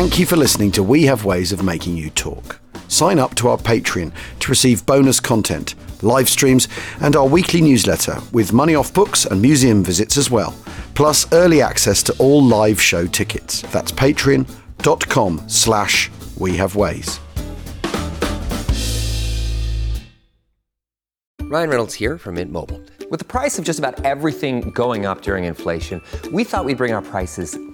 Thank 0.00 0.18
you 0.18 0.24
for 0.24 0.36
listening 0.36 0.72
to 0.72 0.82
We 0.82 1.02
Have 1.04 1.26
Ways 1.26 1.52
of 1.52 1.62
Making 1.62 1.94
You 1.94 2.08
Talk. 2.08 2.58
Sign 2.88 3.18
up 3.18 3.34
to 3.34 3.48
our 3.48 3.58
Patreon 3.58 4.14
to 4.38 4.48
receive 4.48 4.86
bonus 4.86 5.20
content, 5.20 5.74
live 6.02 6.26
streams, 6.26 6.68
and 7.02 7.14
our 7.16 7.26
weekly 7.26 7.60
newsletter 7.60 8.18
with 8.32 8.54
money 8.54 8.74
off 8.74 8.94
books 8.94 9.26
and 9.26 9.42
museum 9.42 9.82
visits 9.82 10.16
as 10.16 10.30
well, 10.30 10.56
plus 10.94 11.30
early 11.34 11.60
access 11.60 12.02
to 12.04 12.16
all 12.16 12.42
live 12.42 12.80
show 12.80 13.06
tickets. 13.06 13.60
That's 13.72 13.92
patreon.com 13.92 15.44
slash 15.46 16.10
we 16.38 16.56
have 16.56 16.76
ways. 16.76 17.20
Ryan 21.42 21.68
Reynolds 21.68 21.94
here 21.94 22.16
from 22.16 22.36
Mint 22.36 22.50
Mobile. 22.50 22.80
With 23.10 23.18
the 23.18 23.26
price 23.26 23.58
of 23.58 23.66
just 23.66 23.78
about 23.78 24.02
everything 24.06 24.70
going 24.70 25.04
up 25.04 25.20
during 25.20 25.44
inflation, 25.44 26.00
we 26.32 26.42
thought 26.42 26.64
we'd 26.64 26.78
bring 26.78 26.94
our 26.94 27.02
prices 27.02 27.58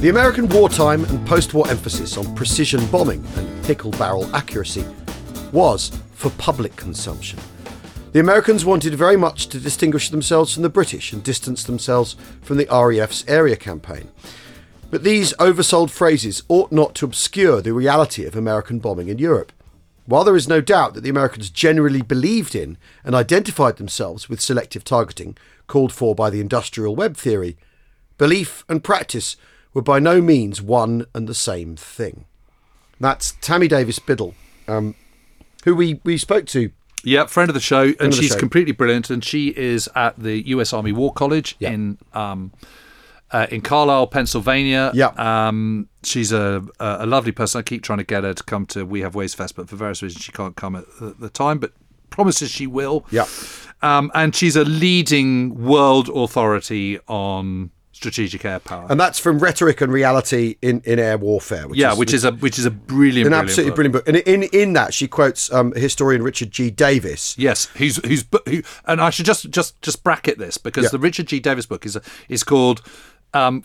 The 0.00 0.10
American 0.10 0.46
wartime 0.50 1.04
and 1.06 1.26
post 1.26 1.54
war 1.54 1.66
emphasis 1.70 2.18
on 2.18 2.34
precision 2.34 2.84
bombing 2.88 3.24
and 3.36 3.64
pickle 3.64 3.92
barrel 3.92 4.28
accuracy 4.36 4.84
was 5.52 5.90
for 6.12 6.28
public 6.32 6.76
consumption. 6.76 7.38
The 8.12 8.20
Americans 8.20 8.62
wanted 8.62 8.94
very 8.94 9.16
much 9.16 9.46
to 9.48 9.58
distinguish 9.58 10.10
themselves 10.10 10.52
from 10.52 10.64
the 10.64 10.68
British 10.68 11.14
and 11.14 11.24
distance 11.24 11.64
themselves 11.64 12.14
from 12.42 12.58
the 12.58 12.68
RAF's 12.70 13.24
area 13.26 13.56
campaign. 13.56 14.10
But 14.90 15.02
these 15.02 15.32
oversold 15.38 15.88
phrases 15.88 16.42
ought 16.48 16.70
not 16.70 16.94
to 16.96 17.06
obscure 17.06 17.62
the 17.62 17.72
reality 17.72 18.26
of 18.26 18.36
American 18.36 18.80
bombing 18.80 19.08
in 19.08 19.16
Europe. 19.16 19.50
While 20.04 20.24
there 20.24 20.36
is 20.36 20.46
no 20.46 20.60
doubt 20.60 20.92
that 20.92 21.04
the 21.04 21.10
Americans 21.10 21.48
generally 21.48 22.02
believed 22.02 22.54
in 22.54 22.76
and 23.02 23.14
identified 23.14 23.78
themselves 23.78 24.28
with 24.28 24.42
selective 24.42 24.84
targeting 24.84 25.38
called 25.66 25.90
for 25.90 26.14
by 26.14 26.28
the 26.28 26.42
industrial 26.42 26.94
web 26.94 27.16
theory, 27.16 27.56
belief 28.18 28.62
and 28.68 28.84
practice 28.84 29.38
were 29.76 29.82
by 29.82 29.98
no 29.98 30.22
means 30.22 30.62
one 30.62 31.04
and 31.14 31.28
the 31.28 31.34
same 31.34 31.76
thing. 31.76 32.24
That's 32.98 33.32
Tammy 33.42 33.68
Davis 33.68 33.98
Biddle, 33.98 34.34
um, 34.66 34.94
who 35.64 35.76
we, 35.76 36.00
we 36.02 36.16
spoke 36.16 36.46
to. 36.46 36.70
Yeah, 37.04 37.26
friend 37.26 37.50
of 37.50 37.54
the 37.54 37.60
show, 37.60 37.92
and 38.00 38.10
the 38.10 38.16
she's 38.16 38.30
show. 38.30 38.38
completely 38.38 38.72
brilliant. 38.72 39.10
And 39.10 39.22
she 39.22 39.48
is 39.48 39.86
at 39.94 40.18
the 40.18 40.48
U.S. 40.48 40.72
Army 40.72 40.92
War 40.92 41.12
College 41.12 41.56
Yeah. 41.58 41.72
in 41.72 41.98
um, 42.14 42.52
uh, 43.30 43.46
in 43.50 43.60
Carlisle, 43.60 44.06
Pennsylvania. 44.06 44.92
Yeah. 44.94 45.08
um, 45.18 45.88
she's 46.02 46.32
a, 46.32 46.64
a 46.80 47.04
lovely 47.04 47.32
person. 47.32 47.58
I 47.58 47.62
keep 47.62 47.82
trying 47.82 47.98
to 47.98 48.04
get 48.04 48.24
her 48.24 48.32
to 48.32 48.42
come 48.44 48.64
to 48.66 48.86
We 48.86 49.00
Have 49.02 49.14
Ways 49.14 49.34
Fest, 49.34 49.56
but 49.56 49.68
for 49.68 49.76
various 49.76 50.02
reasons 50.02 50.24
she 50.24 50.32
can't 50.32 50.56
come 50.56 50.74
at 50.74 50.84
the, 50.98 51.14
the 51.18 51.28
time. 51.28 51.58
But 51.58 51.72
promises 52.08 52.50
she 52.50 52.66
will. 52.66 53.04
Yeah. 53.10 53.26
um, 53.82 54.10
and 54.14 54.34
she's 54.34 54.56
a 54.56 54.64
leading 54.64 55.62
world 55.62 56.08
authority 56.08 56.98
on 57.08 57.72
strategic 57.96 58.44
air 58.44 58.58
power. 58.60 58.86
And 58.90 59.00
that's 59.00 59.18
from 59.18 59.38
Rhetoric 59.38 59.80
and 59.80 59.90
Reality 59.92 60.56
in, 60.60 60.82
in 60.84 60.98
Air 60.98 61.16
Warfare. 61.16 61.66
Which 61.66 61.78
yeah, 61.78 61.92
is, 61.92 61.98
which 61.98 62.12
is 62.12 62.24
a 62.24 62.32
which 62.32 62.58
is 62.58 62.66
a 62.66 62.70
brilliant, 62.70 63.26
an 63.26 63.30
brilliant 63.30 63.34
absolutely 63.50 63.70
book. 63.70 63.76
brilliant 63.76 63.92
book. 63.94 64.08
And 64.08 64.16
in, 64.18 64.42
in 64.52 64.72
that, 64.74 64.92
she 64.92 65.08
quotes 65.08 65.50
um, 65.52 65.72
historian 65.72 66.22
Richard 66.22 66.50
G. 66.50 66.70
Davis. 66.70 67.36
Yes, 67.38 67.66
who's 67.76 67.96
who's 68.06 68.24
who, 68.46 68.62
and 68.84 69.00
I 69.00 69.10
should 69.10 69.26
just 69.26 69.50
just 69.50 69.80
just 69.82 70.04
bracket 70.04 70.38
this 70.38 70.58
because 70.58 70.84
Yeah. 70.84 70.90
the 70.90 70.98
Richard 70.98 71.26
G. 71.26 71.40
Davis 71.40 71.66
book 71.66 71.86
is 71.86 71.96
a, 71.96 72.02
is 72.28 72.44
called 72.44 72.82
um, 73.32 73.64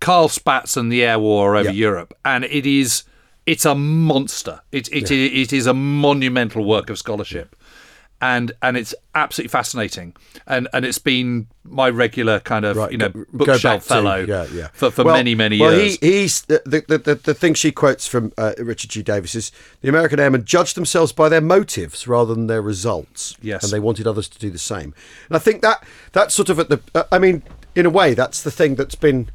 Carl 0.00 0.28
Spaatz 0.28 0.76
and 0.76 0.92
the 0.92 1.02
Air 1.02 1.18
War 1.18 1.56
over 1.56 1.70
Yeah. 1.70 1.72
Europe, 1.72 2.14
and 2.24 2.44
it 2.44 2.66
is 2.66 3.04
it's 3.46 3.64
a 3.64 3.74
monster. 3.74 4.60
It 4.72 4.88
it, 4.92 5.10
it 5.10 5.52
is 5.52 5.66
a 5.66 5.74
monumental 5.74 6.64
work 6.64 6.90
of 6.90 6.98
scholarship, 6.98 7.56
and 8.24 8.52
and 8.62 8.76
it's 8.78 8.94
absolutely 9.14 9.50
fascinating, 9.50 10.14
and 10.46 10.66
and 10.72 10.86
it's 10.86 10.98
been 10.98 11.46
my 11.62 11.90
regular 11.90 12.40
kind 12.40 12.64
of 12.64 12.90
you 12.90 12.96
know 12.96 13.10
go- 13.10 13.20
go 13.24 13.26
bookshelf 13.32 13.62
back 13.62 13.82
to- 13.82 13.86
fellow 13.88 14.16
yeah, 14.26 14.46
yeah. 14.50 14.68
for 14.72 14.90
for 14.90 15.04
Well- 15.04 15.14
many 15.16 15.34
many 15.34 15.60
well, 15.60 15.74
years. 15.74 15.98
he, 16.00 16.12
he's 16.22 16.42
the, 16.42 16.62
the, 16.64 16.98
the, 16.98 17.14
the 17.16 17.34
thing 17.34 17.52
she 17.52 17.70
quotes 17.70 18.06
from 18.06 18.32
uh, 18.38 18.54
Richard 18.58 18.90
G. 18.90 19.02
Davis 19.02 19.34
is 19.34 19.52
the 19.82 19.90
American 19.90 20.18
airmen 20.18 20.44
judged 20.46 20.74
themselves 20.74 21.12
by 21.12 21.28
their 21.28 21.42
motives 21.42 22.08
rather 22.08 22.34
than 22.34 22.46
their 22.46 22.62
results. 22.62 23.36
Yes. 23.42 23.62
and 23.62 23.70
they 23.72 23.80
wanted 23.80 24.06
others 24.06 24.28
to 24.30 24.38
do 24.38 24.48
the 24.50 24.58
same. 24.58 24.94
And 25.28 25.36
I 25.36 25.38
think 25.38 25.60
that 25.60 25.84
that's 26.12 26.32
sort 26.34 26.48
of 26.48 26.58
at 26.58 26.70
the. 26.70 26.80
Uh, 26.94 27.04
I 27.12 27.18
mean, 27.18 27.42
in 27.74 27.84
a 27.84 27.90
way, 27.90 28.14
that's 28.14 28.42
the 28.42 28.50
thing 28.50 28.76
that's 28.76 28.94
been. 28.94 29.28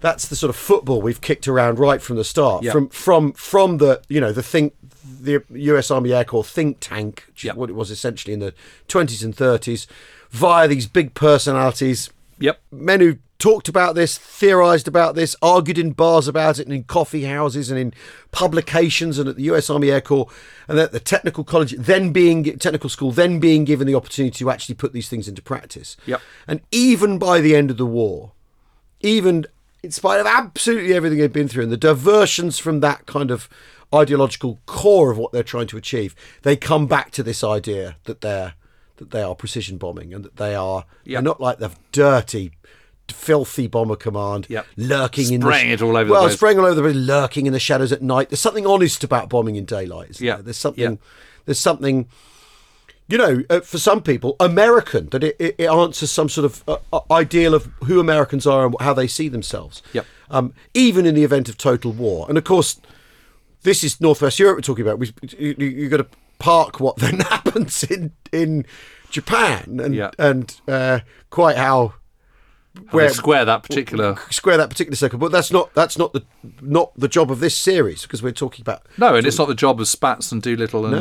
That's 0.00 0.28
the 0.28 0.36
sort 0.36 0.50
of 0.50 0.56
football 0.56 1.02
we've 1.02 1.20
kicked 1.20 1.48
around 1.48 1.80
right 1.80 2.00
from 2.00 2.16
the 2.16 2.24
start. 2.24 2.62
Yeah. 2.62 2.72
From 2.72 2.88
from 2.90 3.32
from 3.32 3.78
the 3.78 4.00
you 4.08 4.20
know 4.20 4.32
the 4.32 4.44
think 4.44 4.74
the 5.20 5.42
U.S. 5.50 5.90
Army 5.90 6.12
Air 6.12 6.24
Corps 6.24 6.44
think 6.44 6.78
tank, 6.80 7.24
which 7.28 7.44
is 7.44 7.54
what 7.54 7.70
it 7.70 7.74
was 7.74 7.90
essentially 7.90 8.34
in 8.34 8.40
the 8.40 8.54
twenties 8.86 9.22
and 9.22 9.34
thirties, 9.34 9.86
via 10.30 10.68
these 10.68 10.86
big 10.86 11.14
personalities 11.14 12.10
yep. 12.38 12.60
men 12.70 13.00
who 13.00 13.18
talked 13.38 13.68
about 13.68 13.94
this, 13.94 14.18
theorized 14.18 14.88
about 14.88 15.14
this, 15.14 15.36
argued 15.40 15.78
in 15.78 15.92
bars 15.92 16.26
about 16.26 16.58
it, 16.58 16.66
and 16.66 16.74
in 16.74 16.84
coffee 16.84 17.24
houses 17.24 17.70
and 17.70 17.78
in 17.78 17.94
publications, 18.32 19.18
and 19.18 19.28
at 19.28 19.36
the 19.36 19.44
U.S. 19.44 19.70
Army 19.70 19.90
Air 19.90 20.00
Corps, 20.00 20.28
and 20.66 20.78
at 20.78 20.92
the 20.92 21.00
technical 21.00 21.44
college, 21.44 21.72
then 21.72 22.12
being 22.12 22.44
technical 22.58 22.90
school, 22.90 23.12
then 23.12 23.38
being 23.38 23.64
given 23.64 23.86
the 23.86 23.94
opportunity 23.94 24.36
to 24.38 24.50
actually 24.50 24.74
put 24.74 24.92
these 24.92 25.08
things 25.08 25.28
into 25.28 25.40
practice. 25.40 25.96
Yep. 26.06 26.20
And 26.46 26.60
even 26.72 27.18
by 27.18 27.40
the 27.40 27.54
end 27.54 27.70
of 27.70 27.76
the 27.76 27.86
war, 27.86 28.32
even 29.00 29.46
in 29.82 29.92
spite 29.92 30.20
of 30.20 30.26
absolutely 30.26 30.92
everything 30.92 31.18
they'd 31.18 31.32
been 31.32 31.48
through 31.48 31.62
and 31.62 31.72
the 31.72 31.76
diversions 31.76 32.58
from 32.58 32.80
that 32.80 33.06
kind 33.06 33.30
of 33.30 33.48
ideological 33.94 34.60
core 34.66 35.10
of 35.10 35.18
what 35.18 35.32
they're 35.32 35.42
trying 35.42 35.66
to 35.68 35.76
achieve, 35.76 36.14
they 36.42 36.56
come 36.56 36.86
back 36.86 37.10
to 37.12 37.22
this 37.22 37.42
idea 37.44 37.96
that 38.04 38.20
they're 38.20 38.54
that 38.96 39.12
they 39.12 39.22
are 39.22 39.34
precision 39.34 39.78
bombing 39.78 40.12
and 40.12 40.24
that 40.24 40.36
they 40.36 40.54
are 40.56 40.84
Yep. 41.04 41.22
not 41.22 41.40
like 41.40 41.58
the 41.60 41.70
dirty, 41.92 42.50
filthy 43.08 43.68
bomber 43.68 43.94
command 43.94 44.46
Yep. 44.48 44.66
lurking 44.76 45.32
in 45.32 45.40
Spraying 45.40 45.68
the 45.68 45.72
it 45.74 45.82
all 45.82 45.96
over 45.96 46.06
the 46.06 46.12
well, 46.12 46.22
place. 46.24 46.34
spraying 46.34 46.58
all 46.58 46.64
over 46.64 46.74
the 46.74 46.82
place, 46.82 46.96
lurking 46.96 47.46
in 47.46 47.52
the 47.52 47.60
shadows 47.60 47.92
at 47.92 48.02
night. 48.02 48.28
There's 48.30 48.40
something 48.40 48.66
honest 48.66 49.04
about 49.04 49.28
bombing 49.28 49.54
in 49.54 49.64
daylight. 49.64 50.20
Yeah. 50.20 50.34
there? 50.34 50.42
there's 50.44 50.56
something. 50.56 50.90
Yeah. 50.92 50.96
There's 51.46 51.60
something 51.60 52.08
you 53.10 53.16
know, 53.16 53.42
uh, 53.48 53.60
for 53.60 53.78
some 53.78 54.02
people, 54.02 54.36
American, 54.38 55.08
that 55.10 55.24
it, 55.24 55.34
it, 55.38 55.54
it 55.58 55.66
answers 55.70 56.10
some 56.10 56.28
sort 56.28 56.44
of 56.44 56.62
uh, 56.68 56.76
uh, 56.92 57.00
ideal 57.10 57.54
of 57.54 57.64
who 57.84 58.00
Americans 58.00 58.46
are 58.46 58.66
and 58.66 58.74
how 58.80 58.92
they 58.92 59.06
see 59.06 59.28
themselves. 59.28 59.82
Yep. 59.94 60.04
Um, 60.30 60.52
even 60.74 61.06
in 61.06 61.14
the 61.14 61.24
event 61.24 61.48
of 61.48 61.56
total 61.56 61.90
war. 61.92 62.26
And 62.28 62.36
of 62.36 62.44
course, 62.44 62.78
this 63.62 63.82
is 63.84 64.00
Northwest 64.00 64.38
Europe 64.38 64.56
we're 64.56 64.62
talking 64.62 64.86
about. 64.86 64.98
We, 64.98 65.12
you, 65.38 65.54
you- 65.58 65.66
you've 65.66 65.90
got 65.90 65.98
to 65.98 66.06
park 66.38 66.80
what 66.80 66.96
then 66.96 67.20
happens 67.20 67.82
in, 67.84 68.12
in 68.32 68.64
Japan 69.10 69.80
and, 69.82 69.94
Yeah. 69.94 70.10
and 70.18 70.54
uh, 70.68 71.00
quite 71.30 71.56
how. 71.56 71.94
Where, 72.92 73.08
square 73.08 73.44
that 73.44 73.64
particular 73.64 74.14
square 74.30 74.56
that 74.56 74.68
particular 74.70 74.94
circle, 74.94 75.18
but 75.18 75.32
that's 75.32 75.50
not 75.50 75.74
that's 75.74 75.98
not 75.98 76.12
the 76.12 76.24
not 76.60 76.92
the 76.96 77.08
job 77.08 77.28
of 77.32 77.40
this 77.40 77.56
series 77.56 78.02
because 78.02 78.22
we're 78.22 78.30
talking 78.30 78.62
about 78.62 78.82
No, 78.98 79.16
and 79.16 79.26
it's 79.26 79.36
not 79.38 79.48
the 79.48 79.54
job 79.56 79.80
of 79.80 79.88
Spaatz 79.88 80.30
and 80.30 80.40
Doolittle 80.40 80.86
and 80.86 80.92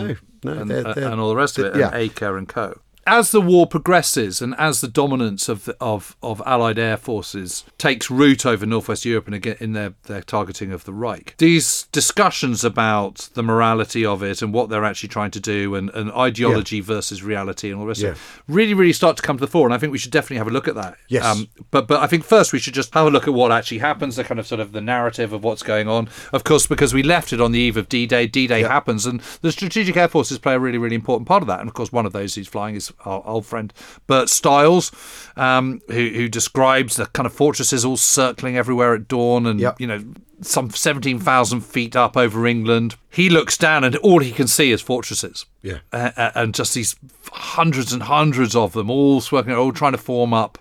No, 0.43 0.53
no, 0.53 0.61
and, 0.61 0.71
they're- 0.71 0.87
uh, 0.87 0.93
they're- 0.93 1.11
and 1.11 1.21
all 1.21 1.29
the 1.29 1.35
rest 1.35 1.59
of 1.59 1.65
it, 1.65 1.73
they're- 1.73 1.83
and 1.83 1.93
yeah. 1.93 2.07
Eaker 2.07 2.35
and 2.35 2.47
co. 2.49 2.79
As 3.07 3.31
the 3.31 3.39
war 3.39 3.65
progresses 3.65 4.41
and 4.41 4.53
as 4.57 4.81
the 4.81 4.87
dominance 4.87 5.47
of 5.47 5.63
the, 5.65 5.77
of 5.79 6.15
of 6.21 6.41
Allied 6.45 6.77
air 6.77 6.97
forces 6.97 7.63
takes 7.77 8.11
root 8.11 8.45
over 8.45 8.65
Northwest 8.65 9.05
Europe 9.05 9.27
and 9.27 9.35
again 9.35 9.55
in 9.61 9.71
their, 9.71 9.93
their 10.03 10.21
targeting 10.21 10.73
of 10.73 10.83
the 10.83 10.91
Reich, 10.93 11.33
these 11.37 11.83
discussions 11.93 12.65
about 12.65 13.29
the 13.33 13.41
morality 13.41 14.05
of 14.05 14.21
it 14.21 14.41
and 14.41 14.53
what 14.53 14.69
they're 14.69 14.83
actually 14.83 15.09
trying 15.09 15.31
to 15.31 15.39
do 15.39 15.73
and, 15.75 15.89
and 15.91 16.11
ideology 16.11 16.81
versus 16.81 17.23
reality 17.23 17.69
and 17.69 17.77
all 17.79 17.85
the 17.85 17.87
rest 17.87 18.03
of 18.03 18.11
it 18.11 18.17
really 18.47 18.73
really 18.73 18.91
start 18.93 19.15
to 19.15 19.23
come 19.23 19.37
to 19.37 19.41
the 19.45 19.51
fore. 19.51 19.65
And 19.65 19.73
I 19.73 19.77
think 19.77 19.91
we 19.91 19.97
should 19.97 20.11
definitely 20.11 20.37
have 20.37 20.47
a 20.47 20.51
look 20.51 20.67
at 20.67 20.75
that. 20.75 20.97
Yes. 21.07 21.25
Um, 21.25 21.47
but 21.71 21.87
but 21.87 22.01
I 22.01 22.07
think 22.07 22.25
first 22.25 22.51
we 22.51 22.59
should 22.59 22.73
just 22.73 22.93
have 22.93 23.07
a 23.07 23.09
look 23.09 23.25
at 23.27 23.33
what 23.33 23.53
actually 23.53 23.79
happens, 23.79 24.17
the 24.17 24.25
kind 24.25 24.39
of 24.39 24.45
sort 24.45 24.59
of 24.59 24.73
the 24.73 24.81
narrative 24.81 25.31
of 25.31 25.43
what's 25.45 25.63
going 25.63 25.87
on. 25.87 26.09
Of 26.33 26.43
course, 26.43 26.67
because 26.67 26.93
we 26.93 27.03
left 27.03 27.31
it 27.31 27.39
on 27.39 27.53
the 27.53 27.59
eve 27.59 27.77
of 27.77 27.87
D-Day, 27.87 28.27
D-Day 28.27 28.61
Yeah. 28.61 28.67
happens, 28.67 29.05
and 29.05 29.21
the 29.41 29.51
strategic 29.51 29.95
air 29.95 30.09
forces 30.09 30.37
play 30.39 30.55
a 30.55 30.59
really 30.59 30.77
really 30.77 30.95
important 30.95 31.25
part 31.25 31.41
of 31.41 31.47
that. 31.47 31.61
And 31.61 31.69
of 31.69 31.73
course, 31.73 31.91
one 31.91 32.05
of 32.05 32.11
those 32.11 32.35
who's 32.35 32.47
flying 32.49 32.75
is 32.75 32.91
our 33.05 33.21
old 33.25 33.45
friend 33.45 33.73
Bert 34.07 34.29
Stiles, 34.29 34.91
um, 35.35 35.81
who 35.87 36.09
who 36.09 36.27
describes 36.29 36.95
the 36.95 37.05
kind 37.07 37.25
of 37.25 37.33
fortresses 37.33 37.85
all 37.85 37.97
circling 37.97 38.57
everywhere 38.57 38.93
at 38.93 39.07
dawn, 39.07 39.45
and 39.45 39.59
Yep. 39.59 39.79
you 39.81 39.87
know. 39.87 40.03
Some 40.39 40.69
17,000 40.69 41.61
feet 41.61 41.95
up 41.95 42.15
over 42.15 42.45
England. 42.45 42.95
He 43.09 43.27
looks 43.27 43.57
down 43.57 43.83
and 43.83 43.95
all 43.95 44.19
he 44.19 44.31
can 44.31 44.45
see 44.45 44.69
is 44.69 44.83
fortresses 44.83 45.47
Yeah. 45.63 45.79
uh, 45.91 46.11
and 46.35 46.53
just 46.53 46.75
these 46.75 46.95
hundreds 47.31 47.91
and 47.91 48.03
hundreds 48.03 48.55
of 48.55 48.73
them 48.73 48.91
all 48.91 49.19
working, 49.31 49.53
all 49.53 49.71
trying 49.71 49.93
to 49.93 49.97
form 49.97 50.35
up 50.35 50.59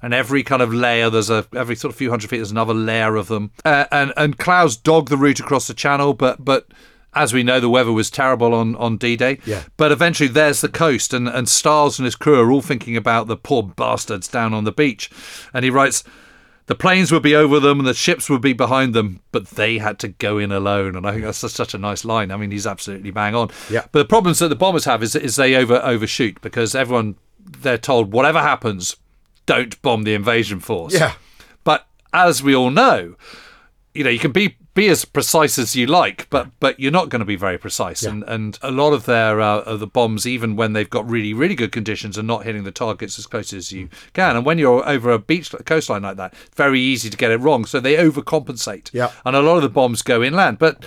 and 0.00 0.14
every 0.14 0.44
kind 0.44 0.62
of 0.62 0.72
layer 0.72 1.10
there's 1.10 1.28
a 1.28 1.44
every 1.56 1.74
sort 1.74 1.90
of 1.92 1.98
few 1.98 2.08
hundred 2.10 2.30
feet 2.30 2.36
there's 2.36 2.52
another 2.52 2.72
layer 2.72 3.16
of 3.16 3.26
them. 3.26 3.50
Uh, 3.64 3.86
and 3.90 4.12
and 4.16 4.38
clouds 4.38 4.76
dog 4.76 5.08
the 5.08 5.16
route 5.16 5.40
across 5.40 5.66
the 5.66 5.74
channel, 5.74 6.14
but 6.14 6.44
but 6.44 6.68
as 7.16 7.32
we 7.32 7.42
know, 7.42 7.58
the 7.58 7.68
weather 7.68 7.92
was 7.92 8.10
terrible 8.10 8.54
on, 8.54 8.76
on 8.76 8.98
D-Day. 8.98 9.40
Yeah. 9.44 9.64
But 9.76 9.90
eventually, 9.90 10.28
there's 10.28 10.60
the 10.60 10.68
coast, 10.68 11.12
and, 11.12 11.28
and 11.28 11.48
Stiles 11.48 11.98
and 11.98 12.04
his 12.04 12.14
crew 12.14 12.38
are 12.40 12.52
all 12.52 12.62
thinking 12.62 12.96
about 12.96 13.26
the 13.26 13.36
poor 13.36 13.62
bastards 13.62 14.28
down 14.28 14.54
on 14.54 14.64
the 14.64 14.72
beach. 14.72 15.10
And 15.52 15.64
he 15.64 15.70
writes, 15.70 16.04
the 16.66 16.74
planes 16.74 17.12
would 17.12 17.22
be 17.22 17.34
over 17.34 17.60
them 17.60 17.78
and 17.78 17.86
the 17.86 17.94
ships 17.94 18.28
would 18.28 18.42
be 18.42 18.52
behind 18.52 18.92
them, 18.92 19.20
but 19.30 19.46
they 19.50 19.78
had 19.78 19.98
to 20.00 20.08
go 20.08 20.38
in 20.38 20.50
alone. 20.50 20.96
And 20.96 21.06
I 21.06 21.12
think 21.12 21.24
that's 21.24 21.38
such 21.38 21.74
a 21.74 21.78
nice 21.78 22.04
line. 22.04 22.32
I 22.32 22.36
mean, 22.36 22.50
he's 22.50 22.66
absolutely 22.66 23.12
bang 23.12 23.34
on. 23.34 23.50
Yeah. 23.70 23.86
But 23.92 24.00
the 24.00 24.04
problems 24.04 24.40
that 24.40 24.48
the 24.48 24.56
bombers 24.56 24.84
have 24.84 25.02
is, 25.02 25.14
is 25.14 25.36
they 25.36 25.54
over 25.54 25.76
overshoot 25.76 26.40
because 26.40 26.74
everyone 26.74 27.16
they're 27.38 27.78
told 27.78 28.12
whatever 28.12 28.40
happens, 28.40 28.96
don't 29.46 29.80
bomb 29.80 30.02
the 30.02 30.14
invasion 30.14 30.58
force. 30.58 30.92
Yeah. 30.92 31.14
But 31.62 31.86
as 32.12 32.42
we 32.42 32.54
all 32.54 32.70
know, 32.70 33.14
you 33.94 34.02
know, 34.02 34.10
you 34.10 34.18
can 34.18 34.32
be 34.32 34.56
be 34.76 34.88
as 34.88 35.04
precise 35.04 35.58
as 35.58 35.74
you 35.74 35.86
like, 35.86 36.28
but 36.30 36.48
but 36.60 36.78
you're 36.78 36.92
not 36.92 37.08
going 37.08 37.20
to 37.20 37.26
be 37.26 37.34
very 37.34 37.58
precise. 37.58 38.04
And 38.04 38.22
and 38.28 38.58
a 38.62 38.70
lot 38.70 38.92
of 38.92 39.06
their 39.06 39.40
uh, 39.40 39.62
of 39.62 39.80
the 39.80 39.86
bombs, 39.88 40.26
even 40.26 40.54
when 40.54 40.74
they've 40.74 40.88
got 40.88 41.08
really 41.10 41.34
really 41.34 41.56
good 41.56 41.72
conditions, 41.72 42.16
are 42.16 42.22
not 42.22 42.44
hitting 42.44 42.62
the 42.62 42.70
targets 42.70 43.18
as 43.18 43.26
close 43.26 43.52
as 43.52 43.72
you 43.72 43.88
can. 44.12 44.36
And 44.36 44.46
when 44.46 44.58
you're 44.58 44.88
over 44.88 45.10
a 45.10 45.18
beach 45.18 45.52
coastline 45.64 46.02
like 46.02 46.18
that, 46.18 46.36
very 46.54 46.80
easy 46.80 47.10
to 47.10 47.16
get 47.16 47.32
it 47.32 47.38
wrong. 47.38 47.64
So 47.64 47.80
they 47.80 47.96
overcompensate. 47.96 48.90
Yeah. 48.92 49.10
And 49.24 49.34
a 49.34 49.40
lot 49.40 49.56
of 49.56 49.62
the 49.62 49.68
bombs 49.68 50.02
go 50.02 50.22
inland, 50.22 50.60
but. 50.60 50.84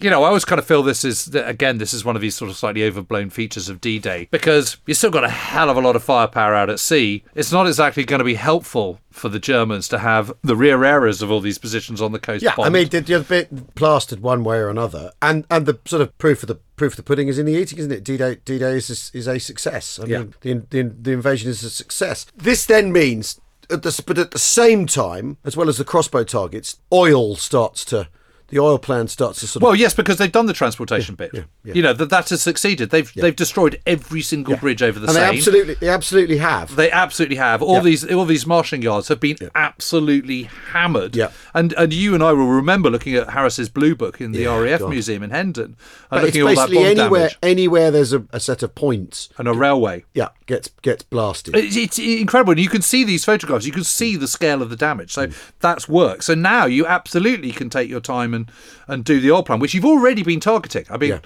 You 0.00 0.10
know, 0.10 0.22
I 0.22 0.28
always 0.28 0.44
kind 0.44 0.60
of 0.60 0.64
feel 0.66 0.82
this 0.84 1.04
is 1.04 1.34
again, 1.34 1.78
this 1.78 1.92
is 1.92 2.04
one 2.04 2.14
of 2.14 2.22
these 2.22 2.36
sort 2.36 2.50
of 2.50 2.56
slightly 2.56 2.84
overblown 2.84 3.30
features 3.30 3.68
of 3.68 3.80
D-Day 3.80 4.28
because 4.30 4.76
you've 4.86 4.96
still 4.96 5.10
got 5.10 5.24
a 5.24 5.28
hell 5.28 5.68
of 5.70 5.76
a 5.76 5.80
lot 5.80 5.96
of 5.96 6.04
firepower 6.04 6.54
out 6.54 6.70
at 6.70 6.78
sea. 6.78 7.24
It's 7.34 7.50
not 7.50 7.66
exactly 7.66 8.04
going 8.04 8.20
to 8.20 8.24
be 8.24 8.34
helpful 8.34 9.00
for 9.10 9.28
the 9.28 9.40
Germans 9.40 9.88
to 9.88 9.98
have 9.98 10.32
the 10.42 10.54
rear 10.54 10.84
areas 10.84 11.20
of 11.20 11.32
all 11.32 11.40
these 11.40 11.58
positions 11.58 12.00
on 12.00 12.12
the 12.12 12.20
coast. 12.20 12.44
Yeah, 12.44 12.54
I 12.58 12.68
mean, 12.68 12.88
the, 12.88 13.00
the 13.00 13.14
other 13.14 13.24
bit 13.24 13.74
plastered 13.74 14.20
one 14.20 14.44
way 14.44 14.58
or 14.58 14.68
another, 14.68 15.10
and 15.20 15.44
and 15.50 15.66
the 15.66 15.80
sort 15.84 16.02
of 16.02 16.16
proof 16.18 16.44
of 16.44 16.46
the 16.46 16.56
proof 16.76 16.92
of 16.92 16.96
the 16.98 17.02
pudding 17.02 17.26
is 17.26 17.36
in 17.38 17.46
the 17.46 17.54
eating, 17.54 17.78
isn't 17.80 17.90
it? 17.90 18.04
D-Day, 18.04 18.36
D-Day 18.44 18.76
is 18.76 19.10
is 19.12 19.26
a 19.26 19.40
success. 19.40 19.98
I 20.00 20.06
Yeah. 20.06 20.18
mean, 20.18 20.34
the, 20.42 20.54
the 20.70 20.82
the 21.02 21.12
invasion 21.12 21.50
is 21.50 21.64
a 21.64 21.70
success. 21.70 22.24
This 22.36 22.64
then 22.66 22.92
means, 22.92 23.40
at 23.68 23.82
the, 23.82 24.00
but 24.06 24.16
at 24.18 24.30
the 24.30 24.38
same 24.38 24.86
time, 24.86 25.38
as 25.44 25.56
well 25.56 25.68
as 25.68 25.78
the 25.78 25.84
crossbow 25.84 26.22
targets, 26.22 26.78
oil 26.92 27.34
starts 27.34 27.84
to 27.86 28.08
the 28.48 28.58
oil 28.58 28.78
plan 28.78 29.08
starts 29.08 29.40
to 29.40 29.46
sort 29.46 29.62
of 29.62 29.66
Well, 29.66 29.74
yes, 29.74 29.94
because 29.94 30.16
they've 30.16 30.32
done 30.32 30.46
the 30.46 30.52
transportation 30.52 31.14
bit. 31.14 31.30
yeah, 31.32 31.42
yeah. 31.64 31.74
You 31.74 31.82
know 31.82 31.92
that 31.92 32.10
that 32.10 32.28
has 32.30 32.42
succeeded. 32.42 32.90
They've 32.90 33.12
they've 33.14 33.36
destroyed 33.36 33.80
every 33.86 34.22
single 34.22 34.56
bridge 34.56 34.82
over 34.82 34.98
the 34.98 35.06
and 35.06 35.14
Seine. 35.14 35.32
they 35.32 35.36
absolutely 35.38 35.74
they 35.74 35.88
absolutely 35.88 36.38
have. 36.38 36.76
They 36.76 36.90
absolutely 36.90 37.36
have. 37.36 37.62
All 37.62 37.80
these 37.80 38.10
all 38.10 38.24
these 38.24 38.46
marshalling 38.46 38.82
yards 38.82 39.08
have 39.08 39.20
been 39.20 39.36
absolutely 39.54 40.44
hammered. 40.44 41.14
Yeah. 41.14 41.30
And 41.54 41.72
and 41.74 41.92
you 41.92 42.14
and 42.14 42.22
I 42.22 42.32
will 42.32 42.48
remember 42.48 42.90
looking 42.90 43.14
at 43.14 43.30
Harris's 43.30 43.68
blue 43.68 43.94
book 43.94 44.20
in 44.20 44.32
the 44.32 44.46
RAF 44.46 44.80
God. 44.80 44.90
museum 44.90 45.22
in 45.22 45.30
Hendon 45.30 45.64
and 45.64 45.76
But 46.10 46.24
it's 46.24 46.36
looking 46.36 46.40
at 46.40 46.44
all 46.44 46.54
that 46.54 46.70
basically 46.70 46.90
anywhere 46.90 47.20
damage 47.20 47.38
anywhere 47.42 47.90
there's 47.90 48.12
a, 48.12 48.24
a 48.32 48.40
set 48.40 48.62
of 48.62 48.74
points. 48.74 49.28
and 49.36 49.46
a 49.46 49.52
railway. 49.52 50.04
Yeah, 50.14 50.28
gets 50.46 50.70
gets 50.82 51.02
blasted. 51.02 51.54
It's, 51.54 51.76
it's 51.76 51.98
incredible. 51.98 52.52
And 52.52 52.60
you 52.60 52.68
can 52.68 52.82
see 52.82 53.04
these 53.04 53.24
photographs. 53.24 53.66
You 53.66 53.72
can 53.72 53.84
see 53.84 54.16
the 54.16 54.28
scale 54.28 54.62
of 54.62 54.70
the 54.70 54.76
damage. 54.76 55.12
So 55.12 55.26
mm. 55.26 55.52
that's 55.60 55.88
work. 55.88 56.22
So 56.22 56.34
now 56.34 56.66
you 56.66 56.86
absolutely 56.86 57.52
can 57.52 57.68
take 57.68 57.88
your 57.90 58.00
time 58.00 58.34
and, 58.34 58.37
and 58.86 59.04
do 59.04 59.20
the 59.20 59.30
oil 59.30 59.42
plan, 59.42 59.58
which 59.58 59.74
you've 59.74 59.84
already 59.84 60.22
been 60.22 60.40
targeting. 60.40 60.84
I 60.90 60.96
mean, 60.96 61.10
Yeah. 61.10 61.20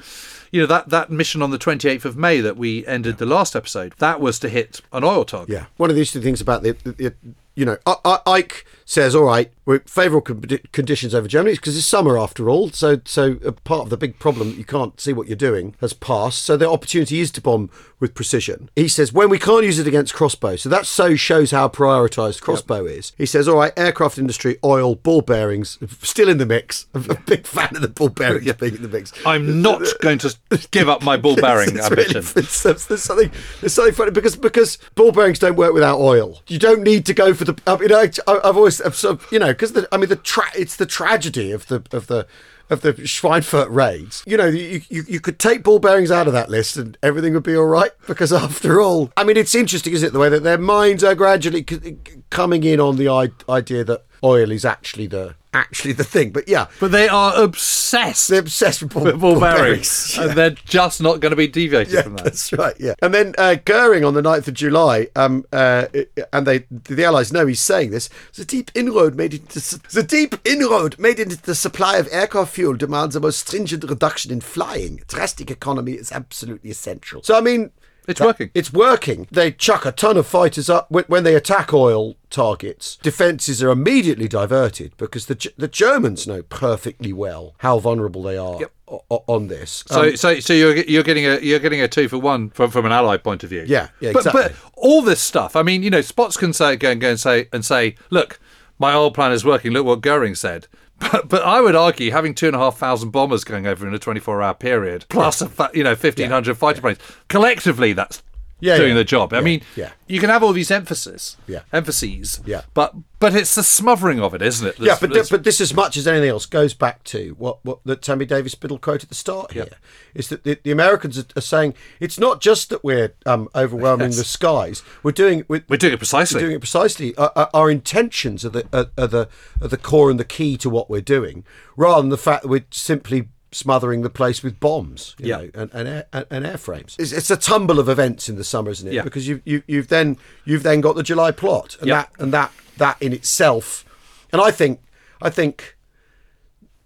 you 0.51 0.61
know, 0.61 0.67
that, 0.67 0.89
that 0.91 1.11
mission 1.11 1.43
on 1.43 1.51
the 1.51 1.59
28th 1.59 2.05
of 2.05 2.17
May 2.17 2.41
that 2.41 2.57
we 2.57 2.87
ended 2.87 3.19
the 3.19 3.27
last 3.27 3.55
episode, 3.57 3.95
that 3.99 4.21
was 4.21 4.39
to 4.41 4.49
hit 4.49 4.81
an 4.93 5.05
oil 5.05 5.25
target. 5.25 5.51
Yeah. 5.51 5.65
One 5.77 5.91
of 5.91 5.97
the 5.97 6.01
interesting 6.03 6.23
things 6.23 6.41
about 6.41 6.63
the, 6.63 6.73
the, 6.85 6.93
the 6.93 7.15
you 7.55 7.65
know, 7.67 7.77
I, 7.87 7.97
I, 8.05 8.19
Ike 8.27 8.67
says, 8.85 9.15
all 9.15 9.25
right, 9.25 9.51
we're 9.65 9.81
favourable 9.81 10.23
con- 10.23 10.59
conditions 10.73 11.15
over 11.15 11.29
Germany 11.29 11.55
because 11.55 11.77
it's 11.77 11.87
summer 11.87 12.19
after 12.19 12.49
all. 12.51 12.71
So, 12.71 13.01
so 13.05 13.37
a 13.45 13.53
part 13.53 13.83
of 13.83 13.91
the 13.91 13.97
big 13.97 14.19
problem 14.19 14.51
that 14.51 14.59
you 14.59 14.65
can't 14.65 15.01
see 15.01 15.13
what 15.13 15.29
you're 15.29 15.37
doing 15.37 15.77
has 15.81 15.93
passed. 15.93 16.43
So 16.45 16.57
the 16.57 16.69
opportunity 16.69 17.21
is 17.21 17.31
to 17.33 17.41
bomb 17.41 17.71
with 18.01 18.15
precision. 18.15 18.69
He 18.75 18.89
says 18.89 19.13
when 19.13 19.31
we 19.31 19.39
can't 19.39 19.65
use 19.65 19.79
it 19.79 19.87
against 19.87 20.15
crossbow. 20.15 20.57
So 20.57 20.69
that 20.69 20.87
so 20.87 21.15
shows 21.15 21.53
how 21.53 21.69
prioritised 21.69 22.41
crossbow 22.41 22.87
is. 22.87 23.13
He 23.17 23.27
says, 23.27 23.47
all 23.47 23.57
right, 23.59 23.73
aircraft 23.77 24.19
industry, 24.19 24.59
oil, 24.65 24.97
ball 24.97 25.23
bearings, 25.23 25.79
still 26.03 26.29
in 26.29 26.39
the 26.39 26.47
mix. 26.47 26.87
I'm 26.95 27.09
a 27.09 27.15
big 27.15 27.47
fan 27.47 27.77
of 27.77 27.83
the 27.83 27.89
ball 27.89 28.09
bearings 28.09 28.53
being 28.55 28.75
in 28.77 28.83
the 28.83 28.89
mix. 28.89 29.13
I'm 29.25 29.63
not 29.63 29.83
going 30.01 30.19
to 30.19 30.37
give 30.73 30.89
up 30.89 31.03
my 31.05 31.17
ball 31.17 31.37
bearing 31.37 31.77
It's 31.77 31.89
really- 31.91 32.03
ambition. 32.07 32.17
it's- 32.41 32.63
there's, 32.65 32.87
there's 32.87 33.03
something 33.03 33.31
there's 33.61 33.75
something 33.75 33.95
funny 33.95 34.11
because 34.11 34.35
because 34.37 34.79
ball 34.97 35.13
bearings 35.13 35.39
don't 35.39 35.55
work 35.57 35.73
without 35.73 36.01
oil. 36.01 36.43
You 36.49 36.59
don't 36.59 36.83
need 36.83 37.07
to 37.07 37.15
go 37.15 37.33
for 37.35 37.45
the. 37.45 37.57
I 37.67 37.77
mean, 37.77 37.93
I, 37.93 38.11
I've 38.27 38.57
always 38.57 38.72
I've 38.81 39.27
you 39.31 39.39
know 39.39 39.49
because 39.49 39.73
the 39.73 39.87
I 39.93 39.97
mean 39.97 40.09
the 40.09 40.17
tra- 40.17 40.51
it's 40.57 40.77
the 40.77 40.87
tragedy 40.87 41.53
of 41.53 41.67
the 41.67 41.83
of 41.93 42.07
the 42.07 42.27
of 42.71 42.81
the 42.81 42.95
Schweinfurt 42.95 43.67
raids. 43.71 44.23
You 44.27 44.37
know, 44.39 44.47
you, 44.47 44.81
you 44.89 45.05
you 45.07 45.21
could 45.21 45.39
take 45.39 45.63
ball 45.63 45.79
bearings 45.79 46.11
out 46.11 46.27
of 46.27 46.33
that 46.33 46.49
list 46.49 46.77
and 46.77 46.97
everything 47.03 47.35
would 47.35 47.43
be 47.43 47.57
all 47.57 47.67
right 47.67 47.91
because 48.07 48.33
after 48.47 48.81
all, 48.81 49.11
I 49.17 49.25
mean, 49.25 49.37
it's 49.37 49.55
interesting, 49.55 49.93
isn't 49.93 50.09
it, 50.09 50.13
the 50.13 50.19
way 50.19 50.29
that 50.31 50.43
their 50.43 50.59
minds 50.59 51.05
are 51.05 51.15
gradually 51.15 51.65
c- 51.69 51.97
coming 52.31 52.65
in 52.65 52.81
on 52.81 52.97
the 52.97 53.09
I- 53.09 53.31
idea 53.49 53.85
that 53.85 54.05
oil 54.25 54.51
is 54.51 54.65
actually 54.65 55.07
the 55.09 55.35
actually 55.55 55.93
the 55.93 56.05
thing. 56.05 56.31
But 56.31 56.49
yeah, 56.49 56.67
But 56.81 56.93
they 56.93 57.09
are 57.09 57.35
obsessed 57.37 58.29
they're 58.29 58.41
obsessed 58.41 58.83
with 58.83 58.93
ball, 58.93 59.05
with 59.05 59.21
ball 59.21 59.33
ball 59.33 59.41
bearings. 59.41 60.17
Yeah. 60.17 60.25
And 60.29 60.33
they're 60.39 60.51
just 60.51 61.03
not 61.03 61.21
going 61.21 61.31
to 61.31 61.37
be 61.37 61.47
deviated 61.49 61.93
Yeah, 61.93 62.03
from 62.03 62.17
that. 62.17 62.25
that's 62.25 62.53
right. 62.55 62.75
Yeah, 62.79 62.95
and 63.03 63.13
then 63.13 63.35
uh, 63.39 63.57
Goering 63.65 64.05
on 64.05 64.15
the 64.15 64.23
9th 64.23 64.49
of 64.49 64.55
July, 64.55 65.09
um, 65.17 65.45
uh, 65.53 65.87
and 66.33 66.47
they 66.47 66.59
the 66.71 67.05
Allies 67.05 67.33
know 67.33 67.47
he's 67.47 67.61
saying 67.61 67.91
this. 67.91 68.09
The 68.35 68.45
deep 68.45 68.71
inroad 68.75 69.15
made 69.15 69.35
into 69.35 69.79
the 69.91 70.03
deep 70.03 70.35
inroad 70.47 70.99
made 70.99 71.19
into 71.21 71.41
the 71.41 71.55
supply 71.55 71.99
of 71.99 72.09
aircraft 72.11 72.55
fuel 72.55 72.75
demands 72.75 73.15
a 73.17 73.21
most 73.21 73.47
stringent 73.47 73.85
reduction 73.85 74.33
in 74.33 74.41
flying. 74.41 75.03
Drastic 75.09 75.51
economy 75.51 75.93
is 75.93 76.13
absolutely 76.13 76.71
essential. 76.71 77.23
So 77.23 77.37
I 77.37 77.41
mean. 77.41 77.71
It's 78.09 78.21
working. 78.21 78.51
It's 78.55 78.73
working. 78.73 79.29
They 79.31 79.53
chuck 79.53 79.87
a 79.87 79.93
ton 79.93 80.17
of 80.17 80.27
fighters 80.27 80.69
up 80.69 80.91
when, 80.91 81.05
when 81.07 81.25
they 81.25 81.35
attack 81.35 81.73
oil 81.73 82.17
targets. 82.31 82.97
Defences 83.03 83.63
are 83.63 83.71
immediately 83.71 84.29
diverted 84.29 84.97
because 84.97 85.27
the 85.27 85.53
the 85.57 85.69
Germans 85.69 86.27
know 86.27 86.43
perfectly 86.43 87.13
well 87.13 87.55
how 87.59 87.79
vulnerable 87.79 88.23
they 88.23 88.37
are 88.37 88.59
o- 88.89 89.05
o- 89.11 89.25
on 89.27 89.49
this. 89.49 89.85
So, 89.87 90.03
Um, 90.03 90.17
so, 90.17 90.41
so 90.41 90.53
you're 90.53 90.77
you're 90.79 91.03
getting 91.05 91.27
a 91.27 91.39
you're 91.41 91.59
getting 91.61 91.81
a 91.81 91.89
two 91.89 92.09
for 92.09 92.19
one 92.19 92.51
from 92.51 92.71
from 92.71 92.87
an 92.87 92.93
allied 92.93 93.23
point 93.23 93.45
of 93.45 93.51
view. 93.51 93.65
Yeah, 93.67 93.89
yeah, 94.01 94.13
but, 94.13 94.21
exactly. 94.27 94.43
But 94.43 94.53
all 94.77 95.03
this 95.03 95.21
stuff, 95.21 95.55
I 95.55 95.63
mean, 95.63 95.83
you 95.83 95.91
know, 95.91 96.01
Spaatz 96.01 96.37
can 96.39 96.53
say 96.53 96.77
go 96.77 96.91
and 96.91 97.01
go 97.01 97.11
and 97.11 97.21
say 97.21 97.49
and 97.53 97.65
say, 97.65 97.95
look, 98.11 98.41
my 98.79 98.95
oil 98.95 99.11
plan 99.13 99.31
is 99.33 99.45
working. 99.45 99.73
Look 99.73 99.87
what 99.87 100.01
Goering 100.01 100.35
said. 100.35 100.67
But, 101.11 101.29
but 101.29 101.43
I 101.43 101.61
would 101.61 101.75
argue 101.75 102.11
having 102.11 102.35
two 102.35 102.47
and 102.47 102.57
a 102.57 102.59
half 102.59 102.79
thousand 102.79 103.11
bombers 103.11 103.45
going 103.45 103.67
over 103.67 103.87
in 103.87 103.93
a 103.95 103.99
24 103.99 104.41
hour 104.43 104.55
period, 104.55 105.05
plus 105.09 105.41
a 105.43 105.49
fa- 105.49 105.71
you 105.75 105.83
know 105.83 105.91
1500 105.91 106.57
fighter 106.57 106.81
planes, 106.81 106.99
collectively 107.29 107.93
that's 107.93 108.23
Yeah, 108.63 108.77
doing 108.79 108.91
yeah. 108.91 108.95
the 108.95 109.05
job. 109.05 109.33
I 109.33 109.39
Yeah, 109.39 109.43
mean, 109.43 109.63
yeah. 109.77 109.91
you 110.07 110.21
can 110.21 110.31
have 110.31 110.43
all 110.43 110.53
these 110.53 110.71
emphasis, 110.71 111.37
Yeah. 111.49 111.61
emphases, 111.73 112.41
Yeah. 112.47 112.63
but 112.75 112.95
but 113.19 113.37
it's 113.37 113.55
the 113.55 113.63
smothering 113.63 114.21
of 114.21 114.35
it, 114.35 114.43
isn't 114.43 114.67
it? 114.67 114.75
Yeah, 114.81 114.97
but 115.01 115.11
but 115.31 115.45
this, 115.45 115.61
as 115.61 115.73
much 115.75 115.97
as 115.97 116.07
anything 116.09 116.29
else, 116.31 116.47
goes 116.47 116.73
back 116.75 117.05
to 117.05 117.35
what 117.39 117.65
what 117.65 117.79
the 117.85 117.97
Tammy 117.97 118.25
Davis 118.25 118.55
Biddle 118.55 118.79
quote 118.79 119.03
at 119.03 119.09
the 119.09 119.15
start 119.15 119.53
here 119.53 119.69
is 120.15 120.29
that 120.29 120.45
the, 120.45 120.59
the 120.63 120.71
Americans 120.71 121.19
are, 121.19 121.25
are 121.37 121.41
saying 121.43 121.75
it's 122.01 122.19
not 122.19 122.41
just 122.41 122.71
that 122.71 122.83
we're 122.85 123.15
um, 123.27 123.49
overwhelming 123.55 124.11
the 124.23 124.25
skies. 124.25 124.83
We're 125.03 125.13
doing 125.13 125.45
we're, 125.49 125.65
we're 125.69 125.77
doing 125.77 125.95
it 125.95 125.99
precisely. 125.99 126.37
we're 126.39 126.47
doing 126.47 126.57
it 126.57 126.61
precisely. 126.61 127.17
Our, 127.17 127.33
our- 127.37 127.51
our 127.55 127.71
intentions 127.71 128.45
are 128.45 128.51
the 128.51 128.67
are, 128.73 128.87
are 128.97 129.07
the 129.09 129.29
are 129.61 129.69
the 129.69 129.77
core 129.77 130.11
and 130.11 130.19
the 130.21 130.25
key 130.25 130.57
to 130.59 130.71
what 130.71 130.89
we're 130.89 131.01
doing, 131.01 131.45
rather 131.77 132.01
than 132.03 132.11
the 132.11 132.19
fact 132.19 132.43
that 132.43 132.49
we're 132.49 132.65
simply 132.71 133.29
smothering 133.53 134.03
the 134.03 134.11
place 134.11 134.43
with 134.43 134.59
bombs, 134.59 135.15
you 135.19 135.29
Yeah. 135.29 135.37
know, 135.39 135.51
and 135.55 135.71
and, 135.75 135.89
air, 135.89 136.07
and, 136.13 136.27
and 136.31 136.45
airframes. 136.47 136.99
It's, 136.99 137.13
it's 137.13 137.31
a 137.31 137.37
tumble 137.37 137.79
of 137.79 137.89
events 137.89 138.29
in 138.29 138.37
the 138.37 138.45
summer, 138.45 138.71
isn't 138.71 138.89
it? 138.89 138.95
Yeah. 138.95 139.03
Because 139.03 139.29
you 139.29 139.41
you 139.45 139.63
you've 139.67 139.89
then 139.89 140.17
you've 140.45 140.63
then 140.63 140.81
got 140.81 140.97
the 140.97 141.03
July 141.03 141.31
plot, 141.31 141.77
and 141.81 141.89
Yeah. 141.89 141.95
that 142.03 142.11
and 142.19 142.33
that 142.33 142.53
that 142.79 143.01
in 143.01 143.13
itself, 143.13 143.85
and 144.33 144.41
I 144.41 144.51
think 144.51 144.81
I 145.21 145.31
think 145.31 145.77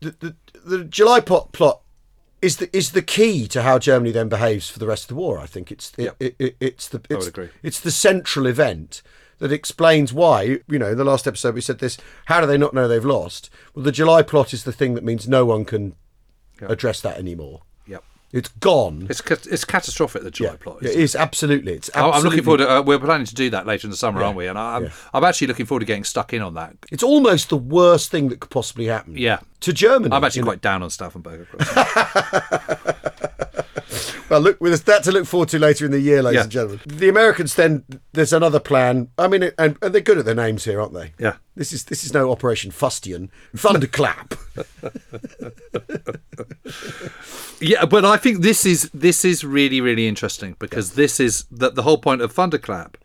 the 0.01 0.15
the, 0.21 0.37
the 0.65 0.85
July 0.85 1.21
plot 1.21 1.53
plot 1.53 1.81
is 2.43 2.57
the 2.59 2.75
is 2.77 2.93
the 2.93 3.03
key 3.03 3.47
to 3.49 3.63
how 3.63 3.79
Germany 3.79 4.11
then 4.13 4.29
behaves 4.29 4.69
for 4.69 4.79
the 4.79 4.87
rest 4.87 5.05
of 5.05 5.09
the 5.09 5.15
war. 5.15 5.39
I 5.39 5.47
think 5.47 5.73
it's 5.73 5.93
it, 5.97 6.13
it, 6.21 6.37
it, 6.39 6.57
it's 6.61 6.89
the 6.89 7.01
it's, 7.09 7.31
it's 7.63 7.81
the 7.81 7.91
central 7.91 8.47
event 8.47 9.03
that 9.39 9.53
explains 9.53 10.13
why 10.13 10.61
you 10.69 10.79
know 10.79 10.91
in 10.91 10.99
the 10.99 11.05
last 11.05 11.27
episode 11.27 11.55
we 11.55 11.61
said 11.61 11.79
this. 11.79 11.97
How 12.27 12.41
do 12.41 12.47
they 12.47 12.59
not 12.59 12.75
know 12.75 12.89
they've 12.89 13.05
lost? 13.05 13.49
Well, 13.75 13.85
the 13.85 13.93
July 13.93 14.23
plot 14.23 14.53
is 14.53 14.65
the 14.65 14.73
thing 14.73 14.95
that 14.95 15.05
means 15.05 15.27
no 15.29 15.45
one 15.47 15.65
can 15.65 15.95
address 16.61 17.01
that 17.03 17.19
anymore. 17.19 17.63
Yep. 17.87 18.03
It's 18.33 18.49
gone. 18.49 19.07
It's 19.09 19.21
ca- 19.21 19.37
it's 19.51 19.65
catastrophic 19.65 20.23
the 20.23 20.31
July 20.31 20.53
yeah, 20.53 20.57
plot. 20.57 20.83
it 20.83 20.91
is 20.91 21.15
absolutely. 21.15 21.75
It's 21.75 21.91
I'm- 21.95 22.07
absolutely, 22.07 22.19
I'm 22.19 22.25
looking 22.31 22.45
forward 22.45 22.59
to. 22.59 22.71
Uh, 22.71 22.83
we're 22.83 22.99
planning 22.99 23.27
to 23.27 23.35
do 23.35 23.51
that 23.51 23.67
later 23.67 23.87
in 23.87 23.91
the 23.91 23.97
summer, 23.97 24.21
Yeah, 24.21 24.27
aren't 24.27 24.37
we? 24.37 24.47
And 24.49 24.59
I'm, 24.59 24.85
yeah. 24.85 24.91
I'm 25.15 25.25
actually 25.25 25.47
looking 25.47 25.67
forward 25.67 25.81
to 25.81 25.87
getting 25.87 26.05
stuck 26.05 26.33
in 26.33 26.43
on 26.43 26.55
that. 26.55 26.77
It's 26.91 27.03
almost 27.03 27.49
the 27.51 27.57
worst 27.57 28.11
thing 28.11 28.29
that 28.29 28.41
could 28.41 28.51
possibly 28.51 28.87
happen. 28.87 29.17
Yeah. 29.17 29.41
To 29.61 29.73
Germany. 29.73 30.15
I'm 30.15 30.25
actually 30.25 30.41
you 30.41 30.45
know. 30.45 30.51
quite 30.51 30.61
down 30.61 30.83
on 30.83 30.91
Stauffenberg. 30.91 31.47
Well, 34.29 34.41
look, 34.41 34.61
with 34.61 34.85
that 34.87 35.05
to 35.05 35.13
look 35.13 35.27
forward 35.27 35.49
to 35.51 35.59
later 35.59 35.85
in 35.85 35.91
the 35.93 36.01
year, 36.01 36.23
ladies 36.23 36.37
Yeah. 36.37 36.43
and 36.43 36.51
gentlemen. 36.53 36.81
The 36.87 37.09
Americans 37.09 37.55
then, 37.55 37.85
there's 38.13 38.33
another 38.33 38.59
plan. 38.61 39.09
I 39.19 39.29
mean, 39.29 39.43
and, 39.59 39.77
and 39.81 39.95
they're 39.95 40.01
good 40.01 40.19
at 40.19 40.25
their 40.25 40.35
names 40.35 40.65
here, 40.65 40.81
aren't 40.81 40.95
they? 40.95 41.13
Yeah. 41.19 41.37
This 41.55 41.73
is 41.73 41.85
this 41.85 42.05
is 42.05 42.13
no 42.13 42.31
Operation 42.31 42.71
Fustian. 42.71 43.31
Thunderclap. 43.57 44.35
Yeah, 47.61 47.87
but 47.87 48.05
I 48.05 48.17
think 48.19 48.43
this 48.43 48.67
is 48.67 48.91
this 48.93 49.25
is 49.25 49.43
really 49.43 49.81
really 49.81 50.07
interesting 50.07 50.57
because 50.59 50.93
this 50.93 51.19
is 51.19 51.45
that 51.51 51.75
the 51.75 51.83
whole 51.83 51.97
point 51.99 52.21
of 52.21 52.33
Thunderclap 52.33 52.99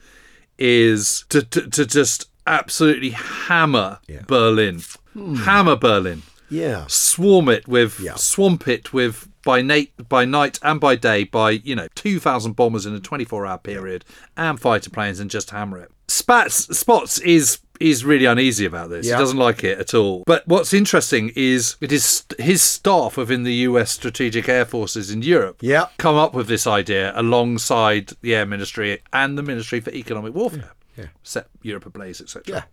is 0.58 1.24
to 1.30 1.42
to, 1.42 1.70
to 1.70 1.86
just 1.86 2.30
absolutely 2.46 3.12
hammer 3.12 4.00
Berlin, 4.28 4.82
hmm. 5.14 5.36
hammer 5.36 5.78
Berlin, 5.78 6.24
yeah. 6.50 6.86
swarm 6.88 7.48
it 7.48 7.68
with 7.68 8.00
Yeah. 8.02 8.16
swamp 8.16 8.68
it 8.68 8.92
with 8.92 9.30
by 9.44 9.62
night 9.62 9.92
by 10.10 10.26
night 10.26 10.60
and 10.64 10.80
by 10.80 10.96
day 10.96 11.24
by 11.24 11.52
you 11.52 11.76
know 11.76 11.88
two 11.96 12.20
thousand 12.20 12.54
bombers 12.56 12.86
in 12.86 12.94
a 12.94 13.00
twenty 13.00 13.26
four 13.26 13.46
hour 13.46 13.58
period 13.58 14.06
and 14.38 14.60
fighter 14.60 14.90
planes 14.90 15.20
and 15.20 15.30
just 15.30 15.50
hammer 15.52 15.78
it. 15.80 15.92
Spaatz 16.08 16.68
Spaatz 16.70 17.22
is 17.24 17.60
is 17.80 18.06
really 18.06 18.26
uneasy 18.26 18.66
about 18.66 18.92
this. 18.92 19.08
Yeah. 19.08 19.16
He 19.16 19.20
doesn't 19.20 19.40
like 19.40 19.64
it 19.64 19.80
at 19.80 19.96
all. 19.96 20.24
But 20.28 20.48
what's 20.48 20.72
interesting 20.72 21.32
is 21.36 21.78
it 21.82 21.92
is 21.92 22.24
his 22.38 22.62
staff 22.62 23.18
within 23.18 23.42
the 23.44 23.54
US 23.70 23.92
strategic 23.92 24.48
air 24.48 24.66
forces 24.66 25.10
in 25.10 25.24
Europe 25.24 25.58
Yeah. 25.62 25.88
come 25.98 26.16
up 26.16 26.34
with 26.36 26.48
this 26.48 26.68
idea 26.68 27.12
alongside 27.16 28.12
the 28.22 28.36
Air 28.36 28.46
Ministry 28.46 29.00
and 29.12 29.36
the 29.36 29.42
Ministry 29.42 29.80
for 29.80 29.90
Economic 29.92 30.36
Warfare. 30.36 30.72
Yeah. 30.96 31.06
Set 31.24 31.48
Europe 31.64 31.88
ablaze, 31.88 32.22
etc. 32.22 32.44
Yeah. 32.48 32.64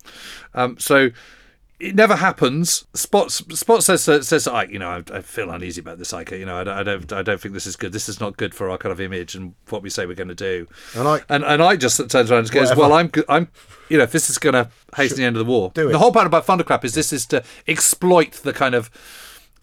Um, 0.62 0.78
so 0.78 1.08
it 1.80 1.94
never 1.94 2.16
happens. 2.16 2.86
Spaatz 2.94 3.56
Spot 3.56 3.82
says 3.84 4.02
says 4.26 4.48
I 4.48 4.64
you 4.64 4.78
know 4.78 4.88
I, 4.90 5.16
I 5.18 5.20
feel 5.22 5.50
uneasy 5.50 5.80
about 5.80 5.98
this. 5.98 6.12
Like 6.12 6.30
you 6.32 6.44
know 6.44 6.56
I, 6.56 6.64
don't- 6.64 6.76
I 6.78 6.82
don't 6.82 7.12
I 7.12 7.22
don't 7.22 7.40
think 7.40 7.54
this 7.54 7.66
is 7.66 7.76
good. 7.76 7.92
This 7.92 8.08
is 8.08 8.20
not 8.20 8.36
good 8.36 8.54
for 8.54 8.68
our 8.70 8.78
kind 8.78 8.92
of 8.92 9.00
image 9.00 9.34
and 9.34 9.54
what 9.68 9.82
we 9.82 9.90
say 9.90 10.04
we're 10.06 10.14
going 10.14 10.28
to 10.28 10.34
do. 10.34 10.66
And 10.96 11.06
I- 11.06 11.22
and 11.28 11.44
and 11.44 11.62
I 11.62 11.76
just 11.76 11.98
turns 12.10 12.30
around 12.30 12.40
and 12.40 12.50
goes, 12.50 12.68
Whatever. 12.70 12.80
well 12.80 12.92
I'm 12.94 13.10
I'm 13.28 13.48
you 13.88 13.96
know 13.98 14.04
if 14.04 14.12
this 14.12 14.28
is 14.28 14.38
going 14.38 14.54
to 14.54 14.70
hasten 14.96 15.18
the 15.18 15.24
end 15.24 15.36
of 15.36 15.46
the 15.46 15.50
war. 15.50 15.70
Do 15.74 15.88
it. 15.88 15.92
The 15.92 15.98
whole 15.98 16.12
point 16.12 16.26
about 16.26 16.44
Thunderclap 16.46 16.84
is 16.84 16.94
this 16.94 17.12
is 17.12 17.26
to 17.26 17.44
exploit 17.66 18.32
the 18.32 18.52
kind 18.52 18.74
of 18.74 18.90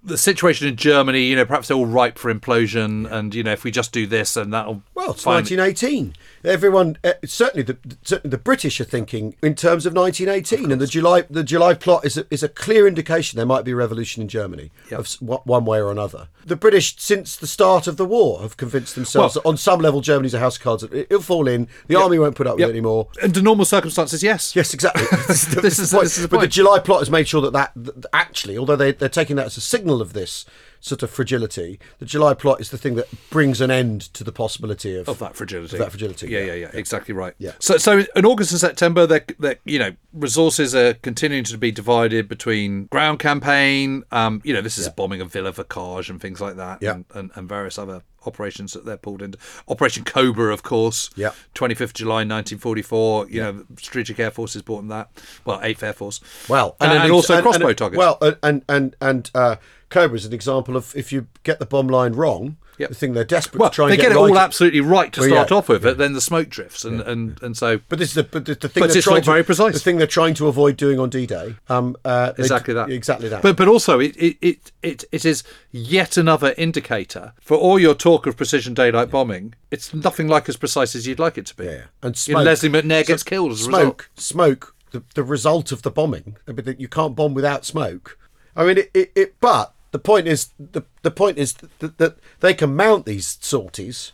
the 0.03 0.17
situation 0.19 0.67
in 0.67 0.75
Germany, 0.75 1.23
you 1.23 1.35
know, 1.35 1.45
perhaps 1.45 1.67
they're 1.67 1.75
all 1.77 1.87
ripe 1.87 2.19
for 2.19 2.31
implosion, 2.31 3.11
and 3.11 3.33
you 3.33 3.41
know, 3.41 3.53
if 3.53 3.63
we 3.63 3.71
just 3.71 3.91
do 3.91 4.05
this, 4.05 4.37
and 4.37 4.53
that'll 4.53 4.83
Well, 4.93 5.13
it's 5.13 5.23
finally- 5.23 5.57
1918. 5.57 6.13
Everyone, 6.45 6.97
uh, 7.03 7.13
certainly 7.25 7.63
the 7.63 7.77
certainly 8.03 8.31
the 8.31 8.37
British 8.37 8.79
are 8.79 8.85
thinking 8.85 9.35
in 9.41 9.55
terms 9.55 9.85
of 9.85 9.93
1918, 9.93 10.71
and 10.71 10.79
the 10.81 10.87
July 10.87 11.21
the 11.29 11.43
July 11.43 11.73
plot 11.73 12.05
is 12.05 12.17
a, 12.17 12.25
is 12.29 12.43
a 12.43 12.49
clear 12.49 12.87
indication 12.87 13.37
there 13.37 13.45
might 13.45 13.65
be 13.65 13.71
a 13.71 13.75
revolution 13.75 14.21
in 14.21 14.27
Germany 14.27 14.71
of 14.91 15.11
one 15.21 15.39
one 15.45 15.65
way 15.65 15.79
or 15.79 15.91
another. 15.91 16.27
The 16.45 16.55
British, 16.55 16.95
since 16.99 17.35
the 17.35 17.47
start 17.47 17.87
of 17.87 17.97
the 17.97 18.05
war, 18.05 18.41
have 18.41 18.55
convinced 18.57 18.93
themselves 18.95 19.35
Well- 19.35 19.41
that 19.43 19.49
on 19.49 19.57
some 19.57 19.79
level 19.79 20.01
Germany's 20.01 20.33
a 20.35 20.39
house 20.39 20.57
of 20.57 20.63
cards. 20.63 20.83
It- 20.83 20.93
It'll 21.09 21.21
fall 21.21 21.47
in. 21.47 21.67
The 21.87 21.95
army 21.95 22.19
won't 22.19 22.35
put 22.35 22.45
up 22.47 22.59
Yep. 22.59 22.67
with 22.67 22.75
it 22.75 22.77
anymore. 22.77 23.07
Under 23.23 23.41
normal 23.41 23.65
circumstances, 23.65 24.21
yes. 24.21 24.55
Yes, 24.55 24.73
exactly. 24.73 25.03
this 25.27 25.43
is 25.47 25.55
the, 25.55 25.61
This 25.61 25.79
is- 25.79 25.91
point. 25.91 26.03
this 26.03 26.17
is 26.17 26.23
the 26.23 26.27
but 26.27 26.41
the. 26.41 26.47
July 26.47 26.79
plot 26.79 26.99
has 26.99 27.09
made 27.09 27.27
sure 27.27 27.41
that 27.41 27.53
that, 27.53 27.71
that 27.75 28.05
actually, 28.13 28.57
although 28.57 28.75
they, 28.75 28.91
they're 28.91 29.09
taking 29.09 29.35
that 29.37 29.47
as 29.47 29.57
a 29.57 29.61
signal 29.61 30.01
of 30.01 30.13
this 30.13 30.45
sort 30.85 31.01
of 31.01 31.09
fragility, 31.09 31.79
the 31.97 32.05
July 32.05 32.35
plot 32.35 32.61
is 32.61 32.69
the 32.69 32.77
thing 32.77 32.93
that 32.93 33.07
brings 33.31 33.59
an 33.59 33.71
end 33.71 34.01
to 34.13 34.23
the 34.23 34.31
possibility 34.31 34.95
of, 34.95 35.09
of 35.09 35.17
that 35.17 35.35
fragility. 35.35 35.75
of 35.75 35.79
that 35.79 35.89
fragility. 35.89 36.27
Yeah, 36.27 36.41
yeah, 36.41 36.53
yeah, 36.53 36.69
exactly 36.73 37.11
right. 37.13 37.33
Yeah. 37.39 37.53
So, 37.57 37.77
so 37.77 38.03
in 38.15 38.23
August 38.23 38.51
and 38.51 38.59
September, 38.59 39.07
that 39.07 39.33
that 39.39 39.61
you 39.65 39.79
know 39.79 39.93
resources 40.13 40.75
are 40.75 40.93
continuing 40.93 41.43
to 41.45 41.57
be 41.57 41.71
divided 41.71 42.27
between 42.29 42.85
ground 42.85 43.17
campaign. 43.17 44.03
Um, 44.11 44.41
you 44.43 44.53
know, 44.53 44.61
this 44.61 44.77
is 44.77 44.85
a 44.85 44.91
bombing 44.91 45.21
of 45.21 45.31
Villers-Bocage 45.31 46.09
and 46.09 46.21
things 46.21 46.39
like 46.39 46.55
that. 46.57 46.83
Yeah. 46.83 46.91
And, 46.93 47.05
and, 47.15 47.31
and 47.33 47.49
various 47.49 47.79
other 47.79 48.03
operations 48.25 48.73
that 48.73 48.85
they're 48.85 48.97
pulled 48.97 49.21
into. 49.21 49.37
Operation 49.67 50.03
Cobra, 50.03 50.53
of 50.53 50.63
course. 50.63 51.09
Yeah. 51.15 51.31
25th 51.55 51.93
July 51.93 52.23
1944. 52.23 53.29
You 53.29 53.41
know, 53.41 53.65
Strategic 53.77 54.19
Air 54.19 54.31
Forces 54.31 54.61
bought 54.61 54.77
them 54.77 54.87
that. 54.89 55.09
Well, 55.45 55.59
8th 55.59 55.83
Air 55.83 55.93
Force. 55.93 56.21
Well, 56.47 56.75
and, 56.79 56.91
and, 56.91 56.99
an 56.99 57.05
ex- 57.05 57.11
also 57.11 57.33
and- 57.35 57.43
crossbow 57.43 57.67
and- 57.69 57.77
targets. 57.77 57.97
Well, 57.97 58.17
and 58.21 58.37
and 58.43 58.63
and, 58.69 58.95
and 59.01 59.31
uh, 59.35 59.55
Cobra 59.89 60.15
is 60.17 60.25
an 60.25 60.33
example 60.33 60.75
of 60.75 60.95
if 60.95 61.11
you 61.13 61.27
get 61.43 61.59
the 61.59 61.65
bomb 61.65 61.87
line 61.87 62.13
wrong, 62.13 62.57
Yep. 62.77 62.89
the 62.89 62.95
thing 62.95 63.13
they're 63.13 63.23
desperate 63.23 63.61
well, 63.61 63.69
to 63.69 63.75
try 63.75 63.85
and 63.85 63.93
they 63.93 63.95
get, 63.97 64.11
it 64.11 64.15
right. 64.15 64.21
all 64.21 64.37
absolutely 64.37 64.81
right 64.81 65.13
to 65.13 65.21
Well, 65.21 65.29
start 65.29 65.49
yeah, 65.51 65.57
off 65.57 65.69
with, 65.69 65.83
but 65.83 65.97
then 65.97 66.11
the 66.11 66.19
smoke 66.19 66.49
drifts, 66.49 66.83
and, 66.83 66.99
and, 66.99 67.41
and 67.41 67.55
so 67.55 67.79
But 67.87 67.99
this 67.99 68.09
is 68.09 68.15
the, 68.15 68.23
but 68.23 68.43
the, 68.43 68.55
the 68.55 68.67
thing 68.67 68.81
But 68.81 68.87
they're 68.89 68.97
it's 68.97 69.05
trying 69.05 69.15
not 69.17 69.23
to, 69.23 69.31
very 69.31 69.43
precise. 69.45 69.73
The 69.75 69.79
thing 69.79 69.95
they're 69.97 70.07
trying 70.07 70.33
to 70.33 70.47
avoid 70.47 70.75
doing 70.75 70.99
on 70.99 71.09
D-Day. 71.09 71.55
Um, 71.69 71.95
uh, 72.03 72.33
exactly 72.37 72.73
that 72.73 72.89
Exactly 72.89 73.29
that. 73.29 73.41
but 73.41 73.55
but 73.55 73.69
also 73.69 74.01
it 74.01 74.13
it, 74.17 74.71
it 74.83 75.05
it 75.13 75.23
is 75.23 75.43
yet 75.71 76.17
another 76.17 76.53
indicator 76.57 77.31
for 77.39 77.55
all 77.55 77.79
your 77.79 77.95
talk 77.95 78.27
of 78.27 78.35
precision 78.35 78.73
daylight 78.73 79.09
bombing 79.09 79.53
it's 79.71 79.93
nothing 79.93 80.27
like 80.27 80.49
as 80.49 80.57
precise 80.57 80.95
as 80.95 81.07
you'd 81.07 81.19
like 81.19 81.37
it 81.37 81.45
to 81.45 81.55
be 81.55 81.63
yeah, 81.65 81.83
and 82.03 82.17
smoke. 82.17 82.43
lesley 82.43 82.67
mcnair 82.69 83.05
gets 83.07 83.23
killed 83.23 83.51
as 83.53 83.61
a 83.61 83.63
smoke, 83.63 84.09
result 84.17 84.19
Smoke. 84.19 84.75
The, 84.91 85.03
the 85.13 85.23
result 85.23 85.71
of 85.71 85.81
the 85.83 85.91
bombing. 85.91 86.35
I 86.47 86.51
mean, 86.51 86.65
that 86.65 86.79
you 86.79 86.87
can't 86.89 87.15
bomb 87.15 87.33
without 87.33 87.65
smoke. 87.65 88.17
I 88.55 88.63
mean, 88.65 88.77
it. 88.77 88.91
it, 88.93 89.11
it 89.15 89.35
but 89.41 89.73
the 89.95 89.99
point 89.99 90.27
is 90.27 90.49
the 90.59 90.83
the 91.03 91.11
point 91.11 91.37
is 91.37 91.53
that, 91.79 91.97
that 91.99 92.17
they 92.41 92.53
can 92.53 92.75
mount 92.75 93.05
these 93.05 93.37
sorties 93.39 94.11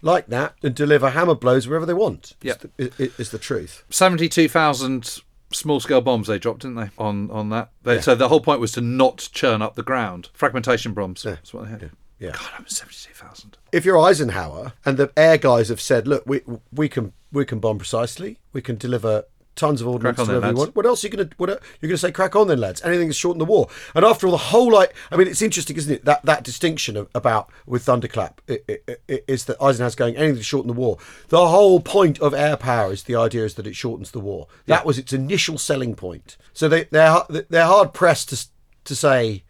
like 0.00 0.28
that 0.28 0.54
and 0.62 0.76
deliver 0.76 1.10
hammer 1.10 1.34
blows 1.34 1.66
wherever 1.66 1.84
they 1.84 1.92
want. 2.04 2.34
Yeah. 2.40 2.54
is 2.78 2.90
the, 2.96 3.12
is 3.18 3.30
the 3.30 3.38
truth. 3.38 3.82
72000 3.90 5.22
small 5.50 5.80
scale 5.80 6.00
bombs 6.00 6.28
they 6.28 6.38
dropped 6.38 6.60
didn't 6.60 6.76
they 6.76 6.90
on 6.98 7.30
on 7.32 7.48
that 7.48 7.70
they, 7.82 8.00
so 8.00 8.14
the 8.14 8.28
whole 8.28 8.40
point 8.40 8.60
was 8.60 8.70
to 8.72 8.80
not 8.82 9.28
churn 9.32 9.62
up 9.62 9.74
the 9.74 9.82
ground 9.82 10.28
fragmentation 10.34 10.92
bombs 10.92 11.24
Yeah. 11.24 11.32
that's 11.32 11.52
what 11.54 11.64
they 11.64 11.70
had 11.70 11.90
Yeah. 12.20 12.32
god 12.32 12.50
i'm 12.58 12.66
72000 12.68 13.56
if 13.72 13.84
you're 13.84 13.98
Eisenhower 13.98 14.74
and 14.84 14.98
the 14.98 15.10
air 15.16 15.38
guys 15.38 15.68
have 15.70 15.80
said, 15.80 16.06
look, 16.06 16.22
we 16.26 16.42
we 16.72 16.88
can 16.88 17.12
we 17.32 17.44
can 17.44 17.58
bomb 17.60 17.78
precisely, 17.78 18.38
we 18.52 18.60
can 18.62 18.76
deliver 18.76 19.24
tons 19.58 19.80
of 19.82 19.88
ordnance 19.88 20.16
to 20.16 20.24
then, 20.40 20.50
you 20.52 20.56
want. 20.56 20.74
What 20.76 20.86
else 20.86 21.04
are 21.04 21.08
you 21.08 21.16
gonna 21.16 21.28
what 21.36 21.50
are, 21.50 21.60
you're 21.80 21.88
gonna 21.90 21.98
say? 21.98 22.10
Crack 22.12 22.34
on 22.34 22.48
then, 22.48 22.58
lads. 22.60 22.80
Anything 22.82 23.08
to 23.08 23.12
shorten 23.14 23.38
the 23.38 23.44
war. 23.44 23.68
And 23.94 24.04
after 24.04 24.26
all, 24.26 24.30
the 24.30 24.38
whole 24.38 24.72
like, 24.72 24.94
I 25.12 25.16
mean, 25.16 25.28
it's 25.28 25.42
interesting, 25.42 25.76
isn't 25.76 25.92
it? 25.92 26.04
That 26.06 26.24
that 26.24 26.44
distinction 26.44 26.96
of, 26.96 27.08
about 27.14 27.50
with 27.66 27.82
Thunderclap 27.82 28.40
i 28.48 28.58
i 28.68 28.78
i 29.10 29.20
is 29.28 29.44
that 29.46 29.60
Eisenhower's 29.60 29.94
going 29.94 30.16
anything 30.16 30.36
to 30.36 30.42
shorten 30.42 30.68
the 30.68 30.72
war. 30.80 30.96
The 31.28 31.48
whole 31.48 31.80
point 31.80 32.18
of 32.20 32.32
air 32.32 32.56
power 32.56 32.92
is 32.92 33.02
the 33.02 33.16
idea 33.16 33.44
is 33.44 33.54
that 33.56 33.66
it 33.66 33.76
shortens 33.76 34.12
the 34.12 34.20
war. 34.20 34.46
That 34.66 34.86
was 34.86 34.96
its 34.98 35.12
initial 35.12 35.58
selling 35.58 35.94
point. 35.94 36.36
So 36.54 36.68
they 36.68 36.84
they're 36.84 37.18
they're 37.50 37.66
hard 37.66 37.92
pressed 37.92 38.30
to 38.30 38.46
to 38.84 38.94
say. 38.94 39.44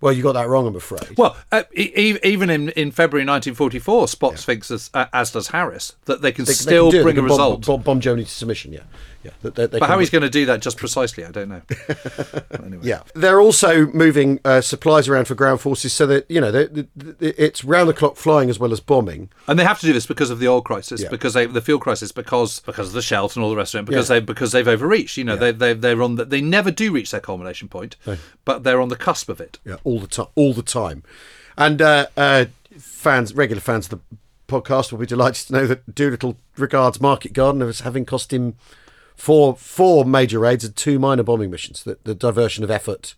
Well, 0.00 0.12
you 0.12 0.22
got 0.22 0.32
that 0.32 0.48
wrong, 0.48 0.66
I'm 0.66 0.76
afraid. 0.76 1.16
Well, 1.16 1.34
uh, 1.50 1.62
e- 1.74 2.18
even 2.22 2.50
in, 2.50 2.68
in 2.70 2.90
February 2.90 3.24
1944, 3.24 4.06
Spaatz 4.06 4.44
thinks, 4.44 4.70
as, 4.70 4.90
uh, 4.92 5.06
as 5.14 5.30
does 5.32 5.48
Harris, 5.48 5.94
that 6.04 6.20
they 6.20 6.30
can 6.30 6.44
They- 6.44 6.50
they 6.50 6.54
still 6.54 6.90
can 6.90 7.02
bring 7.04 7.14
They 7.14 7.20
a 7.20 7.22
bomb- 7.22 7.30
result. 7.30 7.64
Bomb, 7.66 7.80
bomb 7.80 8.00
Germany 8.00 8.24
to 8.24 8.30
submission. 8.30 8.74
Yeah, 8.74 8.82
yeah. 9.24 9.30
That- 9.42 9.54
that 9.56 9.70
they 9.72 9.78
But 9.78 9.88
how 9.88 9.98
he's 9.98 10.10
going 10.10 10.22
to 10.22 10.30
do 10.30 10.46
that 10.46 10.60
just 10.60 10.76
precisely, 10.76 11.24
I 11.24 11.30
don't 11.30 11.48
know. 11.48 11.62
anyway. 12.64 12.78
Yeah, 12.82 13.00
they're 13.14 13.40
also 13.40 13.86
moving 13.86 14.40
uh, 14.44 14.60
supplies 14.60 15.08
around 15.08 15.24
for 15.26 15.34
ground 15.34 15.60
forces, 15.60 15.92
so 15.92 16.06
that 16.06 16.30
you 16.30 16.40
know 16.40 16.50
they, 16.50 16.66
they, 16.66 16.86
they- 16.96 17.28
it's 17.34 17.64
round 17.64 17.88
the 17.88 17.94
clock 17.94 18.16
flying 18.16 18.50
as 18.50 18.58
well 18.58 18.72
as 18.72 18.80
bombing. 18.80 19.30
And 19.48 19.58
they 19.58 19.64
have 19.64 19.80
to 19.80 19.86
do 19.86 19.92
this 19.92 20.06
because 20.06 20.30
of 20.30 20.38
the 20.38 20.48
oil 20.48 20.60
crisis, 20.62 21.02
Yeah. 21.02 21.08
because 21.08 21.34
they 21.34 21.46
the 21.46 21.60
fuel 21.60 21.78
crisis, 21.78 22.12
because 22.12 22.60
because 22.60 22.88
of 22.88 22.92
the 22.94 23.02
Scheldt 23.02 23.34
and 23.36 23.44
all 23.44 23.50
the 23.50 23.56
rest 23.56 23.74
of 23.74 23.80
it, 23.80 23.86
because 23.86 24.08
Yeah. 24.10 24.20
they 24.20 24.24
because 24.24 24.52
they've 24.52 24.68
overreached. 24.68 25.16
You 25.16 25.24
know, 25.24 25.36
they 25.36 25.52
they 25.52 25.72
they're 25.74 26.02
on 26.02 26.16
the, 26.16 26.24
they 26.24 26.40
never 26.40 26.70
do 26.70 26.92
reach 26.92 27.10
their 27.10 27.20
culmination 27.20 27.68
point, 27.68 27.96
but 28.44 28.62
they're 28.64 28.80
on 28.80 28.88
the 28.88 28.96
cusp 28.96 29.28
of 29.28 29.40
it. 29.40 29.58
Yeah, 29.64 29.76
all 29.84 30.00
the 30.00 30.06
time, 30.06 30.26
all 30.34 30.52
the 30.52 30.62
time. 30.62 31.02
And 31.56 31.80
uh, 31.80 32.06
uh, 32.16 32.46
fans, 32.78 33.32
regular 33.34 33.60
fans 33.60 33.86
of 33.86 34.00
the 34.00 34.16
podcast, 34.48 34.90
will 34.92 34.98
be 34.98 35.06
delighted 35.06 35.46
to 35.46 35.52
know 35.52 35.66
that 35.66 35.94
Doolittle 35.94 36.36
regards 36.56 37.00
Market 37.00 37.32
Garden 37.32 37.62
as 37.62 37.80
having 37.80 38.04
cost 38.04 38.32
him 38.32 38.56
four 39.14 39.56
four 39.56 40.04
major 40.04 40.38
raids 40.38 40.64
and 40.64 40.74
two 40.76 40.98
minor 40.98 41.22
bombing 41.22 41.50
missions. 41.50 41.82
The, 41.82 41.98
the 42.04 42.14
diversion 42.14 42.64
of 42.64 42.70
effort. 42.70 43.14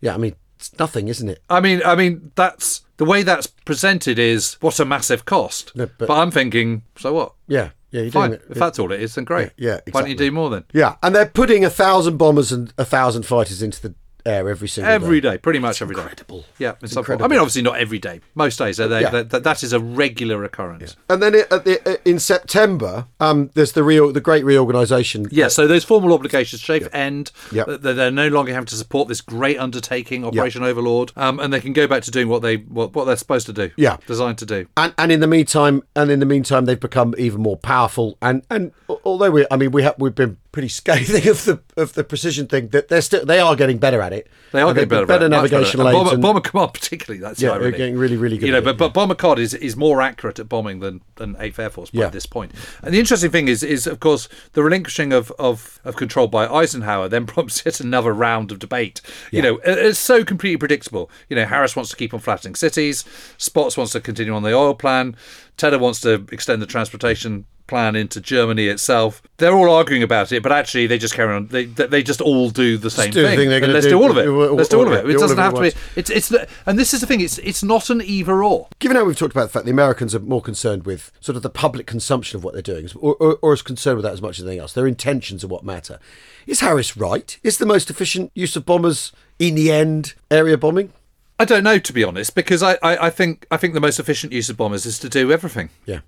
Yeah, 0.00 0.14
I 0.14 0.18
mean 0.18 0.34
it's 0.56 0.76
nothing, 0.78 1.08
isn't 1.08 1.28
it? 1.28 1.42
I 1.48 1.60
mean, 1.60 1.80
I 1.84 1.94
mean 1.94 2.32
that's 2.34 2.82
the 2.96 3.04
way 3.04 3.22
that's 3.22 3.46
presented 3.46 4.18
is 4.18 4.54
what 4.60 4.80
a 4.80 4.84
massive 4.84 5.24
cost. 5.24 5.74
No, 5.76 5.86
but, 5.98 6.08
but- 6.08 6.18
I'm 6.18 6.30
thinking, 6.30 6.82
so 6.96 7.12
what? 7.12 7.32
Yeah, 7.46 7.70
yeah, 7.90 8.02
you're 8.02 8.10
Fine. 8.10 8.30
doing 8.30 8.40
it. 8.40 8.46
If 8.50 8.58
that's 8.58 8.78
all 8.78 8.92
it 8.92 9.00
is, 9.00 9.14
then 9.14 9.24
great. 9.24 9.52
Yeah, 9.56 9.74
yeah, 9.86 9.92
Why 9.92 10.00
don't 10.00 10.10
you 10.10 10.16
do 10.16 10.30
more 10.32 10.50
then? 10.50 10.64
Yeah, 10.72 10.96
and 11.02 11.14
they're 11.14 11.26
putting 11.26 11.64
a 11.64 11.70
thousand 11.70 12.16
bombers 12.18 12.50
and 12.52 12.72
a 12.76 12.84
thousand 12.84 13.22
fighters 13.24 13.62
into 13.62 13.80
the 13.80 13.94
air 14.26 14.48
every 14.48 14.68
single 14.68 14.92
Every 14.92 15.20
day. 15.20 15.32
day, 15.32 15.38
pretty 15.38 15.58
much 15.58 15.80
every 15.82 15.94
day. 15.94 16.00
incredible. 16.02 16.44
Yeah, 16.58 16.70
in 16.70 16.76
It's 16.82 16.94
form. 16.94 17.22
I 17.22 17.28
mean, 17.28 17.38
obviously 17.38 17.62
not 17.62 17.78
every 17.78 17.98
day. 17.98 18.20
Most 18.34 18.58
days, 18.58 18.76
they, 18.76 18.86
they, 18.88 19.02
Yeah. 19.02 19.22
that, 19.22 19.42
that 19.44 19.62
is 19.62 19.72
a 19.72 19.80
regular 19.80 20.44
occurrence. 20.44 20.96
And 21.08 21.22
then 21.22 21.34
it, 21.34 21.52
at 21.52 21.64
the, 21.64 21.80
uh, 21.88 21.96
in 22.04 22.18
September, 22.18 23.06
um, 23.20 23.50
there's 23.54 23.72
the 23.72 23.82
real, 23.82 24.12
the 24.12 24.20
great 24.20 24.44
reorganisation. 24.44 25.26
Yeah, 25.30 25.48
so 25.48 25.66
those 25.66 25.84
formal 25.84 26.12
obligations 26.12 26.60
shape 26.60 26.86
end. 26.92 27.30
Yep. 27.52 27.66
Th- 27.66 27.80
They're, 27.80 27.94
they're 27.94 28.10
no 28.10 28.28
longer 28.28 28.52
having 28.52 28.66
to 28.66 28.76
support 28.76 29.08
this 29.08 29.20
great 29.20 29.58
undertaking, 29.58 30.24
Operation 30.24 30.62
Overlord, 30.62 31.12
um, 31.16 31.40
and 31.40 31.52
they 31.52 31.60
can 31.60 31.72
go 31.72 31.86
back 31.86 32.02
to 32.04 32.10
doing 32.10 32.28
what 32.28 32.42
they 32.42 32.56
what, 32.56 32.94
what 32.94 33.04
they're 33.04 33.16
supposed 33.16 33.46
to 33.46 33.52
do. 33.52 33.70
Yeah. 33.76 33.96
designed 34.06 34.38
to 34.38 34.46
do. 34.46 34.66
And, 34.76 34.92
and 34.98 35.10
in 35.12 35.20
the 35.20 35.26
meantime, 35.26 35.82
and 35.96 36.10
in 36.10 36.20
the 36.20 36.26
meantime, 36.26 36.64
they've 36.64 36.78
become 36.80 37.14
even 37.18 37.40
more 37.40 37.56
powerful. 37.56 38.16
And 38.22 38.44
and 38.50 38.72
although 39.04 39.30
we, 39.30 39.46
I 39.50 39.56
mean, 39.56 39.70
we 39.70 39.82
have 39.82 39.94
we've 39.98 40.14
been 40.14 40.36
pretty 40.50 40.68
scathing 40.68 41.28
of 41.28 41.44
the 41.44 41.60
of 41.76 41.92
the 41.94 42.02
precision 42.04 42.46
thing. 42.46 42.68
That 42.68 42.88
they're 42.88 43.02
still 43.02 43.24
they 43.24 43.38
are 43.40 43.54
getting 43.56 43.78
better 43.78 44.00
at 44.00 44.12
it. 44.12 44.28
They 44.52 44.62
are 44.62 44.72
getting 44.72 44.88
better, 44.88 45.04
better 45.06 45.26
at 45.26 45.32
it, 45.32 45.36
much 45.42 45.50
better. 45.50 45.82
And. 45.82 45.92
Bomber, 45.92 46.12
and- 46.14 46.22
Bomber 46.22 46.40
Command, 46.40 46.72
particularly. 46.72 47.20
That's 47.20 47.40
Yeah, 47.40 47.54
the 47.54 47.60
they're 47.60 47.70
getting 47.70 47.98
really, 47.98 48.16
really 48.16 48.38
good 48.38 48.46
You 48.46 48.52
know, 48.52 48.62
but, 48.62 48.70
it, 48.70 48.78
but 48.78 48.94
Bomber 48.94 49.14
Cod 49.14 49.38
is, 49.38 49.52
is 49.52 49.76
more 49.76 50.00
accurate 50.00 50.38
at 50.38 50.48
bombing 50.48 50.80
than 50.80 51.02
than 51.16 51.34
8th 51.34 51.58
Air 51.58 51.70
Force 51.70 51.90
by 51.90 52.00
Yeah. 52.00 52.08
this 52.08 52.24
point. 52.26 52.52
And 52.82 52.94
the 52.94 52.98
interesting 52.98 53.30
thing 53.30 53.48
is, 53.48 53.62
is 53.62 53.86
of 53.86 54.00
course, 54.00 54.28
the 54.54 54.62
relinquishing 54.62 55.12
of, 55.12 55.30
of, 55.38 55.80
of 55.84 55.96
control 55.96 56.28
by 56.28 56.46
Eisenhower 56.48 57.08
then 57.08 57.26
prompts 57.34 57.62
yet 57.66 57.80
another 57.80 58.12
round 58.14 58.50
of 58.50 58.58
debate. 58.58 59.02
You 59.30 59.42
know, 59.42 59.56
it- 59.58 59.78
it's 59.78 59.98
so 59.98 60.24
completely 60.24 60.56
predictable. 60.56 61.10
You 61.28 61.36
know, 61.36 61.44
Harris 61.44 61.76
wants 61.76 61.90
to 61.90 61.96
keep 61.96 62.14
on 62.14 62.20
flattening 62.20 62.54
cities. 62.54 63.04
Spaatz 63.38 63.76
wants 63.76 63.92
to 63.92 64.00
continue 64.00 64.34
on 64.34 64.42
the 64.44 64.54
oil 64.54 64.74
plan. 64.74 65.14
Tedder 65.58 65.78
wants 65.78 66.00
to 66.00 66.24
extend 66.32 66.62
the 66.62 66.66
transportation 66.66 67.44
plan 67.66 67.94
into 67.94 68.18
Germany 68.20 68.66
itself. 68.68 69.20
They're 69.36 69.52
all 69.52 69.70
arguing 69.70 70.02
about 70.02 70.32
it, 70.32 70.42
but 70.42 70.50
actually 70.50 70.86
they 70.86 70.96
just 70.96 71.12
carry 71.14 71.34
on. 71.34 71.48
They 71.48 71.66
they 71.66 72.02
just 72.02 72.22
all 72.22 72.48
do 72.48 72.78
the 72.78 72.90
same 72.90 73.10
do 73.10 73.22
the 73.22 73.36
thing. 73.36 73.50
let's 73.50 73.84
do. 73.84 73.90
do 73.90 74.02
all 74.02 74.10
of 74.10 74.16
it. 74.16 74.26
All- 74.26 74.54
Let's 74.54 74.70
do 74.70 74.78
all 74.78 74.86
of 74.86 74.92
it. 74.94 75.08
It 75.08 75.14
all 75.16 75.20
doesn't 75.20 75.36
have 75.36 75.54
to 75.54 75.60
be. 75.60 75.72
It's 75.94 76.08
it's 76.08 76.30
the, 76.30 76.48
and 76.64 76.78
this 76.78 76.94
is 76.94 77.02
the 77.02 77.06
thing. 77.06 77.20
It's 77.20 77.36
it's 77.38 77.62
not 77.62 77.90
an 77.90 78.00
either 78.02 78.42
or. 78.42 78.68
Given 78.78 78.96
how 78.96 79.04
we've 79.04 79.18
talked 79.18 79.34
about 79.34 79.44
the 79.44 79.48
fact 79.50 79.66
the 79.66 79.70
Americans 79.70 80.14
are 80.14 80.20
more 80.20 80.40
concerned 80.40 80.86
with 80.86 81.12
sort 81.20 81.36
of 81.36 81.42
the 81.42 81.50
public 81.50 81.86
consumption 81.86 82.38
of 82.38 82.44
what 82.44 82.54
they're 82.54 82.62
doing, 82.62 82.88
or, 82.96 83.14
or, 83.16 83.38
or 83.42 83.52
as 83.52 83.60
concerned 83.60 83.96
with 83.98 84.04
that 84.04 84.14
as 84.14 84.22
much 84.22 84.38
as 84.38 84.44
anything 84.46 84.60
else, 84.60 84.72
their 84.72 84.86
intentions 84.86 85.44
are 85.44 85.48
what 85.48 85.62
matter. 85.62 86.00
Is 86.46 86.60
Harris 86.60 86.96
right? 86.96 87.38
Is 87.42 87.58
the 87.58 87.66
most 87.66 87.90
efficient 87.90 88.32
use 88.34 88.56
of 88.56 88.64
bombers 88.64 89.12
in 89.38 89.54
the 89.54 89.70
end 89.70 90.14
area 90.30 90.56
bombing? 90.56 90.94
I 91.38 91.44
don't 91.44 91.64
know 91.64 91.78
to 91.78 91.92
be 91.92 92.02
honest, 92.04 92.34
because 92.34 92.62
I, 92.62 92.74
I, 92.82 93.06
I 93.06 93.10
think 93.10 93.46
I 93.50 93.56
think 93.56 93.74
the 93.74 93.80
most 93.80 93.98
efficient 94.00 94.32
use 94.32 94.48
of 94.50 94.56
bombers 94.56 94.86
is 94.86 94.98
to 95.00 95.08
do 95.08 95.30
everything. 95.32 95.70
Yeah. 95.86 96.00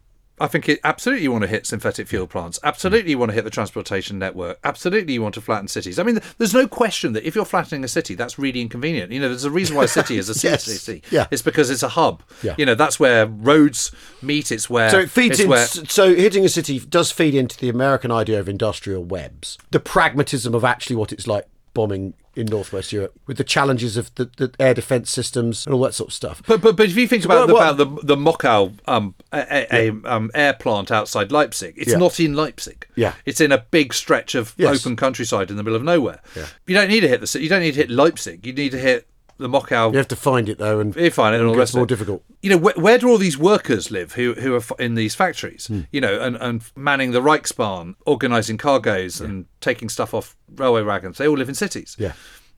I 0.43 0.47
think 0.47 0.71
it 0.71 0.81
absolutely 0.85 1.23
you 1.25 1.33
want 1.33 1.43
to 1.43 1.49
hit 1.49 1.67
synthetic 1.67 2.09
fuel 2.09 2.27
plants. 2.27 2.59
Absolutely 2.65 3.11
you 3.11 3.19
want 3.19 3.29
to 3.29 3.35
hit 3.35 3.45
the 3.45 3.51
transportation 3.51 4.19
network. 4.19 4.59
Absolutely 4.65 5.13
you 5.13 5.21
want 5.21 5.35
to 5.35 5.43
flatten 5.43 5.69
cities. 5.69 5.99
I 5.99 6.03
mean, 6.03 6.19
there's 6.39 6.55
no 6.55 6.67
question 6.67 7.13
that 7.13 7.27
if 7.27 7.35
you're 7.35 7.45
flattening 7.45 7.85
a 7.85 7.89
city, 7.89 8.15
that's 8.15 8.39
really 8.39 8.63
inconvenient. 8.63 9.13
You 9.13 9.21
know, 9.21 9.29
there's 9.29 9.45
a 9.45 9.51
reason 9.51 9.77
why 9.77 9.85
a 9.85 9.89
city 9.89 10.17
is 10.17 10.31
a 10.31 10.33
Yes. 10.49 10.65
city. 10.65 11.03
Yeah. 11.11 11.27
It's 11.31 11.43
because 11.43 11.69
it's 11.69 11.83
a 11.83 11.91
hub. 11.91 12.23
Yeah. 12.43 12.55
You 12.57 12.65
know, 12.65 12.75
that's 12.75 12.99
where 12.99 13.27
roads 13.27 13.93
meet. 14.23 14.51
It's 14.51 14.71
where 14.71 14.89
So 14.89 15.01
it 15.01 15.11
feeds 15.11 15.41
in. 15.41 15.51
where- 15.51 15.67
So 15.67 16.15
hitting 16.15 16.47
a 16.47 16.49
city 16.49 16.79
does 16.81 17.11
feed 17.13 17.35
into 17.35 17.59
the 17.59 17.69
American 17.69 18.11
idea 18.11 18.41
of 18.41 18.49
industrial 18.49 19.05
webs, 19.05 19.59
the 19.73 19.81
pragmatism 19.81 20.55
of 20.55 20.65
actually 20.65 20.97
what 20.97 21.13
it's 21.13 21.27
like 21.27 21.45
bombing 21.75 22.15
in 22.37 22.47
northwest 22.47 22.93
Europe, 22.93 23.13
with 23.27 23.39
the 23.39 23.45
challenges 23.45 23.97
of 23.97 24.15
the, 24.15 24.25
the 24.37 24.53
air 24.61 24.73
defense 24.73 25.11
systems 25.11 25.67
and 25.67 25.75
all 25.75 25.81
that 25.83 25.95
sort 25.95 26.11
of 26.11 26.15
stuff. 26.15 26.41
But, 26.47 26.61
but 26.63 26.77
but 26.77 26.87
if 26.89 26.97
you 26.97 27.09
think 27.09 27.25
about 27.25 27.49
Well, 27.49 27.57
well- 27.57 27.75
about 27.75 28.01
the 28.01 28.07
the 28.07 28.17
Mockau 28.17 28.71
um, 28.87 29.15
a, 29.33 29.67
a, 29.73 29.89
a, 29.91 29.93
um 30.05 30.31
air 30.35 30.53
plant 30.55 30.91
outside 30.93 31.33
Leipzig, 31.33 31.75
it's 31.77 31.91
Yeah. 31.91 31.99
not 31.99 32.21
in 32.21 32.35
Leipzig. 32.35 32.87
Yeah. 32.95 33.15
it's 33.27 33.41
in 33.41 33.51
a 33.51 33.59
big 33.59 33.93
stretch 33.93 34.35
of 34.37 34.55
Yes. 34.57 34.85
open 34.87 34.97
countryside 34.97 35.51
in 35.51 35.57
the 35.57 35.63
middle 35.65 35.77
of 35.77 35.83
nowhere. 35.83 36.21
Yeah. 36.37 36.47
You 36.67 36.75
don't 36.75 36.89
need 36.89 37.01
to 37.01 37.09
hit 37.09 37.21
the 37.21 37.41
you 37.41 37.49
don't 37.49 37.61
need 37.63 37.73
to 37.75 37.81
hit 37.81 37.91
Leipzig. 37.91 38.47
You 38.47 38.53
need 38.53 38.71
to 38.73 38.79
hit 38.79 39.09
the 39.41 39.49
Mockau. 39.49 39.91
You 39.91 39.97
have 39.99 40.09
to 40.09 40.17
find 40.17 40.49
it 40.49 40.59
though, 40.59 40.79
and 40.81 40.95
You 40.95 41.11
find 41.11 41.35
it 41.35 41.39
and 41.39 41.47
all 41.49 41.55
the 41.55 41.59
rest 41.59 41.75
more 41.75 41.85
it. 41.85 41.89
difficult. 41.89 42.23
You 42.43 42.51
know, 42.51 42.57
where, 42.59 42.75
where 42.77 42.99
do 42.99 43.09
all 43.09 43.19
these 43.19 43.37
workers 43.39 43.91
live 43.91 44.13
who 44.13 44.35
who 44.35 44.55
are 44.55 44.59
f- 44.59 44.73
in 44.79 44.95
these 44.95 45.15
factories? 45.15 45.67
Hmm. 45.67 45.81
You 45.91 46.01
know, 46.01 46.21
and, 46.21 46.37
and 46.37 46.63
manning 46.77 47.11
the 47.13 47.21
Reichsbahn, 47.21 47.97
organising 48.07 48.59
cargoes, 48.59 49.21
and 49.21 49.47
taking 49.61 49.89
stuff 49.89 50.15
off 50.15 50.37
railway 50.55 50.83
wagons. 50.83 51.19
They 51.19 51.27
all 51.27 51.37
live 51.37 51.49
in 51.49 51.55
cities. 51.55 51.97
Yeah. 51.99 52.13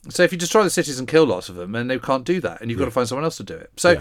So 0.09 0.23
if 0.25 0.33
you 0.33 0.39
destroy 0.39 0.65
the 0.65 0.71
cities 0.71 0.99
and 0.99 1.07
kill 1.07 1.25
lots 1.27 1.49
of 1.49 1.55
them, 1.55 1.73
then 1.73 1.87
they 1.89 1.99
can't 1.99 2.25
do 2.25 2.41
that, 2.41 2.61
and 2.61 2.71
you've 2.71 2.79
got 2.79 2.87
to 2.87 2.91
find 2.91 3.07
someone 3.09 3.25
else 3.25 3.37
to 3.37 3.45
do 3.45 3.55
it. 3.55 3.71
So 3.77 4.01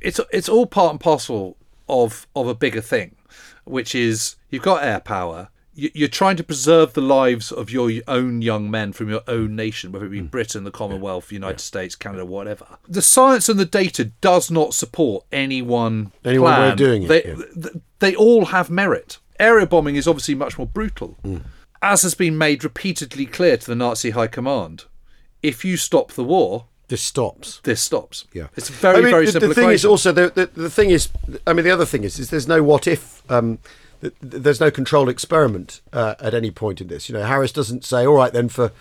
it's 0.00 0.20
it's 0.32 0.48
all 0.48 0.66
part 0.66 0.90
and 0.92 1.00
parcel 1.00 1.56
of 1.88 2.26
of 2.34 2.48
a 2.48 2.54
bigger 2.54 2.80
thing, 2.80 3.16
which 3.64 3.94
is 3.94 4.36
you've 4.50 4.62
got 4.62 4.82
air 4.82 5.00
power. 5.00 5.48
You- 5.78 5.90
You're 5.94 6.08
trying 6.08 6.36
to 6.38 6.42
preserve 6.42 6.94
the 6.94 7.02
lives 7.02 7.52
of 7.52 7.70
your 7.70 7.90
own 8.08 8.40
young 8.40 8.70
men 8.70 8.92
from 8.94 9.10
your 9.10 9.20
own 9.28 9.54
nation, 9.54 9.92
whether 9.92 10.06
it 10.06 10.10
be 10.10 10.22
Britain, 10.22 10.64
the 10.64 10.70
Commonwealth, 10.70 11.30
United 11.30 11.60
States, 11.60 11.94
Canada, 11.94 12.24
whatever. 12.24 12.66
The 12.88 13.02
science 13.02 13.48
and 13.50 13.60
the 13.60 13.66
data 13.66 14.06
does 14.22 14.50
not 14.50 14.72
support 14.72 15.24
any 15.30 15.60
one 15.60 16.12
Any 16.24 16.38
one 16.38 16.52
way 16.52 16.56
plan. 16.56 16.72
of 16.72 16.78
doing 16.78 17.02
it, 17.02 17.08
They, 17.08 17.24
yeah. 17.24 17.34
th- 17.62 17.76
they 17.98 18.14
all 18.16 18.46
have 18.46 18.70
merit. 18.70 19.18
Area 19.38 19.66
bombing 19.66 19.96
is 19.96 20.08
obviously 20.08 20.34
much 20.34 20.56
more 20.56 20.66
brutal, 20.66 21.18
Mm. 21.22 21.42
as 21.82 22.00
has 22.02 22.14
been 22.14 22.38
made 22.38 22.64
repeatedly 22.64 23.26
clear 23.26 23.58
to 23.58 23.66
the 23.66 23.74
Nazi 23.76 24.10
high 24.10 24.28
command. 24.28 24.84
If 25.42 25.62
you 25.62 25.76
stop 25.76 26.12
the 26.12 26.24
war, 26.24 26.64
This 26.88 27.02
stops. 27.02 27.60
this 27.64 27.82
stops. 27.82 28.24
Yeah, 28.32 28.46
it's 28.56 28.70
a 28.70 28.72
very 28.72 28.96
I 28.96 29.00
mean, 29.02 29.10
very 29.10 29.26
the, 29.26 29.32
simple 29.32 29.48
The 29.50 29.54
thing 29.54 29.70
is 29.72 29.84
also 29.84 30.10
the, 30.10 30.32
the 30.34 30.46
the 30.62 30.70
thing 30.70 30.88
is, 30.88 31.10
I 31.46 31.52
mean, 31.52 31.64
the 31.66 31.70
other 31.70 31.84
thing 31.84 32.02
is, 32.04 32.18
is 32.18 32.30
there's 32.30 32.48
no 32.48 32.62
what 32.62 32.86
if. 32.86 33.22
Um, 33.30 33.58
there's 34.20 34.60
no 34.60 34.70
controlled 34.70 35.08
experiment 35.08 35.80
uh, 35.92 36.14
at 36.20 36.34
any 36.34 36.50
point 36.50 36.80
in 36.80 36.88
this. 36.88 37.08
You 37.08 37.14
know, 37.14 37.24
Harris 37.24 37.52
doesn't 37.52 37.84
say, 37.84 38.06
"All 38.06 38.14
right, 38.14 38.32
then 38.32 38.48
for 38.48 38.72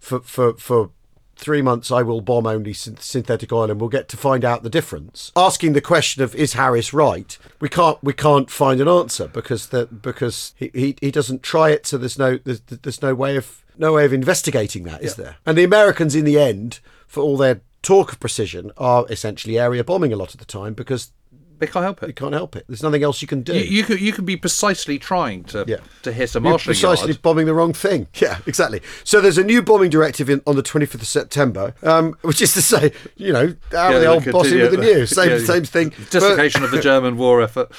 for 0.00 0.20
for 0.20 0.54
for." 0.54 0.90
Three 1.36 1.62
months, 1.62 1.90
I 1.90 2.02
will 2.02 2.20
bomb 2.20 2.46
only 2.46 2.72
syn- 2.72 2.96
synthetic 2.98 3.52
oil, 3.52 3.68
and 3.68 3.80
we'll 3.80 3.90
get 3.90 4.08
to 4.10 4.16
find 4.16 4.44
out 4.44 4.62
the 4.62 4.70
difference. 4.70 5.32
Asking 5.34 5.72
the 5.72 5.80
question 5.80 6.22
of 6.22 6.32
is 6.36 6.52
Harris 6.52 6.94
right? 6.94 7.36
We 7.60 7.68
can't 7.68 7.98
we 8.04 8.12
can't 8.12 8.48
find 8.48 8.80
an 8.80 8.86
answer 8.86 9.26
because 9.26 9.70
the 9.70 9.86
because 9.86 10.54
he, 10.56 10.70
he, 10.72 10.96
he 11.00 11.10
doesn't 11.10 11.42
try 11.42 11.70
it. 11.70 11.88
So 11.88 11.98
there's 11.98 12.20
no 12.20 12.38
there's, 12.38 12.60
there's 12.60 13.02
no 13.02 13.16
way 13.16 13.36
of 13.36 13.64
no 13.76 13.94
way 13.94 14.04
of 14.04 14.12
investigating 14.12 14.84
that, 14.84 15.02
is 15.02 15.16
there? 15.16 15.36
And 15.44 15.58
the 15.58 15.64
Americans, 15.64 16.14
in 16.14 16.24
the 16.24 16.38
end, 16.38 16.78
for 17.08 17.22
all 17.22 17.36
their 17.36 17.62
talk 17.82 18.12
of 18.12 18.20
precision, 18.20 18.70
are 18.76 19.04
essentially 19.10 19.58
area 19.58 19.82
bombing 19.82 20.12
a 20.12 20.16
lot 20.16 20.34
of 20.34 20.38
the 20.38 20.46
time 20.46 20.74
because 20.74 21.10
they 21.58 21.66
can't 21.66 21.84
help 21.84 22.02
it. 22.02 22.06
They 22.06 22.12
can't 22.12 22.32
help 22.34 22.56
it. 22.56 22.64
There's 22.68 22.82
nothing 22.82 23.02
else 23.02 23.22
you 23.22 23.28
can 23.28 23.42
do. 23.42 23.54
You, 23.54 23.60
you 23.60 23.82
could 23.84 24.00
you 24.00 24.12
could 24.12 24.24
be 24.26 24.36
precisely 24.36 24.98
trying 24.98 25.44
to 25.44 25.64
Yeah. 25.66 25.76
to 26.02 26.12
hit 26.12 26.34
a 26.34 26.40
You're 26.40 26.58
precisely 26.58 27.08
yard. 27.12 27.22
bombing 27.22 27.46
the 27.46 27.54
wrong 27.54 27.72
thing. 27.72 28.08
Yeah, 28.20 28.38
exactly. 28.46 28.80
So 29.04 29.20
there's 29.20 29.38
a 29.38 29.44
new 29.44 29.62
bombing 29.62 29.90
directive 29.90 30.28
in, 30.30 30.40
on 30.46 30.56
the 30.56 30.62
25th 30.62 30.94
of 30.94 31.06
September, 31.06 31.74
um, 31.82 32.16
which 32.22 32.40
is 32.42 32.52
to 32.54 32.62
say, 32.62 32.92
you 33.16 33.32
know, 33.32 33.54
out 33.74 33.90
Yeah, 33.90 33.90
of 33.96 34.00
the 34.00 34.06
old 34.06 34.24
bossing 34.32 34.58
with 34.60 34.70
the 34.72 34.76
new, 34.78 35.06
same 35.06 35.30
yeah, 35.30 35.38
same 35.38 35.64
thing. 35.64 35.90
Justification 36.10 36.64
of 36.64 36.70
the 36.70 36.80
German 36.80 37.16
war 37.16 37.42
effort. 37.42 37.70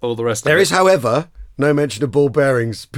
All 0.00 0.14
the 0.16 0.24
rest. 0.24 0.44
there 0.44 0.56
of 0.56 0.60
it. 0.60 0.62
is, 0.62 0.70
however, 0.70 1.28
no 1.58 1.72
mention 1.74 2.02
of 2.04 2.10
ball 2.10 2.28
bearings. 2.28 2.86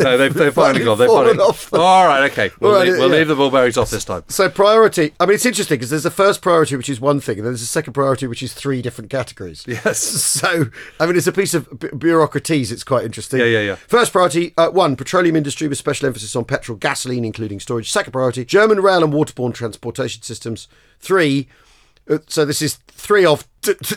No, 0.00 0.18
they've, 0.18 0.34
they've 0.34 0.52
finally 0.52 0.84
gone. 0.84 0.98
They've 0.98 1.06
fallen 1.06 1.26
finally. 1.36 1.44
off. 1.48 1.70
the- 1.70 1.78
All 1.78 2.06
right, 2.08 2.28
okay. 2.32 2.50
We'll, 2.58 2.72
right, 2.72 2.88
leave, 2.88 2.98
we'll 2.98 3.10
yeah. 3.10 3.18
leave 3.18 3.28
the 3.28 3.36
ball 3.36 3.50
bearings 3.52 3.76
off 3.76 3.90
this 3.90 4.04
time. 4.04 4.24
So 4.26 4.48
priority. 4.48 5.12
I 5.20 5.26
mean, 5.26 5.36
it's 5.36 5.46
interesting 5.46 5.76
because 5.76 5.90
there's 5.90 6.04
a 6.06 6.10
first 6.10 6.42
priority, 6.42 6.74
which 6.74 6.88
is 6.88 7.00
one 7.00 7.20
thing, 7.20 7.36
and 7.38 7.44
then 7.46 7.52
there's 7.52 7.62
a 7.62 7.66
second 7.66 7.92
priority, 7.92 8.26
which 8.26 8.42
is 8.42 8.52
three 8.52 8.82
different 8.82 9.10
categories. 9.10 9.64
Yes. 9.68 10.02
So, 10.42 10.66
I 10.98 11.06
mean, 11.06 11.16
it's 11.16 11.26
a 11.28 11.32
piece 11.32 11.54
of 11.54 11.68
bu- 11.70 11.90
bureaucraties. 11.96 12.72
It's 12.72 12.82
quite 12.82 13.04
interesting. 13.04 13.38
Yeah, 13.38 13.46
yeah, 13.46 13.60
yeah. 13.60 13.74
First 13.76 14.10
priority, 14.10 14.54
uh, 14.56 14.70
one, 14.70 14.96
petroleum 14.96 15.36
industry 15.36 15.68
with 15.68 15.78
special 15.78 16.06
emphasis 16.08 16.34
on 16.34 16.44
petrol, 16.46 16.76
gasoline, 16.78 17.24
including 17.24 17.60
storage. 17.60 17.92
Second 17.92 18.12
priority, 18.12 18.44
German 18.44 18.80
rail 18.80 19.04
and 19.04 19.12
waterborne 19.12 19.54
transportation 19.54 20.22
systems. 20.22 20.66
Three, 20.98 21.48
so 22.26 22.44
this 22.44 22.62
is 22.62 22.78
three 22.88 23.24
of. 23.24 23.46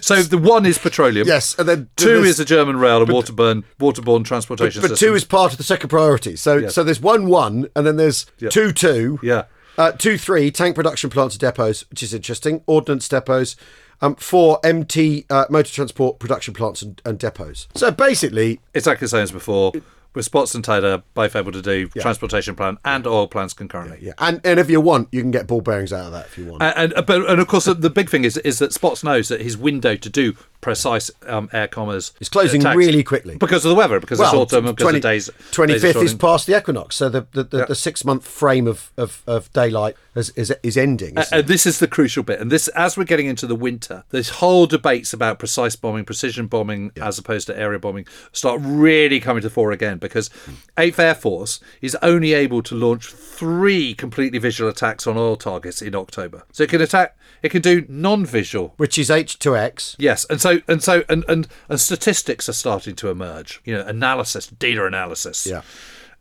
So 0.02 0.22
the 0.22 0.38
one 0.38 0.66
is 0.66 0.78
petroleum. 0.78 1.28
yes, 1.28 1.58
and 1.58 1.68
then 1.68 1.90
Two 1.96 2.24
is 2.24 2.38
the 2.38 2.46
German 2.46 2.78
rail 2.78 3.02
and 3.02 3.10
waterborne 3.10 3.64
waterborne 3.80 4.24
transportation 4.24 4.82
but 4.82 4.90
system. 4.92 5.10
two 5.10 5.16
is 5.16 5.24
part 5.26 5.52
of 5.52 5.58
the 5.58 5.64
second 5.64 5.90
priority. 5.90 6.36
So, 6.36 6.58
Yes. 6.58 6.76
so 6.76 6.84
there's 6.84 7.02
one 7.02 7.28
one, 7.28 7.68
and 7.76 7.86
then 7.88 7.98
there's 7.98 8.26
Yeah. 8.40 8.50
two 8.50 8.72
two. 8.72 9.20
Yeah. 9.24 9.46
Uh, 9.78 9.92
two, 9.92 10.18
three, 10.18 10.52
tank 10.52 10.74
production 10.76 11.10
plants 11.10 11.36
and 11.36 11.42
depots, 11.42 11.84
which 11.90 12.02
is 12.02 12.14
interesting. 12.14 12.62
Ordnance 12.66 13.10
depots. 13.10 13.56
Um, 14.02 14.16
four, 14.16 14.60
MT 14.64 15.26
uh, 15.30 15.46
motor 15.50 15.72
transport 15.74 16.20
production 16.20 16.54
plants 16.54 16.82
and, 16.82 17.02
and 17.06 17.18
depots. 17.20 17.68
So 17.76 17.92
basically, 17.92 18.62
it's 18.74 18.86
exactly 18.88 19.06
the 19.06 19.10
same 19.10 19.24
as 19.24 19.32
before. 19.32 19.74
With 20.16 20.32
Spaatz 20.32 20.56
and 20.56 20.64
Tedder 20.64 21.04
both 21.14 21.36
able 21.36 21.52
to 21.52 21.62
do 21.62 21.88
transportation 21.90 22.56
plan 22.56 22.78
and 22.86 23.06
oil 23.06 23.28
plans 23.28 23.54
concurrently. 23.54 24.00
yeah. 24.02 24.14
And, 24.18 24.42
and 24.46 24.60
if 24.60 24.70
you 24.70 24.82
want, 24.82 25.10
you 25.12 25.22
can 25.22 25.32
get 25.32 25.46
ball 25.48 25.62
bearings 25.62 25.92
out 25.92 26.06
of 26.08 26.12
that 26.14 26.28
if 26.28 26.38
you 26.38 26.46
want. 26.46 26.64
And, 26.64 26.94
and 26.94 27.06
but 27.06 27.30
and 27.30 27.40
of 27.40 27.48
course 27.48 27.66
the, 27.66 27.74
the 27.74 27.90
big 27.90 28.10
thing 28.10 28.24
is 28.24 28.38
is 28.38 28.60
that 28.60 28.72
Spaatz 28.72 29.04
knows 29.04 29.28
that 29.28 29.42
his 29.42 29.58
window 29.58 29.96
to 29.96 30.10
do 30.10 30.36
precise 30.66 31.12
um, 31.28 31.48
air 31.54 31.68
commas 31.68 32.12
It's 32.20 32.28
closing 32.28 32.62
attacks 32.62 32.76
really 32.76 33.04
quickly. 33.04 33.38
because 33.38 33.64
of 33.66 33.70
the 33.70 33.76
weather, 33.76 34.00
because 34.00 34.20
it's 34.20 34.34
autumn, 34.34 34.66
and 34.66 34.76
because 34.76 34.96
of 34.96 35.02
days. 35.02 35.28
days 35.28 35.30
are 35.30 35.68
25th 35.68 36.04
is 36.04 36.14
past 36.16 36.48
the 36.48 36.58
equinox, 36.58 36.96
so 36.96 37.08
the 37.08 37.28
the, 37.34 37.44
the, 37.44 37.58
Yeah. 37.60 37.66
the 37.66 37.76
six 37.76 38.04
month 38.04 38.28
frame 38.28 38.66
of, 38.68 38.92
of, 38.98 39.22
of 39.28 39.54
daylight 39.54 39.96
is, 40.16 40.32
is, 40.32 40.52
is 40.64 40.76
ending. 40.76 41.18
Uh, 41.18 41.26
it? 41.32 41.46
this 41.48 41.68
is 41.68 41.78
the 41.78 41.88
crucial 41.88 42.24
bit, 42.24 42.40
and 42.40 42.52
this 42.52 42.68
as 42.70 42.98
we're 42.98 43.04
getting 43.04 43.28
into 43.28 43.46
the 43.46 43.56
winter, 43.56 44.04
this 44.10 44.30
whole 44.42 44.66
debates 44.66 45.14
about 45.14 45.38
precise 45.38 45.76
bombing, 45.76 46.04
precision 46.04 46.48
bombing, 46.48 46.92
as 47.00 47.20
opposed 47.20 47.46
to 47.46 47.58
area 47.58 47.78
bombing, 47.78 48.08
start 48.32 48.60
really 48.64 49.20
coming 49.20 49.42
to 49.42 49.50
the 49.50 49.54
fore 49.54 49.72
again 49.72 50.00
because 50.00 50.32
Eighth 50.80 51.00
Air 51.00 51.14
Force 51.14 51.60
is 51.82 51.96
only 52.02 52.34
able 52.34 52.64
to 52.64 52.74
launch 52.74 53.12
three 53.12 53.94
completely 53.94 54.40
visual 54.40 54.70
attacks 54.70 55.06
on 55.06 55.16
oil 55.16 55.36
targets 55.36 55.82
in 55.82 55.94
October. 55.94 56.44
So 56.52 56.64
it 56.64 56.70
can 56.70 56.82
attack, 56.82 57.16
it 57.44 57.50
can 57.50 57.62
do 57.62 57.86
non-visual. 57.88 58.74
Which 58.78 58.98
is 58.98 59.10
H2X. 59.10 59.98
Yes, 60.00 60.26
and 60.26 60.42
so 60.42 60.55
and 60.68 60.84
so 60.84 61.04
and, 61.10 61.24
and 61.28 61.48
and 61.70 61.80
statistics 61.80 62.50
are 62.50 62.54
starting 62.54 62.96
to 62.96 63.10
emerge. 63.10 63.62
You 63.66 63.76
know, 63.76 63.86
analysis, 63.86 64.48
data 64.48 64.86
analysis. 64.86 65.46
Yeah. 65.46 65.62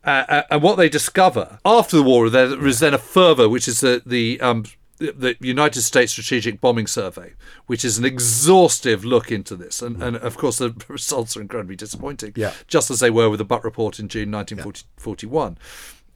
Uh, 0.03 0.23
uh, 0.29 0.43
and 0.51 0.61
what 0.61 0.75
they 0.75 0.87
discover 0.87 1.57
after 1.65 1.97
the 1.97 2.03
war, 2.03 2.29
there 2.29 2.67
is 2.67 2.79
then 2.79 2.93
a 2.93 2.99
further, 2.99 3.49
which 3.49 3.67
is 3.67 3.79
the 3.79 4.03
the 4.05 4.39
um, 4.39 4.65
the, 4.97 5.35
United 5.41 5.81
States 5.81 6.11
Strategic 6.11 6.61
Bombing 6.61 6.87
Survey, 6.87 7.33
which 7.65 7.83
is 7.83 7.97
an 7.97 8.05
exhaustive 8.05 9.03
look 9.03 9.31
into 9.31 9.55
this, 9.55 9.81
and, 9.81 10.01
and 10.01 10.15
of 10.17 10.37
course 10.37 10.57
the 10.57 10.75
results 10.87 11.35
are 11.35 11.41
incredibly 11.41 11.75
disappointing. 11.75 12.33
Yeah. 12.35 12.53
just 12.67 12.89
as 12.91 12.99
they 12.99 13.09
were 13.09 13.29
with 13.29 13.39
the 13.39 13.45
Butt 13.45 13.63
report 13.63 13.99
in 13.99 14.07
June 14.07 14.31
1941. 14.31 15.57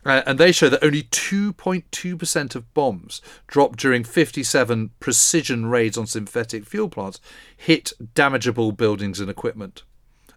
Uh, 0.06 0.22
and 0.26 0.40
they 0.40 0.52
show 0.52 0.70
that 0.70 0.84
only 0.84 1.04
2.2% 1.04 2.56
of 2.56 2.74
bombs 2.74 3.22
dropped 3.48 3.78
during 3.80 4.04
57 4.04 4.92
precision 5.00 5.66
raids 5.66 5.98
on 5.98 6.08
synthetic 6.08 6.66
fuel 6.66 6.88
plants 6.90 7.20
hit 7.58 7.92
damageable 8.16 8.76
buildings 8.76 9.20
and 9.20 9.30
equipment, 9.30 9.84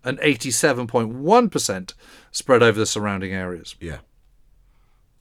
and 0.04 0.18
87.1% 0.18 1.94
spread 2.32 2.62
over 2.62 2.78
the 2.78 2.86
surrounding 2.86 3.32
areas. 3.32 3.76
Yeah. 3.80 3.98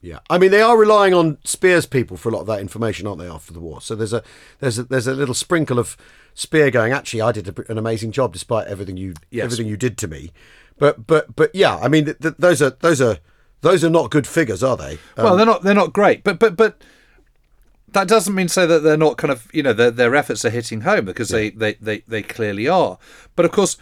Yeah, 0.04 0.18
I 0.28 0.36
mean 0.38 0.50
they 0.50 0.60
are 0.60 0.76
relying 0.76 1.14
on 1.14 1.38
Speer's 1.44 1.86
people 1.86 2.16
for 2.16 2.28
a 2.28 2.32
lot 2.32 2.40
of 2.40 2.48
that 2.48 2.58
information, 2.58 3.06
aren't 3.06 3.20
they? 3.20 3.28
After 3.28 3.52
the 3.52 3.60
war, 3.60 3.80
so 3.80 3.94
there's 3.94 4.12
a 4.12 4.24
there's 4.58 4.76
a, 4.76 4.82
there's 4.82 5.06
a 5.06 5.14
little 5.14 5.32
sprinkle 5.32 5.78
of 5.78 5.96
Speer 6.34 6.72
going. 6.72 6.92
Actually, 6.92 7.20
I 7.20 7.30
did 7.30 7.46
a, 7.56 7.70
an 7.70 7.78
amazing 7.78 8.10
job 8.10 8.32
despite 8.32 8.66
everything 8.66 8.96
you 8.96 9.14
Yes. 9.30 9.44
everything 9.44 9.68
you 9.68 9.76
did 9.76 9.96
to 9.98 10.08
me. 10.08 10.32
But 10.76 11.06
but 11.06 11.36
but 11.36 11.54
yeah, 11.54 11.76
I 11.76 11.86
mean 11.86 12.06
th- 12.06 12.18
th- 12.18 12.34
those 12.36 12.60
are 12.60 12.70
those 12.80 13.00
are 13.00 13.18
those 13.62 13.82
are 13.82 13.90
not 13.90 14.10
good 14.10 14.26
figures, 14.26 14.62
are 14.62 14.76
they? 14.76 14.92
Um, 15.16 15.24
well, 15.24 15.36
they're 15.36 15.46
not 15.46 15.62
they're 15.62 15.74
not 15.74 15.92
great, 15.92 16.22
but 16.22 16.38
but 16.38 16.56
but 16.56 16.82
that 17.92 18.08
doesn't 18.08 18.34
mean 18.34 18.48
say 18.48 18.66
that 18.66 18.80
they're 18.80 18.96
not 18.96 19.16
kind 19.16 19.30
of 19.30 19.48
you 19.54 19.62
know 19.62 19.72
their 19.72 19.90
their 19.90 20.14
efforts 20.14 20.44
are 20.44 20.50
hitting 20.50 20.82
home 20.82 21.04
because 21.04 21.30
they, 21.30 21.50
they 21.50 21.74
they 21.74 22.00
they 22.00 22.22
clearly 22.22 22.68
are. 22.68 22.98
But 23.36 23.44
of 23.44 23.52
course, 23.52 23.76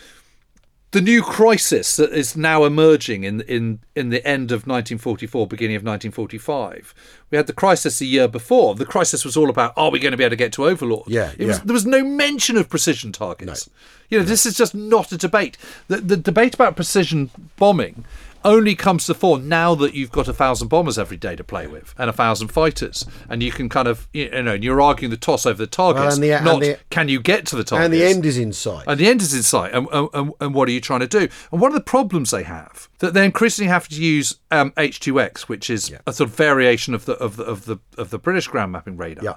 the 0.92 1.00
new 1.00 1.22
crisis 1.22 1.96
that 1.96 2.12
is 2.12 2.36
now 2.36 2.64
emerging 2.64 3.24
in 3.24 3.40
in 3.42 3.80
in 3.94 4.10
the 4.10 4.26
end 4.26 4.50
of 4.50 4.66
1944, 4.66 5.46
beginning 5.46 5.76
of 5.76 5.82
1945. 5.82 6.94
We 7.30 7.36
had 7.36 7.46
the 7.46 7.52
crisis 7.52 8.00
the 8.00 8.06
year 8.06 8.26
before. 8.26 8.74
The 8.74 8.84
crisis 8.84 9.24
was 9.24 9.36
all 9.36 9.48
about 9.48 9.72
are 9.76 9.90
we 9.90 9.98
going 9.98 10.12
to 10.12 10.18
be 10.18 10.24
able 10.24 10.30
to 10.30 10.36
get 10.36 10.52
to 10.54 10.66
Overlord? 10.66 11.04
Yeah, 11.06 11.32
it 11.38 11.46
was, 11.46 11.60
there 11.60 11.74
was 11.74 11.86
no 11.86 12.04
mention 12.04 12.56
of 12.56 12.68
precision 12.68 13.12
targets. 13.12 13.70
You 14.08 14.18
know, 14.18 14.24
this 14.24 14.44
is 14.44 14.56
just 14.56 14.74
not 14.74 15.12
a 15.12 15.16
debate. 15.16 15.56
The, 15.86 15.98
the 15.98 16.16
debate 16.16 16.54
about 16.54 16.74
precision 16.74 17.30
bombing 17.56 18.04
only 18.44 18.74
comes 18.74 19.06
to 19.06 19.14
fore 19.14 19.38
now 19.38 19.74
that 19.74 19.94
you've 19.94 20.10
got 20.10 20.28
a 20.28 20.32
thousand 20.32 20.68
bombers 20.68 20.98
every 20.98 21.16
day 21.16 21.36
to 21.36 21.44
play 21.44 21.66
with 21.66 21.94
and 21.98 22.08
a 22.08 22.12
thousand 22.12 22.48
fighters, 22.48 23.04
and 23.28 23.42
you 23.42 23.50
can 23.52 23.68
kind 23.68 23.86
of 23.88 24.08
you 24.12 24.30
know 24.42 24.54
and 24.54 24.64
you're 24.64 24.80
arguing 24.80 25.10
the 25.10 25.16
toss 25.16 25.46
over 25.46 25.58
the 25.58 25.66
targets, 25.66 26.14
and 26.14 26.24
the- 26.24 26.32
and 26.32 26.44
not 26.44 26.60
the- 26.60 26.78
can 26.90 27.08
you 27.08 27.20
get 27.20 27.46
to 27.46 27.56
the 27.56 27.64
target, 27.64 27.84
and 27.86 27.94
the 27.94 28.04
end 28.04 28.24
is 28.24 28.38
in 28.38 28.52
sight. 28.52 28.84
And 28.86 28.98
the 28.98 29.06
end 29.08 29.20
is 29.22 29.34
in 29.34 29.42
sight. 29.42 29.72
And, 29.74 29.86
and, 29.92 30.32
and 30.40 30.54
what 30.54 30.68
are 30.68 30.72
you 30.72 30.80
trying 30.80 31.00
to 31.00 31.06
do? 31.06 31.28
And 31.52 31.60
one 31.60 31.70
of 31.70 31.74
the 31.74 31.80
problems 31.80 32.30
they 32.30 32.42
have 32.44 32.88
that 33.00 33.14
they 33.14 33.24
increasingly 33.24 33.68
have 33.68 33.88
to 33.88 34.00
use 34.02 34.36
um, 34.50 34.70
H2X, 34.72 35.42
which 35.42 35.68
is 35.70 35.92
a 36.06 36.12
sort 36.12 36.30
of 36.30 36.36
variation 36.36 36.94
of 36.94 37.04
the 37.04 37.14
of 37.14 37.36
the 37.36 37.44
of 37.44 37.66
the 37.66 37.78
of 37.98 38.10
the 38.10 38.18
British 38.18 38.48
ground 38.48 38.72
mapping 38.72 38.96
radar. 38.96 39.24
yeah, 39.24 39.34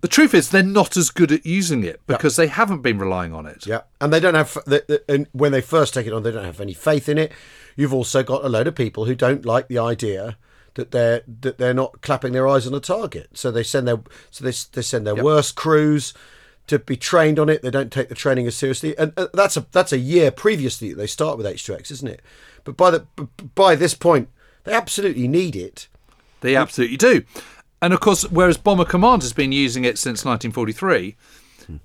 The 0.00 0.08
truth 0.08 0.34
is 0.34 0.50
they're 0.50 0.62
not 0.62 0.96
as 0.96 1.10
good 1.10 1.32
at 1.32 1.44
using 1.46 1.82
it 1.84 2.00
because 2.06 2.36
they 2.36 2.46
haven't 2.48 2.82
been 2.82 2.98
relying 2.98 3.32
on 3.32 3.46
it. 3.46 3.66
yeah, 3.66 3.82
and 4.00 4.12
they 4.12 4.20
don't 4.20 4.34
have. 4.34 4.54
The, 4.66 4.84
the, 4.86 5.02
and 5.12 5.26
when 5.32 5.52
they 5.52 5.60
first 5.60 5.94
take 5.94 6.06
it 6.06 6.12
on, 6.12 6.22
they 6.22 6.30
don't 6.30 6.44
have 6.44 6.60
any 6.60 6.74
faith 6.74 7.08
in 7.08 7.18
it. 7.18 7.32
You've 7.76 7.94
also 7.94 8.22
got 8.22 8.44
a 8.44 8.48
load 8.48 8.66
of 8.66 8.74
people 8.74 9.04
who 9.04 9.14
don't 9.14 9.44
like 9.44 9.68
the 9.68 9.78
idea 9.78 10.36
that 10.74 10.90
they're 10.90 11.22
that 11.40 11.58
they're 11.58 11.74
not 11.74 12.00
clapping 12.00 12.32
their 12.32 12.48
eyes 12.48 12.66
on 12.66 12.74
a 12.74 12.80
target. 12.80 13.30
So 13.34 13.50
they 13.50 13.62
send 13.62 13.86
their 13.86 14.00
so 14.30 14.44
they, 14.44 14.52
they 14.72 14.82
send 14.82 15.06
their 15.06 15.14
worst 15.14 15.54
crews 15.54 16.14
to 16.66 16.78
be 16.78 16.96
trained 16.96 17.38
on 17.38 17.48
it. 17.48 17.62
They 17.62 17.70
don't 17.70 17.92
take 17.92 18.08
the 18.08 18.14
training 18.14 18.46
as 18.46 18.56
seriously, 18.56 18.96
and 18.96 19.12
uh, 19.16 19.28
that's 19.34 19.56
a 19.56 19.66
that's 19.72 19.92
a 19.92 19.98
year 19.98 20.30
previously 20.30 20.90
that 20.90 20.96
they 20.96 21.06
start 21.06 21.36
with 21.36 21.46
H2X, 21.46 21.90
isn't 21.90 22.08
it? 22.08 22.22
But 22.64 22.76
by 22.76 22.90
the 22.90 23.06
by 23.54 23.74
this 23.74 23.94
point, 23.94 24.28
they 24.64 24.72
absolutely 24.72 25.28
need 25.28 25.56
it. 25.56 25.88
They 26.40 26.56
absolutely 26.56 26.96
do. 26.96 27.24
And 27.80 27.92
of 27.92 28.00
course, 28.00 28.22
whereas 28.30 28.56
Bomber 28.56 28.84
Command 28.84 29.22
has 29.22 29.32
been 29.32 29.52
using 29.52 29.84
it 29.84 29.98
since 29.98 30.24
1943, 30.24 31.16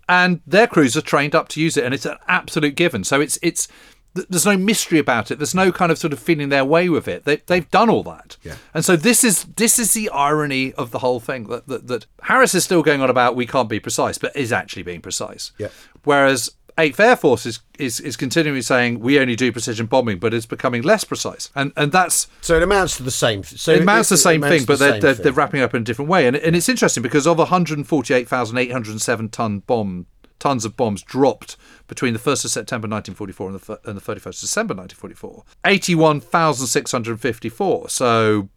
and 0.07 0.41
their 0.45 0.67
crews 0.67 0.95
are 0.95 1.01
trained 1.01 1.33
up 1.33 1.47
to 1.49 1.61
use 1.61 1.75
it, 1.75 1.83
and 1.83 1.93
it's 1.93 2.05
an 2.05 2.17
absolute 2.27 2.75
given. 2.75 3.03
So 3.03 3.19
it's 3.19 3.39
it's 3.41 3.67
there's 4.13 4.45
no 4.45 4.57
mystery 4.57 4.99
about 4.99 5.31
it. 5.31 5.37
There's 5.37 5.55
no 5.55 5.71
kind 5.71 5.91
of 5.91 5.97
sort 5.97 6.13
of 6.13 6.19
feeling 6.19 6.49
their 6.49 6.65
way 6.65 6.89
with 6.89 7.07
it. 7.07 7.25
They 7.25 7.37
they've 7.37 7.69
done 7.69 7.89
all 7.89 8.03
that. 8.03 8.37
Yeah. 8.43 8.55
And 8.73 8.83
so 8.83 8.95
this 8.95 9.23
is 9.23 9.43
this 9.43 9.79
is 9.79 9.93
the 9.93 10.09
irony 10.09 10.73
of 10.73 10.91
the 10.91 10.99
whole 10.99 11.19
thing 11.19 11.45
that, 11.47 11.67
that 11.67 11.87
that 11.87 12.05
Harris 12.23 12.55
is 12.55 12.63
still 12.63 12.81
going 12.83 13.01
on 13.01 13.09
about 13.09 13.35
we 13.35 13.45
can't 13.45 13.69
be 13.69 13.79
precise, 13.79 14.17
but 14.17 14.35
is 14.35 14.51
actually 14.51 14.83
being 14.83 15.01
precise. 15.01 15.51
Yeah. 15.57 15.69
Whereas 16.03 16.51
Eighth 16.79 16.99
Air 16.99 17.15
Force 17.15 17.45
is, 17.47 17.59
is 17.79 17.99
is 17.99 18.15
continually 18.15 18.61
saying 18.61 18.99
we 18.99 19.19
only 19.19 19.35
do 19.35 19.51
precision 19.51 19.87
bombing, 19.87 20.19
but 20.19 20.33
it's 20.33 20.45
becoming 20.45 20.83
less 20.83 21.03
precise, 21.03 21.49
and 21.55 21.71
and 21.75 21.91
that's 21.91 22.27
So 22.41 22.55
it 22.55 22.63
amounts 22.63 22.97
to 22.97 23.03
the 23.03 23.11
same. 23.11 23.43
So 23.43 23.73
it 23.73 23.81
amounts 23.81 24.09
to 24.09 24.13
the 24.13 24.19
same 24.19 24.41
thing, 24.41 24.65
but 24.65 24.77
the 24.77 24.85
they're, 24.85 24.99
they're, 24.99 25.13
thing. 25.15 25.23
they're 25.23 25.33
wrapping 25.33 25.61
up 25.61 25.73
in 25.73 25.81
a 25.81 25.85
different 25.85 26.09
way. 26.09 26.27
And, 26.27 26.35
and 26.35 26.55
it's 26.55 26.69
interesting 26.69 27.01
because 27.01 27.25
of 27.25 27.39
148,807 27.39 29.29
ton 29.29 29.59
bomb 29.59 30.05
tons 30.47 30.63
of 30.63 30.77
bombs 30.77 31.03
dropped 31.03 31.57
between 31.87 32.13
the 32.13 32.19
1st 32.19 32.45
of 32.45 32.51
September 32.51 32.87
1944 32.87 33.49
and 33.49 33.59
the, 33.59 33.79
and 33.89 33.97
the 33.97 34.01
31st 34.01 34.25
of 34.25 34.39
December 34.39 34.73
1944, 34.73 35.43
81,654. 35.65 37.89
So 37.89 38.47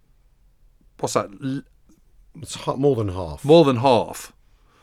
what's 1.01 1.15
that? 1.15 1.65
It's 2.41 2.65
more 2.67 2.95
than 2.95 3.09
half 3.09 3.45
More 3.45 3.65
than 3.65 3.79
half 3.79 4.33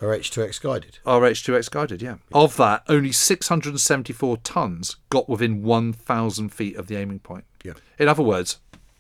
are 0.02 0.10
H2X 0.10 0.62
guided. 0.62 1.00
are 1.06 1.22
H2X 1.22 1.72
guided, 1.72 2.02
yeah. 2.02 2.16
Of 2.34 2.58
that, 2.58 2.84
only 2.90 3.14
674 3.14 4.36
tons 4.38 4.98
got 5.10 5.30
within 5.30 5.64
1,000 5.64 6.50
feet 6.50 6.76
of 6.76 6.88
the 6.88 6.98
aiming 6.98 7.20
point. 7.20 7.46
Yeah. 7.64 7.74
In 7.98 8.10
other 8.10 8.22
words, 8.22 8.60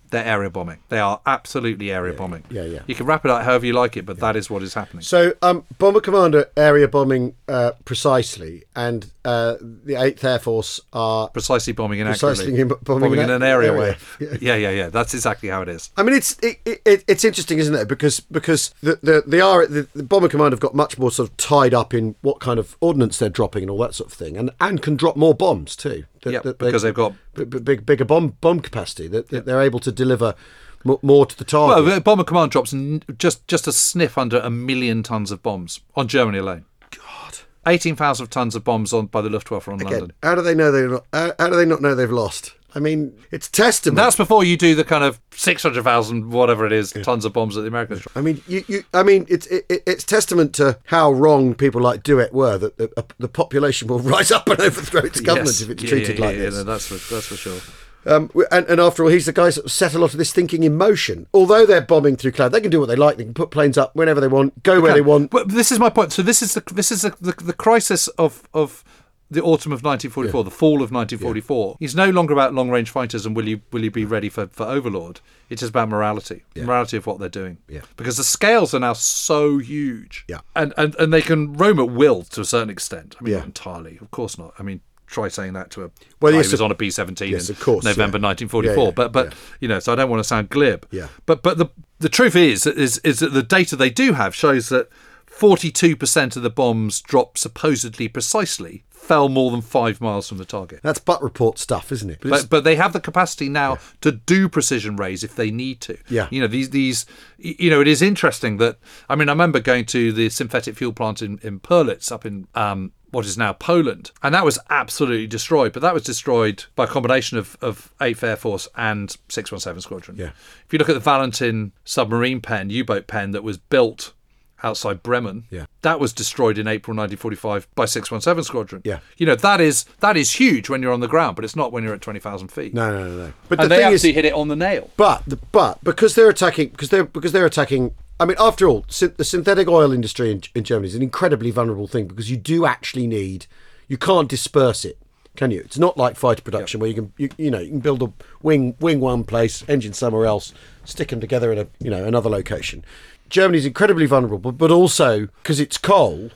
they're 0.09 0.25
area 0.25 0.49
bombing. 0.49 0.79
They 0.89 0.99
are 0.99 1.19
absolutely 1.25 1.91
area 1.91 2.13
bombing. 2.13 2.43
yeah, 2.49 2.63
yeah. 2.63 2.79
You 2.87 2.95
can 2.95 3.05
wrap 3.05 3.25
it 3.25 3.31
up 3.31 3.43
however 3.43 3.65
you 3.65 3.73
like 3.73 3.97
it, 3.97 4.05
but 4.05 4.19
that 4.19 4.35
is 4.35 4.49
what 4.49 4.63
is 4.63 4.73
happening. 4.73 5.01
So, 5.03 5.33
um, 5.41 5.65
Bomber 5.77 5.99
Commander 6.01 6.49
area 6.55 6.87
bombing 6.87 7.35
uh, 7.47 7.71
precisely, 7.85 8.63
and 8.75 9.11
uh, 9.25 9.55
the 9.61 9.95
Eighth 9.95 10.23
Air 10.23 10.39
Force 10.39 10.79
are. 10.93 11.29
Precisely 11.29 11.73
bombing 11.73 11.99
inaccurately. 11.99 12.45
Precisely 12.53 12.61
in- 12.61 12.71
bombing 12.83 13.13
in 13.13 13.19
in 13.19 13.29
an 13.29 13.43
area, 13.43 13.71
area. 13.73 13.97
way. 14.19 14.37
Yeah, 14.41 14.55
yeah, 14.55 14.71
yeah. 14.71 14.89
That's 14.89 15.13
exactly 15.13 15.49
how 15.49 15.61
it 15.61 15.69
is. 15.69 15.89
I 15.97 16.03
mean, 16.03 16.15
it's 16.15 16.37
it, 16.39 16.59
it, 16.65 17.03
it's 17.07 17.23
interesting, 17.25 17.57
isn't 17.57 17.75
it? 17.75 17.87
Because 17.87 18.19
because 18.19 18.73
the 18.81 18.95
the 19.01 19.23
the, 19.25 19.37
the 19.69 19.87
the 19.93 20.03
Bomber 20.03 20.29
Command 20.29 20.53
have 20.53 20.59
got 20.59 20.75
much 20.75 20.97
more 20.97 21.11
sort 21.11 21.29
of 21.29 21.37
tied 21.37 21.73
up 21.73 21.93
in 21.93 22.15
what 22.21 22.39
kind 22.39 22.59
of 22.59 22.77
ordnance 22.81 23.19
they're 23.19 23.29
dropping 23.29 23.63
and 23.63 23.71
all 23.71 23.79
that 23.79 23.93
sort 23.95 24.11
of 24.11 24.17
thing, 24.17 24.37
and 24.37 24.51
and 24.59 24.81
can 24.81 24.95
drop 24.95 25.15
more 25.15 25.33
bombs 25.33 25.75
too. 25.75 26.05
That- 26.23 26.33
Yep, 26.33 26.43
that 26.43 26.57
because 26.59 26.81
they- 26.81 26.87
they've 26.89 26.95
got- 26.95 27.13
b- 27.35 27.45
b- 27.45 27.59
big 27.59 27.85
bigger 27.85 28.05
bomb 28.05 28.35
bomb 28.41 28.59
capacity. 28.59 29.07
That, 29.07 29.29
that 29.29 29.45
they're 29.45 29.61
able 29.61 29.79
to 29.79 29.91
deliver 29.91 30.35
mo- 30.83 30.99
more 31.01 31.25
to 31.25 31.37
the 31.37 31.43
target. 31.43 31.85
Well, 31.85 31.99
Bomber 31.99 32.23
Command 32.23 32.51
drops 32.51 32.73
just 33.17 33.47
just 33.47 33.67
a 33.67 33.71
sniff 33.71 34.17
under 34.17 34.39
a 34.39 34.49
million 34.49 35.03
tons 35.03 35.31
of 35.31 35.41
bombs 35.43 35.79
on 35.95 36.07
Germany 36.07 36.37
alone. 36.39 36.65
God. 36.91 37.39
18,000 37.65 38.27
tons 38.27 38.55
of 38.55 38.63
bombs 38.63 38.93
on 38.93 39.07
by 39.07 39.21
the 39.21 39.29
Luftwaffe 39.29 39.67
on 39.67 39.75
Again, 39.81 39.91
London. 39.91 40.11
how 40.23 40.35
do 40.35 40.41
they 40.41 40.55
know 40.55 40.71
not? 40.71 41.05
How, 41.11 41.33
how 41.37 41.49
do 41.49 41.55
they 41.57 41.65
not 41.65 41.81
know 41.81 41.93
they've 41.95 42.09
lost? 42.11 42.53
I 42.77 42.79
mean, 42.79 43.17
it's 43.31 43.47
testament. 43.49 43.95
That's 43.97 44.15
before 44.15 44.43
you 44.43 44.55
do 44.55 44.75
the 44.75 44.83
kind 44.83 45.03
of 45.03 45.19
600,000, 45.31 46.29
whatever 46.29 46.63
it 46.65 46.71
is, 46.71 46.91
tons 46.91 47.25
of 47.25 47.33
bombs 47.33 47.55
that 47.55 47.61
the 47.61 47.67
Americans. 47.67 48.07
I 48.15 48.21
mean, 48.21 48.41
you, 48.47 48.63
you, 48.67 48.83
I 48.93 49.01
mean, 49.01 49.25
it's 49.27 49.47
it, 49.47 49.65
it- 49.67 49.83
it's 49.87 50.03
testament 50.03 50.53
to 50.55 50.77
how 50.85 51.11
wrong 51.11 51.55
people 51.55 51.81
like 51.81 52.03
Douhet 52.03 52.33
were 52.33 52.57
that 52.59 52.77
the, 52.77 52.91
uh, 52.95 53.01
the 53.17 53.27
population 53.27 53.87
will 53.87 53.99
rise 54.15 54.31
up 54.31 54.47
and 54.47 54.59
overthrow 54.61 55.01
its 55.01 55.19
government 55.19 55.47
Yes. 55.59 55.61
if 55.61 55.69
it's 55.71 55.83
Yeah, 55.83 55.89
treated 55.89 56.19
yeah, 56.19 56.25
like 56.25 56.35
yeah, 56.35 56.41
this. 56.43 56.55
no, 56.55 56.63
that's, 56.63 56.85
for, 56.87 57.13
that's 57.15 57.25
for 57.25 57.35
sure. 57.35 57.59
Um, 58.05 58.29
and, 58.51 58.65
and 58.67 58.79
after 58.79 59.03
all, 59.03 59.09
he's 59.09 59.25
the 59.25 59.33
guy 59.33 59.49
that 59.49 59.69
set 59.69 59.93
a 59.95 59.99
lot 59.99 60.13
of 60.13 60.17
this 60.19 60.31
thinking 60.31 60.63
in 60.63 60.77
motion. 60.77 61.25
Although 61.33 61.65
they're 61.65 61.81
bombing 61.81 62.15
through 62.15 62.31
cloud, 62.33 62.53
they 62.53 62.61
can 62.61 62.69
do 62.71 62.79
what 62.79 62.85
they 62.85 62.95
like. 62.95 63.17
They 63.17 63.25
can 63.25 63.33
put 63.33 63.49
planes 63.51 63.77
up 63.77 63.95
whenever 63.95 64.21
they 64.21 64.27
want, 64.29 64.61
go 64.63 64.79
where 64.79 64.93
they 64.93 65.01
want. 65.01 65.31
But 65.31 65.49
this 65.49 65.71
is 65.73 65.79
my 65.79 65.89
point. 65.89 66.13
So 66.13 66.21
this 66.21 66.41
is 66.41 66.53
the 66.53 66.63
this 66.71 66.89
is 66.91 67.01
the, 67.01 67.13
the, 67.19 67.33
the 67.43 67.53
crisis 67.53 68.07
of 68.09 68.47
of 68.53 68.83
the 69.29 69.41
autumn 69.41 69.71
of 69.71 69.83
1944, 69.83 70.43
the 70.43 70.51
fall 70.51 70.75
of 70.75 70.91
1944. 70.91 71.77
It's 71.79 71.95
no 71.95 72.09
longer 72.09 72.33
about 72.33 72.53
long 72.53 72.69
range 72.69 72.89
fighters 72.89 73.25
and 73.25 73.35
will 73.35 73.47
you 73.47 73.61
will 73.71 73.83
you 73.83 73.91
be 73.91 74.05
ready 74.05 74.29
for, 74.29 74.47
for 74.47 74.65
Overlord. 74.65 75.19
It's 75.49 75.59
just 75.61 75.71
about 75.71 75.89
morality, 75.89 76.43
morality 76.55 76.97
of 76.97 77.05
what 77.07 77.19
they're 77.19 77.29
doing. 77.29 77.57
Yeah. 77.67 77.81
Because 77.97 78.17
the 78.17 78.23
scales 78.23 78.73
are 78.73 78.79
now 78.79 78.93
so 78.93 79.57
huge. 79.57 80.25
Yeah. 80.27 80.39
And 80.55 80.73
and 80.77 80.95
and 80.95 81.13
they 81.13 81.21
can 81.21 81.53
roam 81.53 81.79
at 81.79 81.89
will 81.89 82.23
to 82.23 82.41
a 82.41 82.45
certain 82.45 82.69
extent. 82.69 83.15
I 83.19 83.23
mean, 83.23 83.31
Yeah. 83.33 83.39
not 83.39 83.45
entirely, 83.47 83.97
of 84.01 84.11
course 84.11 84.37
not. 84.37 84.53
I 84.59 84.63
mean. 84.63 84.81
Try 85.09 85.29
saying 85.29 85.53
that 85.53 85.71
to 85.71 85.85
a 85.85 85.91
Well, 86.19 86.33
guy 86.33 86.39
yes, 86.39 86.47
who 86.47 86.51
was 86.51 86.59
on 86.61 86.69
a 86.69 86.75
B 86.75 86.89
seventeen 86.89 87.31
yes, 87.31 87.49
in 87.49 87.55
course, 87.55 87.85
November 87.85 88.17
yeah. 88.17 88.27
1944. 88.27 88.75
Yeah, 88.75 88.87
yeah, 88.87 88.91
but 88.91 89.13
but 89.13 89.27
yeah. 89.27 89.33
you 89.61 89.67
know, 89.69 89.79
so 89.79 89.93
I 89.93 89.95
don't 89.95 90.09
want 90.09 90.19
to 90.19 90.25
sound 90.25 90.49
glib. 90.49 90.85
Yeah. 90.91 91.07
But 91.25 91.43
but 91.43 91.57
the 91.57 91.67
the 91.99 92.09
truth 92.09 92.35
is 92.35 92.67
is 92.67 92.97
is 93.05 93.19
that 93.19 93.31
the 93.31 93.41
data 93.41 93.77
they 93.77 93.89
do 93.89 94.11
have 94.11 94.35
shows 94.35 94.67
that 94.67 94.89
42% 95.37 96.35
of 96.35 96.43
the 96.43 96.49
bombs 96.49 96.99
dropped 96.99 97.37
supposedly 97.37 98.07
precisely 98.07 98.83
fell 98.97 99.29
more 99.29 99.51
than 99.51 99.61
five 99.61 100.01
miles 100.01 100.27
from 100.27 100.37
the 100.37 100.45
target. 100.45 100.81
That's 100.83 100.99
butt 100.99 101.23
report 101.23 101.57
stuff, 101.57 101.91
isn't 101.91 102.09
it? 102.09 102.19
But 102.21 102.29
But, 102.29 102.49
but 102.49 102.63
they 102.63 102.75
have 102.75 102.93
the 102.93 102.99
capacity 102.99 103.47
now 103.47 103.77
to 104.01 104.11
do 104.11 104.49
precision 104.49 104.97
rays 104.97 105.23
if 105.23 105.35
they 105.35 105.49
need 105.49 105.79
to. 105.81 105.97
Yeah. 106.09 106.27
You 106.29 106.41
know, 106.41 106.47
these, 106.47 106.71
these, 106.71 107.05
you 107.37 107.69
know, 107.69 107.79
it 107.79 107.87
is 107.87 108.01
interesting 108.01 108.57
that, 108.57 108.77
I 109.07 109.15
mean, 109.15 109.29
I 109.29 109.31
remember 109.31 109.59
going 109.59 109.85
to 109.85 110.11
the 110.11 110.29
synthetic 110.29 110.75
fuel 110.75 110.91
plant 110.91 111.21
in, 111.21 111.39
in 111.41 111.59
Pölitz 111.59 112.11
up 112.11 112.25
in, 112.25 112.47
um, 112.53 112.91
what 113.11 113.25
is 113.25 113.37
now 113.37 113.53
Poland. 113.53 114.11
And 114.21 114.35
that 114.35 114.43
was 114.43 114.59
absolutely 114.69 115.27
destroyed, 115.27 115.71
but 115.71 115.81
that 115.81 115.93
was 115.93 116.03
destroyed 116.03 116.65
by 116.75 116.83
a 116.83 116.87
combination 116.87 117.37
of, 117.37 117.57
of 117.61 117.93
8th 118.01 118.23
Air 118.23 118.35
Force 118.35 118.67
and 118.75 119.09
617 119.29 119.81
Squadron. 119.81 120.17
Yeah. 120.17 120.31
If 120.65 120.73
you 120.73 120.79
look 120.79 120.89
at 120.89 120.93
the 120.93 120.99
Valentin 120.99 121.71
submarine 121.85 122.41
pen, 122.41 122.69
U 122.69 122.83
boat 122.83 123.07
pen 123.07 123.31
that 123.31 123.43
was 123.43 123.57
built 123.57 124.13
outside 124.63 125.03
Bremen. 125.03 125.45
Yeah. 125.49 125.65
That 125.81 125.99
was 125.99 126.13
destroyed 126.13 126.57
in 126.57 126.67
April 126.67 126.95
1945 126.95 127.67
by 127.75 127.85
617 127.85 128.43
Squadron. 128.43 128.81
Yeah. 128.83 128.99
You 129.17 129.25
know, 129.25 129.35
that 129.35 129.61
is 129.61 129.85
that 129.99 130.17
is 130.17 130.33
huge 130.33 130.69
when 130.69 130.81
you're 130.81 130.93
on 130.93 130.99
the 130.99 131.07
ground, 131.07 131.35
but 131.35 131.45
it's 131.45 131.55
not 131.55 131.71
when 131.71 131.83
you're 131.83 131.93
at 131.93 132.01
20,000 132.01 132.47
feet. 132.49 132.73
No, 132.73 132.91
no, 132.91 133.07
no, 133.07 133.17
no. 133.27 133.33
But 133.49 133.59
and 133.59 133.65
the 133.65 133.75
they 133.75 133.83
thing 133.83 133.93
is, 133.93 134.03
actually 134.03 134.13
hit 134.13 134.25
it 134.25 134.33
on 134.33 134.47
the 134.47 134.55
nail. 134.55 134.89
But 134.97 135.23
the, 135.25 135.37
but 135.51 135.83
because 135.83 136.15
they're 136.15 136.29
attacking 136.29 136.69
because 136.69 136.89
they're 136.89 137.05
because 137.05 137.31
they're 137.31 137.45
attacking. 137.45 137.93
I 138.19 138.25
mean, 138.25 138.37
after 138.39 138.67
all, 138.67 138.83
the 138.87 139.23
synthetic 139.23 139.67
oil 139.67 139.91
industry 139.91 140.31
in, 140.31 140.41
in 140.55 140.63
Germany 140.63 140.87
is 140.87 140.95
an 140.95 141.03
incredibly 141.03 141.51
vulnerable 141.51 141.87
thing 141.87 142.07
because 142.07 142.31
you 142.31 142.37
do 142.37 142.65
actually 142.65 143.05
need 143.05 143.45
you 143.87 143.97
can't 143.97 144.27
disperse 144.27 144.85
it, 144.85 144.97
can 145.35 145.51
you? 145.51 145.61
It's 145.61 145.77
not 145.77 145.97
like 145.97 146.15
fighter 146.15 146.41
production 146.41 146.79
where 146.79 146.89
you 146.89 146.95
can 146.95 147.13
you, 147.17 147.29
you 147.37 147.51
know 147.51 147.59
you 147.59 147.69
can 147.69 147.79
build 147.79 148.01
a 148.03 148.11
wing 148.41 148.75
wing 148.79 148.99
one 148.99 149.23
place, 149.23 149.63
engine 149.67 149.93
somewhere 149.93 150.25
else, 150.25 150.53
stick 150.83 151.09
them 151.09 151.21
together 151.21 151.51
in 151.51 151.59
a 151.59 151.67
you 151.79 151.89
know 151.89 152.03
another 152.03 152.29
location. 152.29 152.83
Germany's 153.29 153.65
incredibly 153.65 154.05
vulnerable, 154.05 154.37
but, 154.39 154.57
but 154.57 154.71
also 154.71 155.27
because 155.43 155.59
it's 155.59 155.77
coal, 155.77 156.31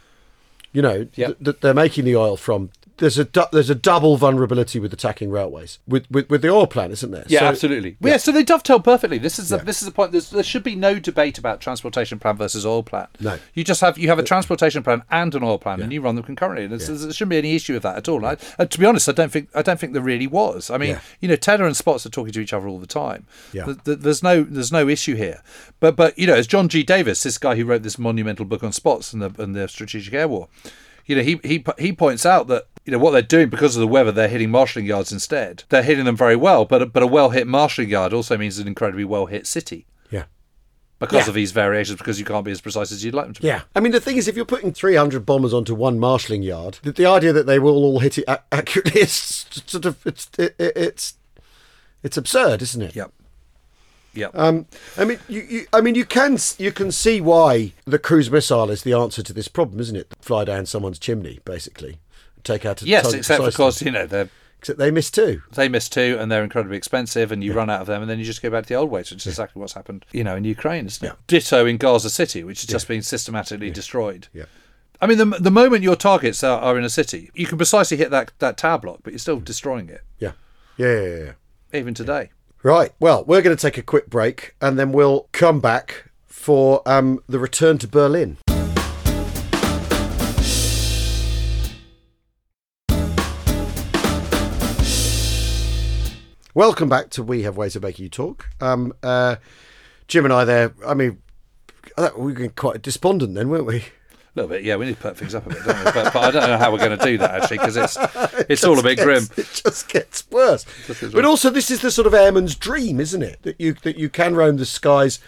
you 0.74 0.82
know 0.82 1.08
Yep. 1.16 1.28
th- 1.28 1.38
that 1.42 1.62
they're 1.62 1.74
making 1.74 2.06
the 2.06 2.16
oil 2.16 2.38
from. 2.38 2.70
There's 3.02 3.18
a 3.18 3.26
du- 3.26 3.50
there's 3.52 3.70
a 3.70 3.76
double 3.76 4.16
vulnerability 4.16 4.80
with 4.80 4.94
attacking 4.94 5.30
railways 5.32 5.80
with 5.88 6.10
with, 6.10 6.30
with 6.30 6.42
the 6.42 6.50
oil 6.50 6.68
plant, 6.68 6.94
isn't 6.94 7.12
there? 7.12 7.26
Yeah, 7.28 7.40
So- 7.40 7.46
absolutely. 7.48 7.98
Yeah. 8.00 8.18
so 8.18 8.32
they 8.32 8.44
dovetail 8.44 8.80
perfectly. 8.80 9.18
This 9.18 9.38
is 9.40 9.50
the, 9.50 9.58
Yeah. 9.58 9.64
this 9.64 9.82
is 9.82 9.88
the 9.88 9.92
point. 9.92 10.12
There's, 10.14 10.30
there 10.30 10.44
should 10.44 10.64
be 10.64 10.76
no 10.76 11.00
debate 11.00 11.38
about 11.38 11.60
transportation 11.60 12.20
plan 12.20 12.38
versus 12.38 12.66
oil 12.66 12.84
plant. 12.84 13.10
No. 13.20 13.38
you 13.54 13.64
just 13.64 13.82
have 13.82 13.98
you 13.98 14.08
have 14.08 14.20
a 14.20 14.22
uh, 14.22 14.26
transportation 14.26 14.84
plan 14.84 15.04
and 15.12 15.36
an 15.36 15.44
oil 15.44 15.58
plant, 15.58 15.82
and 15.82 15.92
you 15.92 16.00
run 16.02 16.16
them 16.16 16.24
concurrently. 16.24 16.64
And 16.66 16.80
there 16.80 16.80
shouldn't 17.12 17.30
be 17.30 17.38
any 17.38 17.56
issue 17.56 17.74
with 17.74 17.84
that 17.84 17.98
at 17.98 18.08
all. 18.08 18.26
I, 18.26 18.38
and 18.58 18.72
to 18.72 18.80
be 18.80 18.86
honest, 18.86 19.10
I 19.10 19.14
don't 19.14 19.32
think 19.32 19.50
I 19.54 19.62
don't 19.62 19.80
think 19.80 19.94
there 19.94 20.02
really 20.02 20.28
was. 20.28 20.70
I 20.70 20.78
mean, 20.78 20.92
Yeah. 20.92 21.00
you 21.20 21.28
know, 21.28 21.36
Tedder 21.36 21.66
and 21.66 21.76
Spaatz 21.76 22.06
are 22.06 22.10
talking 22.10 22.32
to 22.34 22.40
each 22.40 22.54
other 22.54 22.68
all 22.68 22.80
the 22.80 22.88
time. 22.88 23.26
Yeah. 23.52 23.66
Th- 23.66 23.84
th- 23.84 24.00
there's 24.00 24.22
no 24.24 24.44
there's 24.44 24.72
no 24.72 24.88
issue 24.88 25.16
here. 25.16 25.42
But 25.80 25.96
but 25.96 26.18
you 26.18 26.28
know, 26.28 26.36
as 26.36 26.46
John 26.48 26.70
G. 26.70 26.84
Davis, 26.84 27.24
this 27.24 27.38
guy 27.40 27.56
who 27.56 27.66
wrote 27.66 27.82
this 27.84 27.98
monumental 27.98 28.46
book 28.46 28.64
on 28.64 28.70
Spaatz 28.72 29.12
and 29.12 29.22
the 29.24 29.42
and 29.42 29.56
the 29.56 29.68
Strategic 29.68 30.14
Air 30.14 30.28
War, 30.28 30.48
you 31.12 31.18
know, 31.18 31.24
he 31.24 31.40
he 31.44 31.64
he 31.78 31.92
points 31.94 32.26
out 32.26 32.48
that 32.48 32.68
you 32.86 32.92
know 32.92 32.98
what 32.98 33.12
they're 33.12 33.22
doing 33.22 33.50
because 33.50 33.76
of 33.76 33.80
the 33.82 33.88
weather, 33.88 34.12
they're 34.12 34.28
hitting 34.28 34.50
marshalling 34.50 34.86
yards 34.88 35.12
instead. 35.12 35.64
They're 35.70 35.84
hitting 35.84 36.06
them 36.06 36.16
very 36.18 36.36
well, 36.38 36.64
but 36.66 36.82
a- 36.82 36.86
but 36.86 37.04
a 37.04 37.08
well 37.08 37.30
hit 37.32 37.46
marshalling 37.48 37.90
yard 37.90 38.14
also 38.14 38.38
means 38.38 38.58
an 38.60 38.68
incredibly 38.68 39.04
well 39.06 39.26
hit 39.28 39.46
city 39.46 39.86
yeah. 40.10 40.24
because 41.00 41.24
Yeah. 41.26 41.30
of 41.30 41.36
these 41.36 41.52
variations. 41.52 41.98
Because 42.00 42.18
you 42.20 42.26
can't 42.26 42.46
be 42.46 42.52
as 42.52 42.62
precise 42.62 42.92
as 42.92 43.04
you'd 43.04 43.14
like 43.14 43.26
them 43.26 43.34
to 43.36 43.42
be. 43.42 43.48
Yeah, 43.48 43.62
I 43.76 43.82
mean 43.82 43.92
the 43.92 44.00
thing 44.02 44.18
is, 44.18 44.28
if 44.28 44.36
you're 44.36 44.46
putting 44.46 44.72
300 44.74 45.26
bombers 45.26 45.54
onto 45.54 45.76
one 45.76 46.00
marshalling 46.00 46.44
yard, 46.44 46.80
the, 46.84 46.92
the 46.92 47.06
idea 47.06 47.34
that 47.34 47.46
they 47.46 47.60
will 47.60 47.76
all 47.84 48.00
hit 48.00 48.18
it 48.18 48.26
a- 48.28 48.42
accurately 48.52 49.02
is 49.02 49.12
sort 49.12 49.86
of 49.86 49.98
it's 50.08 50.30
it, 50.40 50.56
it, 50.58 50.74
it's 50.76 51.16
it's 52.04 52.18
absurd, 52.18 52.62
isn't 52.64 52.82
it? 52.82 52.96
Yep. 52.96 53.12
Yep. 54.14 54.32
Um, 54.34 54.66
I 54.98 55.06
mean, 55.06 55.20
you, 55.30 55.42
you, 55.42 55.66
I 55.72 55.82
mean, 55.82 55.96
you 55.96 56.06
can 56.06 56.38
you 56.58 56.72
can 56.72 56.92
see 56.92 57.22
why 57.22 57.74
the 57.86 58.00
cruise 58.00 58.30
missile 58.30 58.70
is 58.70 58.84
the 58.84 58.94
answer 58.94 59.24
to 59.24 59.34
this 59.34 59.48
problem, 59.48 59.80
isn't 59.80 59.96
it? 59.96 60.08
Fly 60.22 60.44
down 60.46 60.66
someone's 60.66 61.00
chimney, 61.00 61.40
basically, 61.46 62.00
take 62.44 62.66
out 62.66 62.82
a 62.82 62.86
yes, 62.86 63.14
except 63.14 63.44
of 63.44 63.56
course, 63.56 63.82
you 63.82 63.92
know 63.92 64.06
they 64.06 64.28
except 64.60 64.78
they 64.78 64.92
miss 64.92 65.10
too. 65.10 65.42
they 65.54 65.68
miss 65.68 65.90
two 65.90 66.18
and 66.20 66.32
they're 66.32 66.44
incredibly 66.44 66.78
expensive, 66.78 67.32
and 67.32 67.44
you 67.44 67.54
run 67.54 67.70
out 67.70 67.82
of 67.82 67.88
them, 67.88 68.02
and 68.02 68.10
then 68.10 68.20
you 68.20 68.26
just 68.26 68.42
go 68.42 68.50
back 68.50 68.64
to 68.64 68.70
the 68.70 68.76
old 68.76 68.92
ways, 68.92 69.12
which 69.12 69.22
is 69.22 69.28
exactly 69.28 69.60
what's 69.60 69.74
happened, 69.74 70.06
you 70.12 70.24
know, 70.24 70.36
in 70.36 70.44
Ukraine, 70.44 70.86
isn't 70.86 71.06
it? 71.06 71.10
Yeah. 71.10 71.16
Ditto 71.28 71.66
in 71.66 71.78
Gaza 71.78 72.10
City, 72.10 72.44
which 72.44 72.60
is 72.60 72.68
just 72.68 72.88
being 72.88 73.02
systematically 73.02 73.72
destroyed. 73.72 74.28
Yeah. 74.34 74.46
I 75.02 75.08
mean, 75.08 75.18
the, 75.18 75.26
the 75.26 75.50
moment 75.50 75.82
your 75.82 75.96
targets 75.96 76.44
are, 76.44 76.60
are 76.60 76.78
in 76.78 76.84
a 76.84 76.90
city, 76.90 77.32
you 77.34 77.48
can 77.48 77.58
precisely 77.58 77.98
hit 77.98 78.12
that, 78.12 78.34
that 78.38 78.56
tower 78.58 78.78
block, 78.78 79.00
but 79.02 79.14
you're 79.14 79.20
still 79.20 79.40
destroying 79.40 79.90
it, 79.90 80.02
Yeah, 80.20 80.34
yeah, 80.78 80.94
yeah, 80.94 81.02
yeah. 81.02 81.24
yeah. 81.74 81.80
even 81.80 81.96
today. 81.96 82.30
Right. 82.64 82.92
Well, 83.00 83.24
we're 83.26 83.42
going 83.42 83.58
to 83.58 83.62
take 83.62 83.80
a 83.80 83.82
quick 83.82 84.08
break, 84.08 84.56
and 84.62 84.78
then 84.78 84.92
we'll 84.92 85.28
come 85.32 85.60
back 85.60 86.12
for 86.28 86.88
um, 86.88 87.24
the 87.28 87.40
return 87.40 87.80
to 87.80 87.88
Berlin. 87.88 88.38
Welcome 96.54 96.88
back 96.88 97.10
to 97.12 97.24
We 97.24 97.42
Have 97.44 97.58
Ways 97.58 97.76
of 97.76 97.82
Making 97.82 98.04
You 98.04 98.10
Talk. 98.10 98.50
Um, 98.60 98.94
uh, 99.02 99.38
Jim 100.08 100.26
and 100.26 100.34
I 100.34 100.46
there, 100.46 100.76
I 100.86 100.94
mean, 100.94 101.20
we 101.98 102.10
were 102.16 102.32
getting 102.34 102.52
quite 102.52 102.84
despondent 102.84 103.34
then, 103.34 103.50
weren't 103.50 103.66
we? 103.66 103.86
A 104.34 104.40
little 104.40 104.50
bit, 104.50 104.64
yeah. 104.64 104.78
We 104.78 104.86
need 104.86 104.96
to 104.96 105.02
put 105.02 105.18
things 105.18 105.36
up 105.36 105.46
a 105.46 105.50
bit, 105.50 105.64
don't 105.66 105.78
we? 105.78 105.84
But, 105.84 106.14
but 106.14 106.16
I 106.18 106.32
don't 106.32 106.50
know 106.50 106.58
how 106.58 106.72
we're 106.72 106.78
going 106.78 106.98
to 106.98 107.06
do 107.06 107.18
that 107.18 107.42
actually, 107.42 107.58
because 107.58 107.76
it's 107.76 107.98
it's 108.50 108.64
all 108.64 108.80
a 108.80 108.84
bit 108.84 108.98
grim. 108.98 109.26
It 109.36 109.62
just 109.66 109.90
gets 109.90 110.30
worse. 110.32 110.66
But 111.12 111.26
also, 111.26 111.50
this 111.50 111.70
is 111.70 111.82
the 111.82 111.92
sort 111.92 112.08
of 112.08 112.14
airman's 112.14 112.56
dream, 112.56 113.00
isn't 113.02 113.22
it? 113.22 113.42
That 113.44 113.60
you 113.60 113.74
that 113.84 113.98
you 113.98 114.08
can 114.10 114.36
roam 114.36 114.56
the 114.58 114.66
skies 114.66 115.20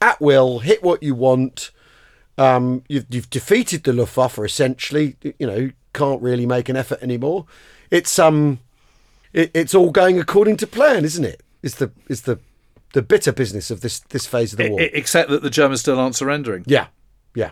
at 0.00 0.20
will, 0.20 0.60
hit 0.60 0.82
what 0.82 1.02
you 1.02 1.14
want. 1.14 1.70
Um, 2.38 2.82
you've 2.88 3.06
you've 3.10 3.30
defeated 3.30 3.84
the 3.84 3.92
Luftwaffe 3.92 4.38
essentially. 4.38 5.16
You 5.38 5.46
know, 5.46 5.70
can't 5.92 6.22
really 6.22 6.46
make 6.46 6.68
an 6.70 6.76
effort 6.76 7.02
anymore. 7.02 7.46
It's 7.90 8.18
um, 8.18 8.60
it, 9.32 9.50
it's 9.52 9.74
all 9.74 9.90
going 9.90 10.18
according 10.18 10.56
to 10.58 10.66
plan, 10.66 11.04
isn't 11.04 11.24
it? 11.24 11.42
Is 11.62 11.74
the 11.76 11.90
is 12.08 12.22
the 12.22 12.38
the 12.94 13.02
bitter 13.02 13.32
business 13.32 13.70
of 13.70 13.82
this 13.82 14.00
this 14.00 14.26
phase 14.26 14.52
of 14.54 14.58
the 14.58 14.70
war? 14.70 14.80
Except 14.80 15.28
that 15.30 15.42
the 15.42 15.50
Germans 15.50 15.80
still 15.80 15.98
aren't 16.00 16.16
surrendering. 16.16 16.64
yeah, 16.66 16.86
yeah. 17.34 17.50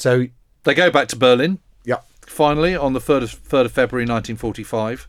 So 0.00 0.26
They 0.64 0.74
go 0.74 0.90
back 0.90 1.08
to 1.08 1.16
Berlin 1.16 1.58
yeah, 1.84 2.00
finally 2.26 2.76
on 2.76 2.92
the 2.92 3.00
third 3.00 3.22
of 3.22 3.30
third 3.30 3.66
of 3.66 3.72
February, 3.72 4.06
nineteen 4.06 4.36
forty-five, 4.36 5.06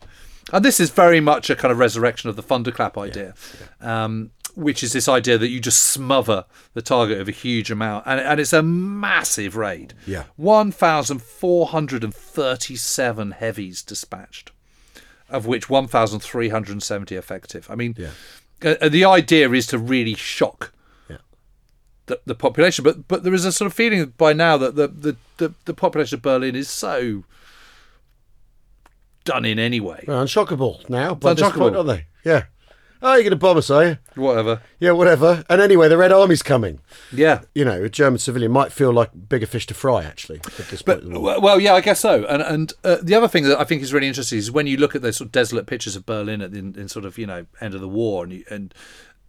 and 0.52 0.64
this 0.64 0.80
is 0.80 0.90
very 0.90 1.20
much 1.20 1.50
a 1.50 1.56
kind 1.56 1.72
of 1.72 1.78
resurrection 1.78 2.30
of 2.30 2.36
the 2.36 2.42
thunderclap 2.42 2.96
idea, 2.96 3.34
Um, 3.80 4.30
which 4.54 4.82
is 4.82 4.92
this 4.92 5.08
idea 5.08 5.38
that 5.38 5.48
you 5.48 5.60
just 5.60 5.82
smother 5.84 6.44
the 6.74 6.82
target 6.82 7.20
of 7.20 7.28
a 7.28 7.32
huge 7.32 7.70
amount, 7.70 8.06
and, 8.06 8.20
and 8.20 8.40
it's 8.40 8.52
a 8.52 8.62
massive 8.62 9.56
raid. 9.56 9.94
Yeah. 10.06 10.24
one 10.36 10.72
thousand 10.72 11.22
four 11.22 11.66
hundred 11.68 12.04
and 12.04 12.14
thirty-seven 12.14 13.32
heavies 13.32 13.82
dispatched, 13.82 14.52
of 15.28 15.46
which 15.46 15.68
one 15.68 15.86
thousand 15.86 16.20
three 16.20 16.48
hundred 16.48 16.72
and 16.72 16.82
seventy 16.82 17.16
effective. 17.16 17.66
I 17.70 17.74
mean, 17.74 17.94
uh, 18.64 18.74
uh, 18.80 18.88
the 18.88 19.04
idea 19.04 19.50
is 19.50 19.66
to 19.68 19.78
really 19.78 20.14
shock 20.14 20.60
yeah. 20.64 20.80
The, 22.12 22.20
the 22.26 22.34
population, 22.34 22.82
but 22.84 23.08
but 23.08 23.24
there 23.24 23.34
is 23.34 23.44
a 23.44 23.52
sort 23.52 23.66
of 23.66 23.74
feeling 23.74 24.12
by 24.16 24.32
now 24.32 24.56
that 24.56 24.76
the 24.76 24.88
the, 24.88 25.16
the, 25.38 25.54
the 25.64 25.74
population 25.74 26.16
of 26.16 26.22
Berlin 26.22 26.54
is 26.54 26.68
so 26.68 27.24
done 29.24 29.44
in 29.44 29.58
anyway. 29.58 30.04
They're 30.06 30.16
unshockable 30.16 30.88
now. 30.88 31.14
By 31.14 31.34
unshockable. 31.34 31.58
point, 31.58 31.76
aren't 31.76 31.88
they? 31.88 32.06
Yeah. 32.24 32.44
Oh, 33.04 33.14
you're 33.14 33.22
going 33.22 33.30
to 33.30 33.36
bomb 33.36 33.56
us, 33.56 33.68
are 33.68 33.84
you? 33.84 33.98
Whatever. 34.14 34.62
Yeah, 34.78 34.92
whatever. 34.92 35.44
And 35.50 35.60
anyway, 35.60 35.88
the 35.88 35.96
Red 35.96 36.12
Army's 36.12 36.42
coming. 36.42 36.78
Yeah. 37.12 37.40
You 37.52 37.64
know, 37.64 37.82
a 37.82 37.88
German 37.88 38.20
civilian 38.20 38.52
might 38.52 38.70
feel 38.70 38.92
like 38.92 39.10
bigger 39.28 39.46
fish 39.46 39.66
to 39.66 39.74
fry, 39.74 40.04
actually. 40.04 40.40
But 40.86 41.04
well, 41.04 41.40
well, 41.40 41.58
yeah, 41.58 41.74
I 41.74 41.80
guess 41.80 41.98
so. 41.98 42.24
And 42.26 42.42
and 42.42 42.72
uh, 42.84 42.98
the 43.02 43.16
other 43.16 43.26
thing 43.26 43.42
that 43.44 43.58
I 43.58 43.64
think 43.64 43.82
is 43.82 43.92
really 43.92 44.06
interesting 44.06 44.38
is 44.38 44.52
when 44.52 44.68
you 44.68 44.76
look 44.76 44.94
at 44.94 45.02
those 45.02 45.16
sort 45.16 45.26
of 45.26 45.32
desolate 45.32 45.66
pictures 45.66 45.96
of 45.96 46.06
Berlin 46.06 46.42
at 46.42 46.52
the 46.52 46.60
in, 46.60 46.76
in 46.78 46.88
sort 46.88 47.04
of 47.04 47.18
you 47.18 47.26
know 47.26 47.46
end 47.60 47.74
of 47.74 47.80
the 47.80 47.88
war, 47.88 48.22
and 48.22 48.32
you, 48.32 48.44
and 48.48 48.72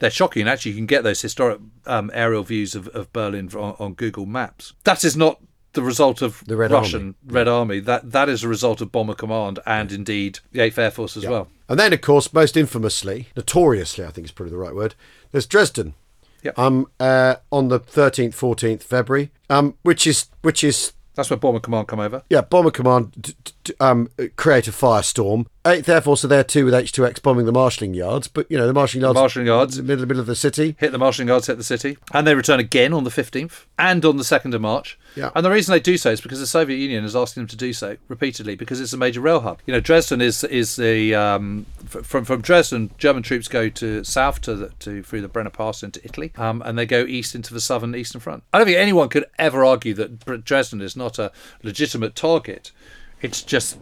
they're 0.03 0.11
shocking. 0.11 0.47
Actually, 0.47 0.71
you 0.71 0.77
can 0.77 0.85
get 0.85 1.03
those 1.03 1.21
historic 1.21 1.59
um, 1.85 2.11
aerial 2.13 2.43
views 2.43 2.75
of, 2.75 2.87
of 2.89 3.11
Berlin 3.13 3.49
on, 3.55 3.75
on 3.79 3.93
Google 3.93 4.25
Maps. 4.25 4.73
That 4.83 5.03
is 5.03 5.15
not 5.15 5.41
the 5.73 5.81
result 5.81 6.21
of 6.21 6.43
The 6.45 6.55
Red 6.55 6.71
Russian 6.71 7.01
Army. 7.01 7.15
Red 7.25 7.47
Army. 7.47 7.79
That 7.79 8.11
that 8.11 8.29
is 8.29 8.43
a 8.43 8.47
result 8.47 8.81
of 8.81 8.91
Bomber 8.91 9.15
Command 9.15 9.59
and 9.65 9.91
indeed 9.91 10.39
the 10.51 10.59
Eighth 10.59 10.77
Air 10.77 10.91
Force 10.91 11.17
as 11.17 11.25
well. 11.25 11.47
And 11.69 11.79
then, 11.79 11.93
of 11.93 12.01
course, 12.01 12.31
most 12.33 12.55
infamously, 12.57 13.29
notoriously, 13.35 14.05
I 14.05 14.09
think 14.11 14.25
is 14.25 14.31
probably 14.31 14.51
the 14.51 14.57
right 14.57 14.75
word, 14.75 14.93
there's 15.31 15.47
Dresden. 15.47 15.95
Yep. 16.43 16.59
Um, 16.59 16.87
uh, 16.99 17.35
on 17.53 17.69
the 17.69 17.79
13th, 17.79 18.31
14th 18.35 18.83
February, 18.83 19.31
um, 19.49 19.75
which 19.83 20.05
is 20.05 20.27
which 20.41 20.61
is 20.63 20.91
That's 21.15 21.29
where 21.29 21.37
Bomber 21.37 21.61
Command 21.61 21.87
come 21.87 22.01
over. 22.01 22.21
yeah, 22.29 22.41
Bomber 22.41 22.69
Command 22.71 23.13
d- 23.19 23.33
d- 23.63 23.73
um, 23.79 24.09
create 24.35 24.67
a 24.67 24.71
firestorm. 24.71 25.45
Eighth 25.65 25.87
Air 25.87 26.01
Force 26.01 26.25
are 26.25 26.27
there 26.27 26.43
too 26.43 26.65
with 26.65 26.73
H2X 26.73 27.21
bombing 27.21 27.45
the 27.45 27.53
marshalling 27.53 27.93
yards, 27.93 28.27
but 28.27 28.45
you 28.51 28.57
know 28.57 28.67
the 28.67 28.73
marshalling 28.73 29.01
yards, 29.03 29.15
Marshalling 29.17 29.47
yards. 29.47 29.77
in 29.77 29.85
the 29.87 29.93
middle, 29.93 30.05
middle 30.05 30.19
of 30.19 30.25
the 30.27 30.35
city. 30.35 30.75
hit 30.77 30.91
the 30.91 30.97
marshalling 30.97 31.29
yards, 31.29 31.47
hit 31.47 31.57
the 31.57 31.63
city, 31.63 31.97
and 32.13 32.27
they 32.27 32.35
return 32.35 32.59
again 32.59 32.91
on 32.91 33.05
the 33.05 33.09
15th 33.09 33.63
and 33.79 34.03
on 34.03 34.17
the 34.17 34.23
2nd 34.23 34.53
of 34.53 34.59
March. 34.59 34.99
Yeah. 35.15 35.29
And 35.33 35.45
the 35.45 35.49
reason 35.49 35.71
they 35.71 35.79
do 35.79 35.97
so 35.97 36.11
is 36.11 36.19
because 36.19 36.41
the 36.41 36.47
Soviet 36.47 36.75
Union 36.75 37.05
is 37.05 37.15
asking 37.15 37.43
them 37.43 37.47
to 37.47 37.55
do 37.55 37.71
so 37.71 37.95
repeatedly 38.09 38.55
because 38.55 38.81
it's 38.81 38.91
a 38.91 38.97
major 38.97 39.21
rail 39.21 39.39
hub. 39.39 39.59
You 39.65 39.73
know, 39.73 39.79
Dresden 39.79 40.19
is 40.19 40.43
is 40.43 40.75
the 40.75 41.15
um, 41.15 41.65
from 41.85 42.25
from 42.25 42.41
Dresden, 42.41 42.91
German 42.97 43.23
troops 43.23 43.47
go 43.47 43.69
to 43.69 44.03
south 44.03 44.41
to 44.41 44.55
the, 44.55 44.69
to 44.79 45.01
through 45.01 45.21
the 45.21 45.29
Brenner 45.29 45.49
Pass 45.49 45.81
into 45.81 46.03
Italy, 46.03 46.33
um, 46.35 46.61
and 46.65 46.77
they 46.77 46.85
go 46.85 47.05
east 47.05 47.35
into 47.35 47.53
the 47.53 47.61
southern 47.61 47.95
Eastern 47.95 48.19
Front. 48.19 48.43
I 48.51 48.57
don't 48.57 48.67
think 48.67 48.77
anyone 48.77 49.07
could 49.07 49.25
ever 49.39 49.63
argue 49.63 49.93
that 49.93 50.43
Dresden 50.43 50.81
is 50.81 50.97
not 50.97 51.19
a 51.19 51.31
legitimate 51.63 52.15
target. 52.15 52.73
It's 53.21 53.41
just 53.41 53.77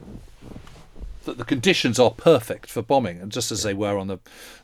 that 1.26 1.38
the 1.38 1.46
conditions 1.46 2.00
are 2.00 2.12
perfect 2.12 2.70
for 2.70 2.82
bombing, 2.82 3.20
and 3.20 3.32
just 3.32 3.52
as 3.52 3.64
they 3.64 3.74
were 3.74 3.98
on 3.98 4.08
the 4.08 4.20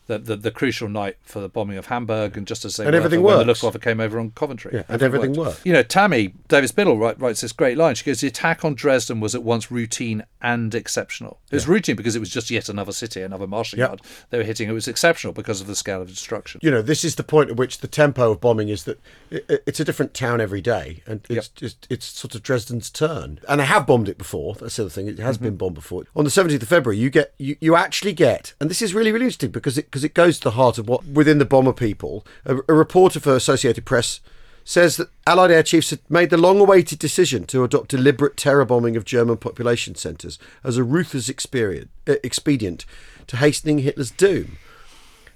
the, 0.07 0.17
the, 0.17 0.35
the 0.35 0.51
crucial 0.51 0.89
night 0.89 1.17
for 1.21 1.39
the 1.39 1.49
bombing 1.49 1.77
of 1.77 1.87
Hamburg, 1.87 2.37
and 2.37 2.47
just 2.47 2.65
as 2.65 2.77
they 2.77 2.85
And 2.85 2.95
everything 2.95 3.21
when 3.21 3.37
the. 3.39 3.45
Luftwaffe 3.45 3.79
came 3.81 3.99
over 3.99 4.19
on 4.19 4.31
Coventry. 4.31 4.71
Yeah, 4.73 4.83
and 4.89 5.01
everything 5.01 5.33
worked. 5.33 5.65
You 5.65 5.73
know, 5.73 5.83
Tammy 5.83 6.33
Davis 6.47 6.71
Biddle 6.71 6.97
write, 6.97 7.19
writes 7.19 7.41
this 7.41 7.51
great 7.51 7.77
line. 7.77 7.95
She 7.95 8.05
goes, 8.05 8.21
"The 8.21 8.27
attack 8.27 8.65
on 8.65 8.73
Dresden 8.73 9.19
was 9.19 9.35
at 9.35 9.43
once 9.43 9.69
routine 9.69 10.23
and 10.41 10.73
exceptional. 10.73 11.39
It 11.51 11.55
was 11.55 11.67
routine 11.67 11.95
because 11.95 12.15
it 12.15 12.19
was 12.19 12.29
just 12.29 12.49
yet 12.49 12.69
another 12.69 12.91
city, 12.91 13.21
another 13.21 13.47
Yeah. 13.47 13.87
yard 13.87 14.01
they 14.29 14.37
were 14.37 14.43
hitting. 14.43 14.69
It 14.69 14.73
was 14.73 14.87
exceptional 14.87 15.33
because 15.33 15.61
of 15.61 15.67
the 15.67 15.75
scale 15.75 16.01
of 16.01 16.07
destruction." 16.07 16.61
you 16.63 16.71
know, 16.71 16.81
this 16.81 17.03
is 17.03 17.15
the 17.15 17.23
point 17.23 17.49
at 17.49 17.57
which 17.57 17.79
the 17.79 17.87
tempo 17.87 18.31
of 18.31 18.41
bombing 18.41 18.69
is 18.69 18.83
that 18.85 18.99
it, 19.29 19.45
it- 19.49 19.63
it's 19.65 19.79
a 19.79 19.83
different 19.83 20.13
town 20.13 20.39
every 20.39 20.61
day, 20.61 21.03
and 21.05 21.21
it's 21.29 21.49
just 21.49 21.85
it's 21.89 22.05
sort 22.05 22.33
of 22.35 22.43
Dresden's 22.43 22.89
turn. 22.89 23.39
And 23.47 23.59
they 23.59 23.65
have 23.65 23.85
bombed 23.85 24.07
it 24.09 24.17
before. 24.17 24.55
That's 24.55 24.77
the 24.77 24.83
other 24.83 24.89
thing; 24.89 25.07
it 25.07 25.19
has 25.19 25.37
mm-hmm. 25.37 25.45
been 25.45 25.57
bombed 25.57 25.75
before. 25.75 26.05
On 26.15 26.23
the 26.23 26.31
seventeenth 26.31 26.63
of 26.63 26.69
February, 26.69 26.97
you 26.97 27.09
get 27.09 27.33
you, 27.37 27.57
you 27.59 27.75
actually 27.75 28.13
get, 28.13 28.53
and 28.59 28.69
this 28.69 28.81
is 28.81 28.93
really 28.93 29.11
really 29.11 29.25
interesting 29.25 29.51
because 29.51 29.77
it 29.77 29.91
because 29.97 30.03
it 30.03 30.13
goes 30.13 30.37
to 30.37 30.43
the 30.43 30.51
heart 30.51 30.77
of 30.77 30.87
what 30.87 31.03
within 31.05 31.39
the 31.39 31.45
bomber 31.45 31.73
people. 31.73 32.23
A, 32.45 32.57
a 32.69 32.73
reporter 32.75 33.19
for 33.19 33.35
Associated 33.35 33.83
Press 33.83 34.19
says 34.63 34.97
that 34.97 35.09
Allied 35.25 35.49
air 35.49 35.63
chiefs 35.63 35.89
had 35.89 36.01
made 36.07 36.29
the 36.29 36.37
long-awaited 36.37 36.99
decision 36.99 37.45
to 37.45 37.63
adopt 37.63 37.89
deliberate 37.89 38.37
terror 38.37 38.63
bombing 38.63 38.95
of 38.95 39.05
German 39.05 39.37
population 39.37 39.95
centres 39.95 40.37
as 40.63 40.77
a 40.77 40.83
ruthless 40.83 41.31
uh, 41.31 42.13
expedient 42.23 42.85
to 43.25 43.37
hastening 43.37 43.79
Hitler's 43.79 44.11
doom. 44.11 44.59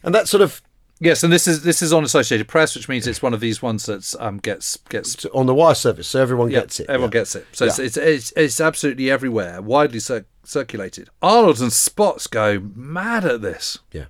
And 0.04 0.14
that 0.14 0.28
sort 0.28 0.44
of 0.44 0.62
Yes, 1.04 1.24
and 1.24 1.34
this 1.34 1.48
is 1.48 1.64
this 1.64 1.82
is 1.82 1.92
on 1.92 2.04
Associated 2.04 2.48
Press, 2.48 2.76
which 2.76 2.88
means 2.88 3.08
it's 3.08 3.24
one 3.24 3.34
of 3.34 3.40
these 3.40 3.60
ones 3.60 3.88
that 3.88 4.14
um, 4.20 4.38
gets 4.38 4.78
gets 4.90 5.26
on 5.34 5.48
the 5.48 5.56
wire 5.56 5.74
service, 5.74 6.08
so 6.08 6.22
everyone 6.22 6.52
Yeah, 6.52 6.60
gets 6.60 6.80
it. 6.80 6.88
Everyone 6.88 7.10
yeah. 7.10 7.22
gets 7.22 7.36
it. 7.36 7.48
So 7.54 7.66
it's, 7.66 7.80
it's, 7.80 7.98
it's 7.98 8.32
it's 8.38 8.62
absolutely 8.62 9.10
everywhere, 9.10 9.64
widely 9.64 10.00
cir- 10.00 10.28
circulated. 10.44 11.10
Arnold 11.20 11.60
and 11.60 11.74
Spots 11.74 12.28
go 12.28 12.60
mad 12.76 13.26
at 13.26 13.42
this. 13.42 13.80
Yeah. 13.92 14.06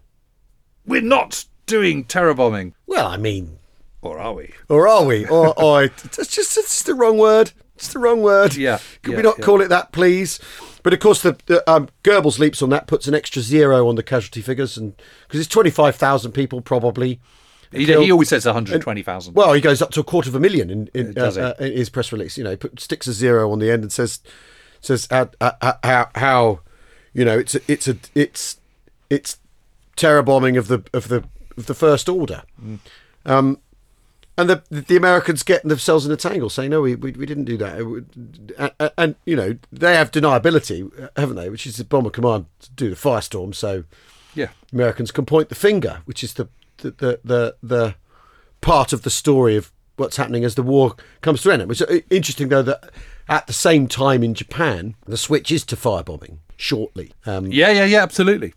We're 0.86 1.02
not 1.02 1.46
doing 1.66 2.04
terror 2.04 2.34
bombing, 2.34 2.76
Well, 2.88 3.08
I 3.08 3.18
mean, 3.18 3.60
or 4.02 4.20
are 4.20 4.34
we? 4.34 4.54
or 4.68 4.88
are 4.88 5.06
we? 5.06 5.26
Or, 5.28 5.58
or 5.62 5.84
it's 5.84 6.28
just 6.28 6.58
it's 6.58 6.84
the 6.84 6.96
wrong 6.96 7.18
word. 7.18 7.52
It's 7.76 7.94
the 7.94 8.00
wrong 8.00 8.22
word. 8.22 8.56
Yeah, 8.56 8.80
Could 9.02 9.12
yeah, 9.12 9.18
we 9.18 9.24
not 9.24 9.40
yeah. 9.40 9.46
call 9.46 9.62
it 9.62 9.70
that, 9.70 9.92
please? 9.92 10.40
But 10.84 10.94
of 10.94 11.00
course, 11.00 11.22
the, 11.22 11.38
the 11.46 11.70
um, 11.70 11.90
Goebbels 12.04 12.40
leaps 12.40 12.62
on 12.62 12.70
that, 12.70 12.88
puts 12.88 13.08
an 13.08 13.14
extra 13.14 13.42
zero 13.42 13.88
on 13.88 13.96
the 13.96 14.04
casualty 14.04 14.42
figures, 14.42 14.78
and 14.78 14.96
because 15.28 15.40
it's 15.40 15.50
twenty 15.50 15.70
five 15.70 15.96
thousand 15.96 16.32
people 16.32 16.62
probably. 16.62 17.20
He, 17.72 17.86
he 17.86 18.12
always 18.12 18.28
says 18.28 18.46
120,000. 18.46 19.34
Well, 19.34 19.54
he 19.54 19.62
goes 19.62 19.82
up 19.82 19.92
to 19.92 20.02
a 20.02 20.04
quarter 20.04 20.30
of 20.30 20.36
a 20.36 20.42
million 20.42 20.70
in, 20.70 20.90
in, 20.94 21.18
uh, 21.18 21.24
uh, 21.24 21.64
in 21.64 21.72
his 21.72 21.90
press 21.90 22.12
release. 22.12 22.38
You 22.38 22.44
know, 22.44 22.50
he 22.50 22.58
put, 22.58 22.78
sticks 22.82 23.08
a 23.08 23.14
zero 23.14 23.50
on 23.50 23.60
the 23.60 23.72
end 23.72 23.84
and 23.84 23.92
says 23.94 24.20
says 24.82 25.08
how 25.10 25.30
how, 25.40 25.78
how, 25.82 26.10
how 26.16 26.60
you 27.14 27.24
know 27.24 27.40
it's 27.40 27.56
a, 27.56 27.62
it's 27.70 27.88
a 27.88 27.96
it's 28.14 28.58
it's 29.10 29.38
terror 30.02 30.24
bombing 30.24 30.58
of 30.58 30.68
the 30.68 30.84
of 30.94 31.08
the 31.08 31.24
of 31.58 31.68
the 31.68 31.74
first 31.74 32.10
order. 32.10 32.44
Mm. 32.62 32.80
Um, 33.26 33.60
and 34.38 34.50
the 34.50 34.64
the 34.70 34.98
Americans 34.98 35.44
get 35.44 35.64
themselves 35.64 36.06
in 36.06 36.12
a 36.12 36.18
tangle, 36.18 36.50
saying, 36.50 36.72
"No, 36.72 36.82
we 36.82 36.96
we, 36.96 37.12
we 37.12 37.26
didn't 37.26 37.46
do 37.46 37.58
that." 37.58 37.78
And, 38.80 38.92
and, 38.98 39.16
you 39.26 39.36
know 39.36 39.58
they 39.72 39.96
have 39.96 40.12
deniability, 40.12 40.92
haven't 41.16 41.36
they? 41.36 41.50
Which 41.50 41.68
is 41.68 41.78
the 41.78 41.84
bomber 41.84 42.10
command 42.10 42.46
to 42.62 42.72
do 42.72 42.90
the 42.90 42.96
firestorm. 42.96 43.54
So 43.54 43.84
yeah. 44.34 44.50
Americans 44.74 45.12
can 45.12 45.26
point 45.26 45.50
the 45.50 45.56
finger, 45.56 46.02
which 46.06 46.24
is 46.24 46.34
the 46.34 46.48
the 46.78 46.92
the 46.92 47.20
the, 47.24 47.56
the 47.62 47.96
part 48.62 48.94
of 48.94 49.04
the 49.04 49.10
story 49.10 49.56
of 49.56 49.72
what's 49.98 50.18
happening 50.18 50.44
as 50.44 50.56
the 50.56 50.64
war 50.64 50.96
comes 51.22 51.44
to 51.44 51.52
an 51.52 51.62
end. 51.62 51.70
Which 51.70 51.82
is 51.82 52.04
interesting, 52.10 52.50
though, 52.50 52.64
that 52.64 52.92
at 53.30 53.46
the 53.48 53.54
same 53.54 53.88
time 53.88 54.24
in 54.24 54.34
Japan, 54.34 54.96
the 55.06 55.18
switch 55.18 55.52
is 55.52 55.64
to 55.66 55.76
firebombing 55.76 56.38
shortly. 56.58 57.12
Um, 57.26 57.48
Yeah, 57.48 57.72
yeah, 57.72 57.86
yeah, 57.86 58.02
absolutely. 58.02 58.54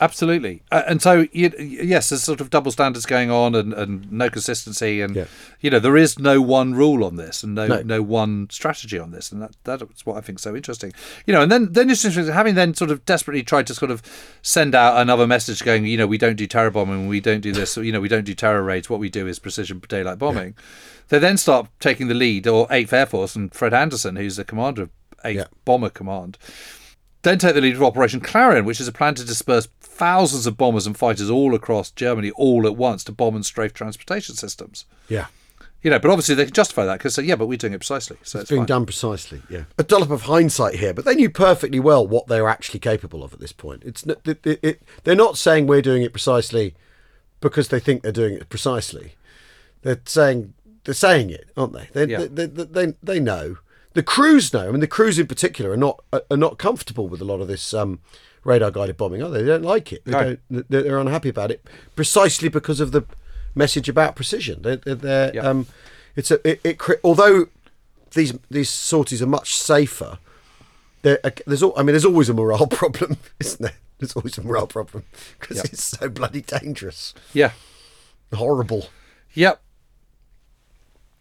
Absolutely. 0.00 0.62
Uh, 0.70 0.82
and 0.86 1.00
so, 1.00 1.26
you, 1.32 1.50
yes, 1.58 2.10
there's 2.10 2.22
sort 2.22 2.40
of 2.40 2.50
double 2.50 2.70
standards 2.70 3.06
going 3.06 3.30
on 3.30 3.54
and, 3.54 3.72
and 3.72 4.10
no 4.12 4.28
consistency. 4.28 5.00
And, 5.00 5.16
Yeah. 5.16 5.24
you 5.60 5.70
know, 5.70 5.78
there 5.78 5.96
is 5.96 6.18
no 6.18 6.40
one 6.42 6.74
rule 6.74 7.04
on 7.04 7.16
this 7.16 7.42
and 7.42 7.54
no, 7.54 7.66
No. 7.66 7.82
no. 7.82 8.02
one 8.02 8.48
strategy 8.50 8.98
on 8.98 9.10
this. 9.10 9.32
And 9.32 9.40
that, 9.42 9.52
that's 9.64 10.04
what 10.04 10.16
I 10.16 10.20
think 10.20 10.38
is 10.38 10.42
so 10.42 10.54
interesting. 10.54 10.92
You 11.26 11.32
know, 11.32 11.42
and 11.42 11.50
then, 11.50 11.72
then 11.72 11.88
it's 11.90 12.04
interesting, 12.04 12.34
having 12.34 12.54
then 12.54 12.74
sort 12.74 12.90
of 12.90 13.04
desperately 13.06 13.42
tried 13.42 13.66
to 13.68 13.74
sort 13.74 13.90
of 13.90 14.02
send 14.42 14.74
out 14.74 15.00
another 15.00 15.26
message 15.26 15.62
going, 15.64 15.86
you 15.86 15.96
know, 15.96 16.06
we 16.06 16.18
don't 16.18 16.36
do 16.36 16.46
terror 16.46 16.70
bombing, 16.70 17.08
we 17.08 17.20
don't 17.20 17.40
do 17.40 17.52
this, 17.52 17.76
you 17.76 17.92
know, 17.92 18.00
we 18.00 18.08
don't 18.08 18.24
do 18.24 18.34
terror 18.34 18.62
raids. 18.62 18.90
What 18.90 19.00
we 19.00 19.08
do 19.08 19.26
is 19.26 19.38
precision 19.38 19.80
daylight 19.88 20.18
bombing. 20.18 20.54
They 21.08 21.18
then 21.18 21.36
start 21.36 21.68
taking 21.80 22.08
the 22.08 22.14
lead, 22.14 22.46
or 22.46 22.66
8th 22.68 22.92
Air 22.92 23.06
Force 23.06 23.36
and 23.36 23.54
Fred 23.54 23.72
Anderson, 23.72 24.16
who's 24.16 24.36
the 24.36 24.44
commander 24.44 24.82
of 24.82 24.90
8th 25.24 25.34
Yeah. 25.34 25.44
Bomber 25.64 25.88
Command 25.90 26.36
then 27.22 27.38
take 27.40 27.56
the 27.56 27.60
lead 27.60 27.74
of 27.74 27.82
Operation 27.82 28.20
Clarion, 28.20 28.64
which 28.64 28.80
is 28.80 28.86
a 28.86 28.92
plan 28.92 29.12
to 29.16 29.24
disperse 29.24 29.66
thousands 29.96 30.46
of 30.46 30.56
bombers 30.56 30.86
and 30.86 30.96
fighters 30.96 31.30
all 31.30 31.54
across 31.54 31.90
Germany 31.90 32.30
all 32.32 32.66
at 32.66 32.76
once 32.76 33.02
to 33.04 33.12
bomb 33.12 33.34
and 33.34 33.44
strafe 33.46 33.72
transportation 33.74 34.34
systems. 34.34 34.84
yeah. 35.08 35.26
You 35.82 35.90
know, 35.90 36.00
but 36.00 36.10
obviously 36.10 36.34
they 36.34 36.46
can 36.46 36.54
justify 36.54 36.84
that 36.84 36.98
because, 36.98 37.16
uh, 37.16 37.22
yeah, 37.22 37.36
but 37.36 37.46
we're 37.46 37.58
doing 37.58 37.72
it 37.72 37.78
precisely, 37.78 38.16
so 38.24 38.38
it's, 38.40 38.44
It's 38.44 38.50
being 38.50 38.62
fine. 38.62 38.66
done 38.66 38.86
precisely, 38.86 39.42
yeah. 39.48 39.64
A 39.78 39.84
dollop 39.84 40.10
of 40.10 40.22
hindsight 40.22 40.76
here, 40.76 40.92
but 40.92 41.04
they 41.04 41.14
knew 41.14 41.30
perfectly 41.30 41.78
well 41.78 42.04
what 42.04 42.26
they 42.26 42.40
were 42.40 42.48
actually 42.48 42.80
capable 42.80 43.22
of 43.22 43.32
at 43.32 43.38
this 43.38 43.52
point. 43.52 43.84
It's 43.84 44.02
it, 44.04 44.26
it, 44.44 44.58
it, 44.64 44.82
they're 45.04 45.14
not 45.14 45.38
saying 45.38 45.68
we're 45.68 45.82
doing 45.82 46.02
it 46.02 46.12
precisely 46.12 46.74
because 47.40 47.68
they 47.68 47.78
think 47.78 48.02
they're 48.02 48.10
doing 48.10 48.34
it 48.34 48.48
precisely. 48.48 49.14
They're 49.82 50.00
saying 50.06 50.54
they're 50.84 50.94
saying 50.94 51.30
it, 51.30 51.50
aren't 51.56 51.74
they? 51.74 51.88
They, 51.92 52.10
Yeah. 52.10 52.26
they, 52.30 52.46
they, 52.46 52.64
they, 52.64 52.92
they 53.02 53.20
know. 53.20 53.58
The 53.96 54.02
crews 54.02 54.52
know. 54.52 54.68
I 54.68 54.70
mean, 54.70 54.80
the 54.80 54.86
crews 54.86 55.18
in 55.18 55.26
particular 55.26 55.70
are 55.72 55.76
not 55.76 56.04
are 56.30 56.36
not 56.36 56.58
comfortable 56.58 57.08
with 57.08 57.20
a 57.22 57.24
lot 57.24 57.40
of 57.40 57.48
this 57.48 57.72
um, 57.72 58.00
radar 58.44 58.70
guided 58.70 58.96
bombing, 58.98 59.22
are 59.22 59.30
they? 59.30 59.40
They 59.42 59.48
don't 59.48 59.62
like 59.64 59.90
it. 59.92 60.04
They 60.04 60.12
No. 60.12 60.36
don't, 60.50 60.68
they're 60.70 60.98
unhappy 60.98 61.30
about 61.30 61.50
it 61.50 61.64
precisely 61.94 62.48
because 62.50 62.78
of 62.78 62.92
the 62.92 63.02
message 63.54 63.88
about 63.88 64.14
precision. 64.14 64.60
They're, 64.60 64.76
they're, 64.76 65.34
Yeah. 65.34 65.48
um, 65.48 65.66
it's 66.14 66.30
a 66.30 66.46
it, 66.46 66.60
it 66.62 66.78
although 67.02 67.46
these 68.12 68.34
these 68.50 68.68
sorties 68.70 69.22
are 69.22 69.26
much 69.26 69.54
safer. 69.54 70.18
There, 71.02 71.18
there's 71.46 71.62
al- 71.62 71.72
I 71.76 71.82
mean, 71.82 71.94
there's 71.94 72.04
always 72.04 72.28
a 72.28 72.34
morale 72.34 72.66
problem, 72.80 73.16
isn't 73.40 73.62
there? 73.62 73.76
There's 73.98 74.12
always 74.14 74.36
a 74.36 74.42
morale 74.42 74.66
problem 74.66 75.04
because 75.40 75.56
Yeah. 75.56 75.62
it's 75.72 75.84
so 75.84 76.08
bloody 76.10 76.42
dangerous, 76.42 77.14
Yeah. 77.32 77.52
horrible. 78.34 78.90
Yep. 79.34 79.60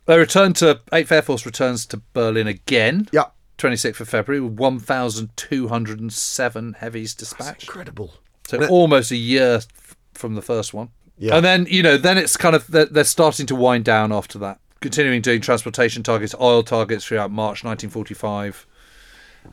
They 0.06 0.18
return 0.18 0.54
to 0.54 0.82
8th 0.92 1.12
Air 1.12 1.22
Force 1.22 1.46
returns 1.46 1.86
to 1.88 2.02
Berlin 2.14 2.48
again. 2.48 3.08
Yeah, 3.12 3.26
26th 3.58 4.00
of 4.02 4.10
February 4.10 4.42
with 4.42 4.60
1,207 4.60 6.74
heavies 6.74 7.16
dispatched. 7.16 7.64
incredible. 7.64 8.16
So 8.48 8.66
almost 8.68 9.12
a 9.12 9.16
year 9.16 9.56
f- 9.56 9.96
from 10.14 10.36
the 10.36 10.42
first 10.42 10.74
one. 10.74 10.90
Yeah. 11.18 11.36
And 11.36 11.46
then, 11.46 11.66
you 11.70 11.82
know, 11.82 11.98
then 11.98 12.18
it's 12.18 12.38
kind 12.38 12.56
of, 12.56 12.68
they're, 12.68 12.86
they're 12.86 13.04
starting 13.04 13.46
to 13.48 13.56
wind 13.56 13.86
down 13.86 14.12
after 14.12 14.38
that. 14.40 14.60
Continuing 14.82 15.22
doing 15.22 15.42
transportation 15.42 16.04
targets, 16.04 16.36
oil 16.40 16.62
targets 16.62 17.06
throughout 17.06 17.32
March 17.32 17.64
1945. 17.64 18.68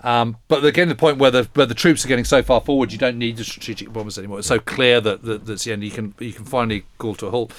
Um, 0.02 0.36
but 0.48 0.60
to 0.60 0.86
the 0.86 0.94
point 0.94 1.18
where 1.18 1.30
the 1.30 1.48
where 1.54 1.66
the 1.66 1.74
troops 1.74 2.04
are 2.04 2.08
getting 2.08 2.24
so 2.24 2.42
far 2.42 2.60
forward, 2.60 2.92
you 2.92 2.98
don't 2.98 3.18
need 3.18 3.36
the 3.36 3.44
strategic 3.44 3.92
bombers 3.92 4.18
anymore. 4.18 4.38
It's 4.38 4.48
so 4.48 4.58
clear 4.58 5.00
that, 5.02 5.22
that 5.22 5.46
that's 5.46 5.64
the 5.64 5.72
end. 5.72 5.84
You 5.84 5.90
can 5.90 6.14
you 6.18 6.32
can 6.32 6.46
finally 6.46 6.84
call 6.98 7.14
to 7.16 7.26
a 7.26 7.30
halt. 7.30 7.52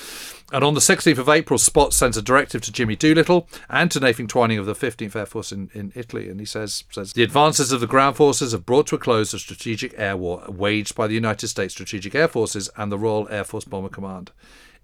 And 0.53 0.63
on 0.63 0.75
the 0.75 0.81
16th 0.81 1.17
of 1.17 1.29
April, 1.29 1.57
Spaatz 1.57 1.93
sends 1.93 2.15
a 2.15 2.21
directive 2.21 2.61
to 2.61 2.71
Jimmy 2.71 2.95
Doolittle 2.95 3.49
and 3.71 3.89
to 3.89 3.99
Nathan 3.99 4.27
Twining 4.27 4.59
of 4.59 4.67
the 4.67 4.75
15th 4.75 5.15
Air 5.15 5.25
Force 5.25 5.51
in, 5.51 5.71
in 5.73 5.91
Italy, 5.95 6.29
and 6.29 6.39
he 6.39 6.45
says 6.45 6.83
says 6.91 7.13
the 7.13 7.23
advances 7.23 7.71
of 7.71 7.81
the 7.81 7.87
ground 7.87 8.17
forces 8.17 8.51
have 8.51 8.63
brought 8.63 8.85
to 8.87 8.95
a 8.95 8.99
close 8.99 9.31
the 9.31 9.39
strategic 9.39 9.97
air 9.97 10.15
war 10.15 10.43
waged 10.47 10.93
by 10.93 11.07
the 11.07 11.15
United 11.15 11.47
States 11.47 11.73
Strategic 11.73 12.13
Air 12.13 12.27
Forces 12.27 12.69
and 12.77 12.91
the 12.91 12.99
Royal 12.99 13.27
Air 13.31 13.43
Force 13.43 13.65
Bomber 13.65 13.89
Command. 13.89 14.29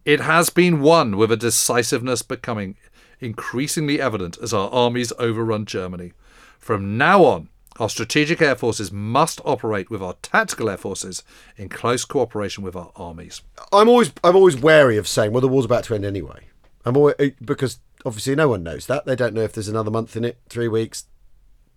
It 0.05 0.21
has 0.21 0.49
been 0.49 0.82
won 0.82 1.17
with 1.17 1.32
a 1.32 1.38
decisiveness 1.38 2.23
becoming 2.23 2.75
increasingly 3.19 4.01
evident 4.01 4.39
as 4.41 4.55
our 4.55 4.71
armies 4.71 5.13
overrun 5.19 5.65
Germany. 5.65 6.13
From 6.58 6.97
now 6.97 7.23
on, 7.25 7.49
our 7.79 7.89
strategic 7.89 8.41
air 8.41 8.55
forces 8.55 8.91
must 8.91 9.41
operate 9.45 9.89
with 9.89 10.03
our 10.03 10.15
tactical 10.21 10.69
air 10.69 10.77
forces 10.77 11.23
in 11.57 11.69
close 11.69 12.05
cooperation 12.05 12.63
with 12.63 12.75
our 12.75 12.91
armies. 12.95 13.41
I'm 13.71 13.87
always 13.87 14.11
I'm 14.23 14.35
always 14.35 14.57
wary 14.57 14.97
of 14.97 15.07
saying, 15.07 15.31
well, 15.31 15.41
the 15.41 15.47
war's 15.47 15.65
about 15.65 15.85
to 15.85 15.95
end 15.95 16.05
anyway. 16.05 16.41
I'm 16.85 16.97
always, 16.97 17.15
because 17.43 17.79
obviously 18.05 18.35
no 18.35 18.49
one 18.49 18.63
knows 18.63 18.85
that. 18.87 19.05
They 19.05 19.15
don't 19.15 19.33
know 19.33 19.41
if 19.41 19.53
there's 19.53 19.67
another 19.67 19.91
month 19.91 20.15
in 20.15 20.25
it, 20.25 20.37
three 20.49 20.67
weeks, 20.67 21.05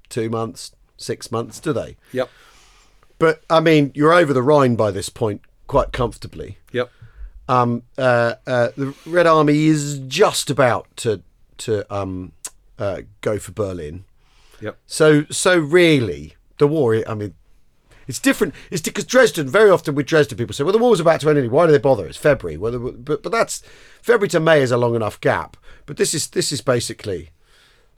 two 0.08 0.28
months, 0.28 0.74
six 0.96 1.30
months, 1.30 1.60
do 1.60 1.72
they? 1.72 1.96
Yep. 2.12 2.28
But 3.18 3.42
I 3.48 3.60
mean, 3.60 3.92
you're 3.94 4.12
over 4.12 4.32
the 4.32 4.42
Rhine 4.42 4.74
by 4.74 4.90
this 4.90 5.08
point 5.08 5.42
quite 5.66 5.92
comfortably. 5.92 6.58
Yep. 6.72 6.90
um, 7.48 7.82
uh, 7.98 8.34
uh, 8.46 8.68
the 8.76 8.94
Red 9.06 9.26
Army 9.26 9.66
is 9.66 9.98
just 10.00 10.50
about 10.50 10.88
to 10.98 11.22
to 11.58 11.94
um, 11.94 12.32
uh, 12.78 13.02
go 13.20 13.38
for 13.38 13.52
Berlin. 13.52 14.04
Yep. 14.62 14.78
So 14.86 15.24
so 15.30 15.58
really, 15.58 16.36
the 16.58 16.66
war. 16.66 17.02
I 17.06 17.14
mean, 17.14 17.34
it's 18.08 18.18
different. 18.18 18.54
It's 18.70 18.82
because 18.82 19.04
Dresden. 19.04 19.48
Very 19.48 19.70
often 19.70 19.94
with 19.94 20.06
Dresden, 20.06 20.38
people 20.38 20.54
say, 20.54 20.64
"Well, 20.64 20.72
the 20.72 20.78
war's 20.78 21.00
about 21.00 21.20
to 21.20 21.28
end. 21.28 21.38
Anyway. 21.38 21.52
Why 21.54 21.66
do 21.66 21.72
they 21.72 21.78
bother? 21.78 22.06
It's 22.06 22.16
February." 22.16 22.56
Well, 22.56 22.78
but 22.78 23.22
but 23.22 23.32
that's 23.32 23.62
February 24.02 24.28
to 24.30 24.40
May 24.40 24.62
is 24.62 24.70
a 24.70 24.76
long 24.76 24.94
enough 24.94 25.20
gap. 25.20 25.56
But 25.86 25.96
this 25.96 26.14
is 26.14 26.28
this 26.28 26.52
is 26.52 26.60
basically 26.60 27.30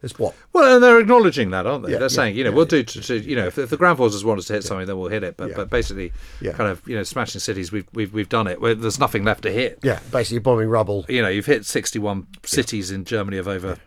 There's 0.01 0.19
what? 0.19 0.35
Well, 0.53 0.75
and 0.75 0.83
they're 0.85 1.01
acknowledging 1.01 1.51
that, 1.51 1.67
aren't 1.67 1.85
they? 1.85 1.93
Yeah, 1.93 1.99
they're 1.99 2.05
yeah, 2.11 2.21
saying, 2.21 2.37
you 2.37 2.45
know, 2.45 2.51
yeah, 2.51 2.57
we'll 2.57 2.65
do, 2.67 2.83
to, 2.83 3.01
to, 3.01 3.19
you 3.19 3.37
know, 3.37 3.47
if, 3.47 3.57
if 3.57 3.71
the 3.71 3.77
ground 3.79 3.97
forces 3.97 4.23
want 4.25 4.39
us 4.39 4.47
to 4.47 4.53
hit 4.53 4.63
something, 4.65 4.87
then 4.87 4.99
we'll 4.99 5.09
hit 5.09 5.23
it. 5.25 5.37
But 5.37 5.55
but 5.55 5.71
basically, 5.71 6.13
Yeah. 6.43 6.53
kind 6.53 6.71
of, 6.71 6.87
you 6.87 6.95
know, 6.97 7.03
smashing 7.05 7.41
cities, 7.41 7.73
we've 7.73 7.87
we've 7.95 8.13
we've 8.13 8.29
done 8.29 8.47
it. 8.47 8.61
Where 8.61 8.75
there's 8.75 8.99
nothing 8.99 9.25
left 9.25 9.43
to 9.43 9.51
hit. 9.51 9.79
Yeah, 9.83 10.01
basically 10.11 10.41
bombing 10.41 10.69
rubble. 10.69 11.07
You 11.09 11.23
know, 11.23 11.29
you've 11.29 11.47
hit 11.47 11.65
61 11.65 12.27
cities 12.45 12.91
in 12.91 13.05
Germany 13.05 13.39
of 13.39 13.49
over 13.49 13.79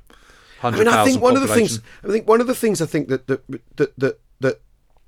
I 0.63 0.71
mean, 0.71 0.87
I 0.87 1.03
think 1.05 1.21
one 1.21 1.35
of 1.35 1.41
the 1.41 1.47
things. 1.47 1.79
I 2.03 2.07
think 2.07 2.27
one 2.27 2.41
of 2.41 2.47
the 2.47 2.55
things 2.55 2.81
I 2.81 2.85
think 2.85 3.07
that 3.09 3.27
that 3.27 3.47
that 3.77 3.97
that, 3.97 4.19
that 4.39 4.61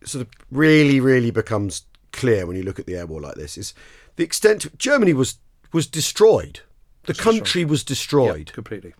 sort 0.04 0.22
of 0.22 0.30
really 0.52 1.00
really 1.00 1.32
becomes 1.32 1.84
clear 2.12 2.46
when 2.46 2.56
you 2.56 2.64
look 2.64 2.80
at 2.80 2.86
the 2.86 2.96
air 2.96 3.06
war 3.06 3.22
like 3.22 3.36
this 3.36 3.58
is 3.58 3.74
the 4.16 4.24
extent 4.24 4.62
to, 4.62 4.70
Germany 4.78 5.14
was 5.14 5.38
was 5.72 5.88
destroyed. 5.88 6.62
The 7.06 7.14
country 7.14 7.66
was 7.66 7.82
Yeah, 7.82 7.88
destroyed. 7.88 8.54
completely. 8.54 8.94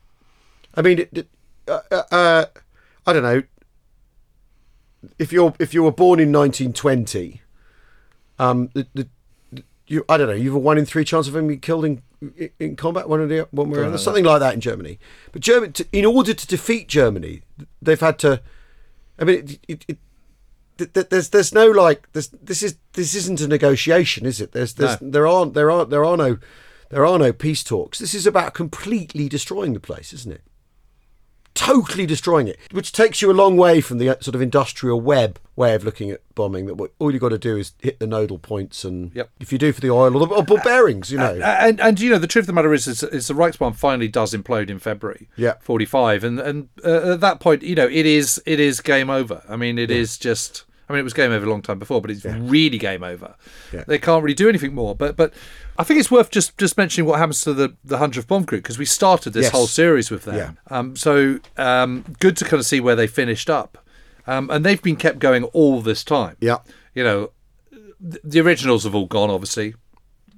I 0.76 0.82
mean, 0.82 1.00
it, 1.00 1.10
it, 1.12 1.28
uh, 1.68 1.82
uh, 1.92 2.04
uh, 2.12 2.46
I 3.06 3.14
don't 3.14 3.24
know. 3.24 3.44
If 5.18 5.32
you're 5.32 5.54
if 5.60 5.74
you 5.74 5.84
were 5.84 5.92
born 5.92 6.20
in 6.20 6.32
1920, 6.32 7.42
um, 8.38 8.70
the, 8.74 8.88
the, 8.94 9.64
you 9.88 10.06
I 10.10 10.18
don't 10.18 10.28
know. 10.28 10.34
You 10.34 10.50
have 10.50 10.56
a 10.56 10.60
one 10.60 10.78
in 10.78 10.86
three 10.86 11.04
chance 11.04 11.28
of 11.28 11.34
being 11.34 11.60
killed 11.60 11.86
in 11.86 12.02
in 12.60 12.76
combat, 12.76 13.08
one 13.08 13.20
or 13.20 13.28
the 13.28 13.48
one 13.52 13.70
way 13.70 13.80
or 13.80 13.84
other, 13.86 13.98
something 13.98 14.26
like 14.26 14.40
that 14.40 14.54
in 14.54 14.62
Germany. 14.62 15.00
But 15.32 15.42
Germany, 15.42 15.72
to, 15.74 15.88
in 15.92 16.06
order 16.06 16.34
to 16.34 16.48
defeat 16.48 16.88
Germany, 16.88 17.42
they've 17.82 18.00
had 18.00 18.20
to. 18.20 18.42
I 19.18 19.24
mean, 19.26 19.40
it, 19.40 19.60
it, 19.68 19.86
it, 19.88 19.98
th- 20.78 20.94
th- 20.94 21.10
there's 21.10 21.30
there's 21.30 21.54
no 21.54 21.68
like 21.68 22.12
this 22.14 22.28
this 22.28 22.64
is 22.64 22.78
this 22.94 23.16
isn't 23.16 23.42
a 23.42 23.48
negotiation, 23.48 24.26
is 24.26 24.42
it? 24.42 24.52
There's 24.52 24.74
there's 24.74 24.98
there 25.02 25.28
aren't 25.28 25.54
there 25.54 25.72
aren't 25.72 25.90
there 25.90 26.06
are 26.06 26.18
no 26.18 26.38
there 26.90 27.06
are 27.06 27.20
no 27.20 27.32
peace 27.32 27.64
talks. 27.64 28.00
This 28.00 28.14
is 28.14 28.26
about 28.28 28.54
completely 28.54 29.30
destroying 29.30 29.74
the 29.74 29.80
place, 29.80 30.14
isn't 30.14 30.32
it? 30.32 30.42
Totally 31.60 32.06
destroying 32.06 32.48
it, 32.48 32.58
which 32.72 32.94
takes 32.94 33.22
you 33.22 33.30
a 33.30 33.34
long 33.34 33.58
way 33.58 33.82
from 33.82 33.98
the 33.98 34.10
uh, 34.10 34.16
sort 34.22 34.34
of 34.34 34.42
industrial 34.42 35.02
web 35.02 35.40
way 35.58 35.76
of 35.76 35.84
looking 35.84 36.10
at 36.10 36.22
bombing. 36.34 36.68
That 36.68 36.90
all 37.00 37.12
you've 37.12 37.20
got 37.20 37.30
to 37.30 37.38
do 37.38 37.58
is 37.58 37.74
hit 37.82 38.00
the 38.00 38.08
nodal 38.08 38.40
points, 38.40 38.86
and 38.86 39.12
Yep. 39.14 39.30
if 39.42 39.52
you 39.52 39.58
do 39.58 39.74
for 39.74 39.82
the 39.82 39.90
oil 39.90 40.16
or 40.16 40.26
the 40.26 40.34
or 40.34 40.44
ball 40.44 40.62
bearings, 40.64 41.12
you 41.12 41.18
know, 41.18 41.38
And 41.44 41.82
and 41.82 42.00
you 42.00 42.12
know 42.12 42.18
the 42.18 42.28
truth 42.28 42.44
of 42.44 42.48
the 42.48 42.54
matter 42.54 42.74
is, 42.74 42.88
is, 42.88 43.04
is 43.04 43.28
the 43.28 43.34
Reichsbahn 43.34 43.76
finally 43.76 44.08
does 44.08 44.34
implode 44.34 44.70
in 44.70 44.80
February. 44.80 45.28
Yeah. 45.36 45.56
forty 45.60 45.86
five, 45.86 46.24
and 46.24 46.40
and 46.40 46.70
uh, 46.86 47.14
at 47.14 47.20
that 47.22 47.42
point, 47.42 47.62
you 47.62 47.76
know, 47.76 47.88
it 47.88 48.06
is 48.06 48.42
it 48.46 48.62
is 48.62 48.80
game 48.80 49.10
over. 49.10 49.44
I 49.50 49.58
mean, 49.58 49.78
it 49.78 49.92
is 49.92 50.18
just. 50.18 50.64
I 50.90 50.94
mean, 50.94 51.02
it 51.02 51.04
was 51.04 51.14
game 51.14 51.32
over 51.32 51.46
a 51.46 51.50
long 51.50 51.62
time 51.62 51.78
before, 51.78 52.02
but 52.02 52.10
it's 52.10 52.26
really 52.26 52.80
game 52.80 53.04
over. 53.04 53.36
Yeah. 53.72 53.84
They 53.88 54.00
can't 54.00 54.24
really 54.24 54.34
do 54.34 54.50
anything 54.50 54.74
more. 54.74 54.96
But 54.96 55.16
but 55.16 55.34
I 55.78 55.84
think 55.84 56.00
it's 56.00 56.10
worth 56.10 56.32
just 56.32 56.58
just 56.58 56.78
mentioning 56.78 57.08
what 57.08 57.20
happens 57.20 57.42
to 57.44 57.54
the 57.54 57.76
the 57.86 58.00
hundredth 58.00 58.28
bomb 58.28 58.44
group 58.44 58.64
because 58.64 58.80
we 58.80 58.86
started 58.86 59.34
this 59.34 59.44
Yes. 59.44 59.52
whole 59.52 59.68
series 59.68 60.10
with 60.10 60.24
them. 60.24 60.36
Yeah. 60.36 60.52
Um, 60.78 60.96
so 60.96 61.40
um, 61.58 62.04
good 62.20 62.36
to 62.38 62.44
kind 62.46 62.60
of 62.60 62.66
see 62.66 62.80
where 62.80 62.96
they 62.96 63.06
finished 63.08 63.50
up, 63.50 63.78
um, 64.26 64.50
and 64.50 64.66
they've 64.66 64.82
been 64.82 64.96
kept 64.96 65.20
going 65.20 65.44
all 65.46 65.82
this 65.82 66.04
time. 66.04 66.36
yeah, 66.42 66.58
You 66.96 67.04
know, 67.04 67.32
th- 68.02 68.22
the 68.24 68.40
originals 68.42 68.84
have 68.84 68.96
all 68.96 69.06
gone, 69.06 69.30
obviously. 69.30 69.76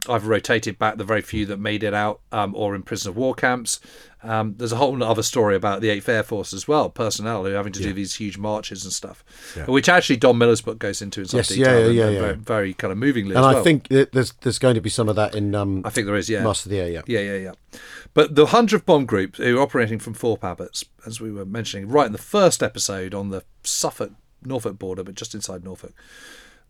I've 0.09 0.25
rotated 0.25 0.79
back 0.79 0.97
the 0.97 1.03
very 1.03 1.21
few 1.21 1.45
that 1.45 1.57
made 1.57 1.83
it 1.83 1.93
out 1.93 2.21
um, 2.31 2.55
or 2.55 2.73
in 2.73 2.81
prison 2.81 3.09
of 3.09 3.15
war 3.17 3.35
camps. 3.35 3.79
Um, 4.23 4.55
there's 4.57 4.71
a 4.71 4.75
whole 4.75 5.01
other 5.03 5.23
story 5.23 5.55
about 5.55 5.81
the 5.81 5.89
8th 5.89 6.09
Air 6.09 6.23
Force 6.23 6.53
as 6.53 6.67
well, 6.67 6.89
personnel 6.89 7.43
who 7.45 7.51
are 7.53 7.55
having 7.57 7.73
to 7.73 7.81
do 7.81 7.91
these 7.93 8.15
huge 8.15 8.37
marches 8.37 8.83
and 8.83 8.93
stuff, 8.93 9.23
which 9.67 9.89
actually 9.89 10.17
Don 10.17 10.37
Miller's 10.37 10.61
book 10.61 10.77
goes 10.79 11.01
into 11.01 11.21
in 11.21 11.27
some 11.27 11.37
Yes, 11.39 11.51
yeah, 11.57 11.65
detail. 11.65 11.91
yeah, 11.91 12.01
yeah, 12.01 12.05
and 12.05 12.13
yeah. 12.15 12.21
Very, 12.21 12.35
very 12.35 12.73
kind 12.75 12.91
of 12.91 12.97
movingly 12.99 13.35
and 13.35 13.45
I 13.45 13.53
well. 13.53 13.63
think 13.63 13.87
there's 13.89 14.33
there's 14.41 14.59
going 14.59 14.75
to 14.75 14.81
be 14.81 14.89
some 14.91 15.09
of 15.09 15.15
that 15.15 15.33
in 15.35 15.55
um, 15.55 15.81
I 15.85 15.89
think 15.89 16.05
there 16.07 16.15
is, 16.15 16.29
yeah. 16.29 16.43
Master 16.43 16.67
of 16.67 16.71
the 16.71 16.79
Air. 16.81 16.89
Yeah, 16.89 17.01
Yeah, 17.07 17.19
yeah, 17.19 17.35
yeah. 17.35 17.79
But 18.13 18.35
the 18.35 18.45
100th 18.47 18.85
Bomb 18.85 19.05
Group, 19.05 19.37
who 19.37 19.57
are 19.57 19.61
operating 19.61 19.97
from 19.99 20.13
Thorpe 20.13 20.41
Abbotts, 20.41 20.83
as 21.05 21.19
we 21.21 21.31
were 21.31 21.45
mentioning 21.45 21.87
right 21.87 22.05
in 22.05 22.11
the 22.11 22.17
first 22.17 22.61
episode 22.61 23.13
on 23.15 23.29
the 23.29 23.43
Suffolk 23.63 24.11
Norfolk 24.43 24.77
border, 24.77 25.03
but 25.03 25.15
just 25.15 25.33
inside 25.33 25.63
Norfolk, 25.63 25.93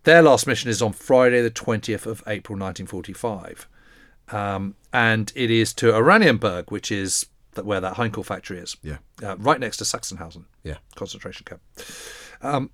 their 0.03 0.21
last 0.21 0.47
mission 0.47 0.69
is 0.69 0.81
on 0.81 0.93
Friday, 0.93 1.41
the 1.41 1.51
20th 1.51 2.05
of 2.05 2.23
April 2.27 2.57
1945. 2.57 3.67
Um, 4.29 4.75
and 4.93 5.31
it 5.35 5.51
is 5.51 5.73
to 5.75 5.87
Oranienburg, 5.87 6.71
which 6.71 6.91
is 6.91 7.25
where 7.61 7.81
that 7.81 7.95
Heinkel 7.95 8.25
factory 8.25 8.59
is. 8.59 8.77
Yeah. 8.81 8.97
Uh, 9.21 9.35
right 9.37 9.59
next 9.59 9.77
to 9.77 9.83
Sachsenhausen. 9.83 10.45
Yeah. 10.63 10.77
Concentration 10.95 11.45
camp. 11.45 11.61
Uh, 12.41 12.67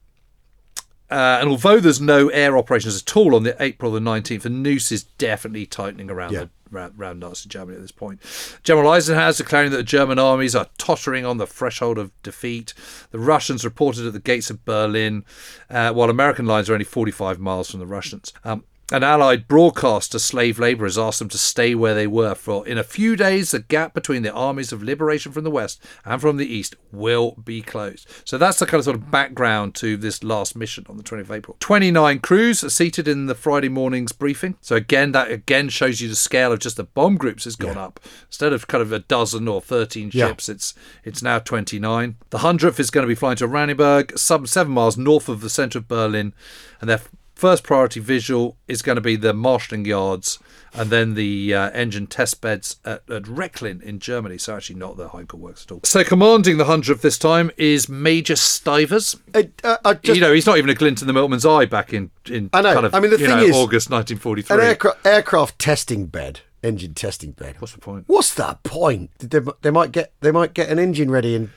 and 1.09 1.49
although 1.49 1.79
there's 1.79 2.01
no 2.01 2.27
air 2.29 2.57
operations 2.57 3.01
at 3.01 3.15
all 3.15 3.33
on 3.33 3.43
the 3.43 3.55
April 3.63 3.91
the 3.93 3.99
19th, 3.99 4.41
the 4.41 4.49
noose 4.49 4.91
is 4.91 5.03
definitely 5.03 5.65
tightening 5.65 6.09
around 6.11 6.33
Yeah. 6.33 6.39
the 6.41 6.49
around, 6.73 7.19
Nazi 7.19 7.49
Germany 7.49 7.75
at 7.75 7.81
this 7.81 7.91
point. 7.91 8.19
General 8.63 8.91
Eisenhower 8.91 9.29
is 9.29 9.37
declaring 9.37 9.71
that 9.71 9.77
the 9.77 9.83
German 9.83 10.19
armies 10.19 10.55
are 10.55 10.67
tottering 10.77 11.25
on 11.25 11.37
the 11.37 11.47
threshold 11.47 11.97
of 11.97 12.11
defeat. 12.23 12.73
The 13.11 13.19
Russians 13.19 13.65
reported 13.65 14.05
at 14.05 14.13
the 14.13 14.19
gates 14.19 14.49
of 14.49 14.63
Berlin, 14.65 15.25
uh, 15.69 15.91
while 15.93 16.09
American 16.09 16.45
lines 16.45 16.69
are 16.69 16.73
only 16.73 16.85
45 16.85 17.39
miles 17.39 17.71
from 17.71 17.79
the 17.79 17.87
Russians. 17.87 18.33
Um, 18.43 18.63
an 18.89 19.03
Allied 19.03 19.49
broadcaster, 19.49 20.17
slave 20.17 20.59
labourers, 20.59 20.97
asked 20.97 21.19
them 21.19 21.27
to 21.29 21.37
stay 21.37 21.75
where 21.75 21.93
they 21.93 22.07
were, 22.07 22.33
for 22.35 22.65
in 22.65 22.77
a 22.77 22.83
few 22.83 23.17
days 23.17 23.51
the 23.51 23.59
gap 23.59 23.93
between 23.93 24.23
the 24.23 24.31
armies 24.31 24.71
of 24.71 24.81
liberation 24.81 25.33
from 25.33 25.43
the 25.43 25.51
west 25.51 25.83
and 26.05 26.21
from 26.21 26.37
the 26.37 26.45
east 26.45 26.73
will 26.93 27.31
be 27.43 27.61
closed. 27.61 28.07
So 28.23 28.37
that's 28.37 28.59
the 28.59 28.65
kind 28.65 28.79
of 28.79 28.85
sort 28.85 28.95
of 28.95 29.11
background 29.11 29.75
to 29.75 29.97
this 29.97 30.23
last 30.23 30.55
mission 30.55 30.85
on 30.87 30.95
the 30.95 31.03
20th 31.03 31.19
of 31.21 31.31
April. 31.31 31.57
29 31.59 32.19
crews 32.19 32.63
are 32.63 32.69
seated 32.69 33.09
in 33.09 33.25
the 33.25 33.35
Friday 33.35 33.67
morning's 33.67 34.13
briefing. 34.13 34.55
So 34.61 34.77
again, 34.77 35.11
that 35.11 35.31
again 35.31 35.67
shows 35.67 35.99
you 35.99 36.07
the 36.07 36.15
scale 36.15 36.53
of 36.53 36.59
just 36.59 36.77
the 36.77 36.85
bomb 36.85 37.17
groups 37.17 37.43
has 37.43 37.57
gone 37.57 37.77
up. 37.77 37.99
Instead 38.27 38.53
of 38.53 38.67
kind 38.67 38.81
of 38.81 38.93
a 38.93 38.99
dozen 38.99 39.49
or 39.49 39.59
13 39.61 40.11
Yeah. 40.13 40.27
ships, 40.27 40.47
it's 40.47 40.73
it's 41.03 41.21
now 41.21 41.39
29. 41.39 42.15
The 42.29 42.37
100th 42.37 42.79
is 42.79 42.89
going 42.89 43.03
to 43.03 43.07
be 43.07 43.15
flying 43.15 43.35
to 43.37 43.47
Oranienburg, 43.49 44.17
some 44.17 44.45
seven 44.47 44.71
miles 44.71 44.95
north 44.97 45.27
of 45.27 45.41
the 45.41 45.49
centre 45.49 45.79
of 45.79 45.89
Berlin, 45.89 46.33
and 46.79 46.89
their 46.89 47.01
first 47.37 47.63
priority 47.63 47.99
visual 47.99 48.57
is 48.67 48.81
going 48.81 48.95
to 48.95 49.01
be 49.01 49.15
the 49.15 49.33
marshalling 49.33 49.85
yards 49.85 50.39
and 50.73 50.89
then 50.89 51.13
the 51.13 51.53
uh, 51.53 51.69
engine 51.69 52.07
test 52.07 52.41
beds 52.41 52.77
at, 52.83 53.07
at 53.09 53.23
Rechlin 53.23 53.81
in 53.81 53.99
Germany. 53.99 54.37
So 54.37 54.55
actually 54.55 54.77
not 54.77 54.97
the 54.97 55.09
Heinkel 55.09 55.35
works 55.35 55.63
at 55.65 55.71
all. 55.71 55.81
So 55.83 56.03
commanding 56.03 56.57
the 56.57 56.65
100th 56.65 57.01
this 57.01 57.17
time 57.17 57.51
is 57.55 57.87
Major 57.87 58.35
Stivers. 58.35 59.15
I, 59.35 59.49
uh, 59.63 59.77
I 59.85 59.93
just, 59.93 60.15
you 60.15 60.21
know, 60.21 60.33
he's 60.33 60.47
not 60.47 60.57
even 60.57 60.69
a 60.69 60.73
glint 60.73 61.01
in 61.01 61.07
the 61.07 61.13
milkman's 61.13 61.45
eye 61.45 61.65
back 61.65 61.93
in, 61.93 62.09
in 62.25 62.49
I 62.53 62.61
know. 62.61 62.73
kind 62.73 62.85
of, 62.87 62.95
I 62.95 62.99
mean, 62.99 63.11
the 63.11 63.17
thing 63.17 63.29
know, 63.29 63.43
is, 63.43 63.55
August 63.55 63.89
an 63.89 63.95
1943. 63.95 64.65
aircraft 64.65 65.05
aircraft 65.05 65.59
testing 65.59 66.07
bed, 66.07 66.41
engine 66.63 66.95
testing 66.95 67.31
bed. 67.31 67.57
What's 67.59 67.73
the 67.73 67.79
point? 67.79 68.05
What's 68.07 68.33
the 68.33 68.57
point? 68.63 69.11
They, 69.19 69.39
they 69.61 69.71
might 69.71 69.91
get 69.91 70.11
they 70.21 70.31
might 70.31 70.53
get 70.53 70.69
an 70.69 70.79
engine 70.79 71.11
ready 71.11 71.35
in 71.35 71.51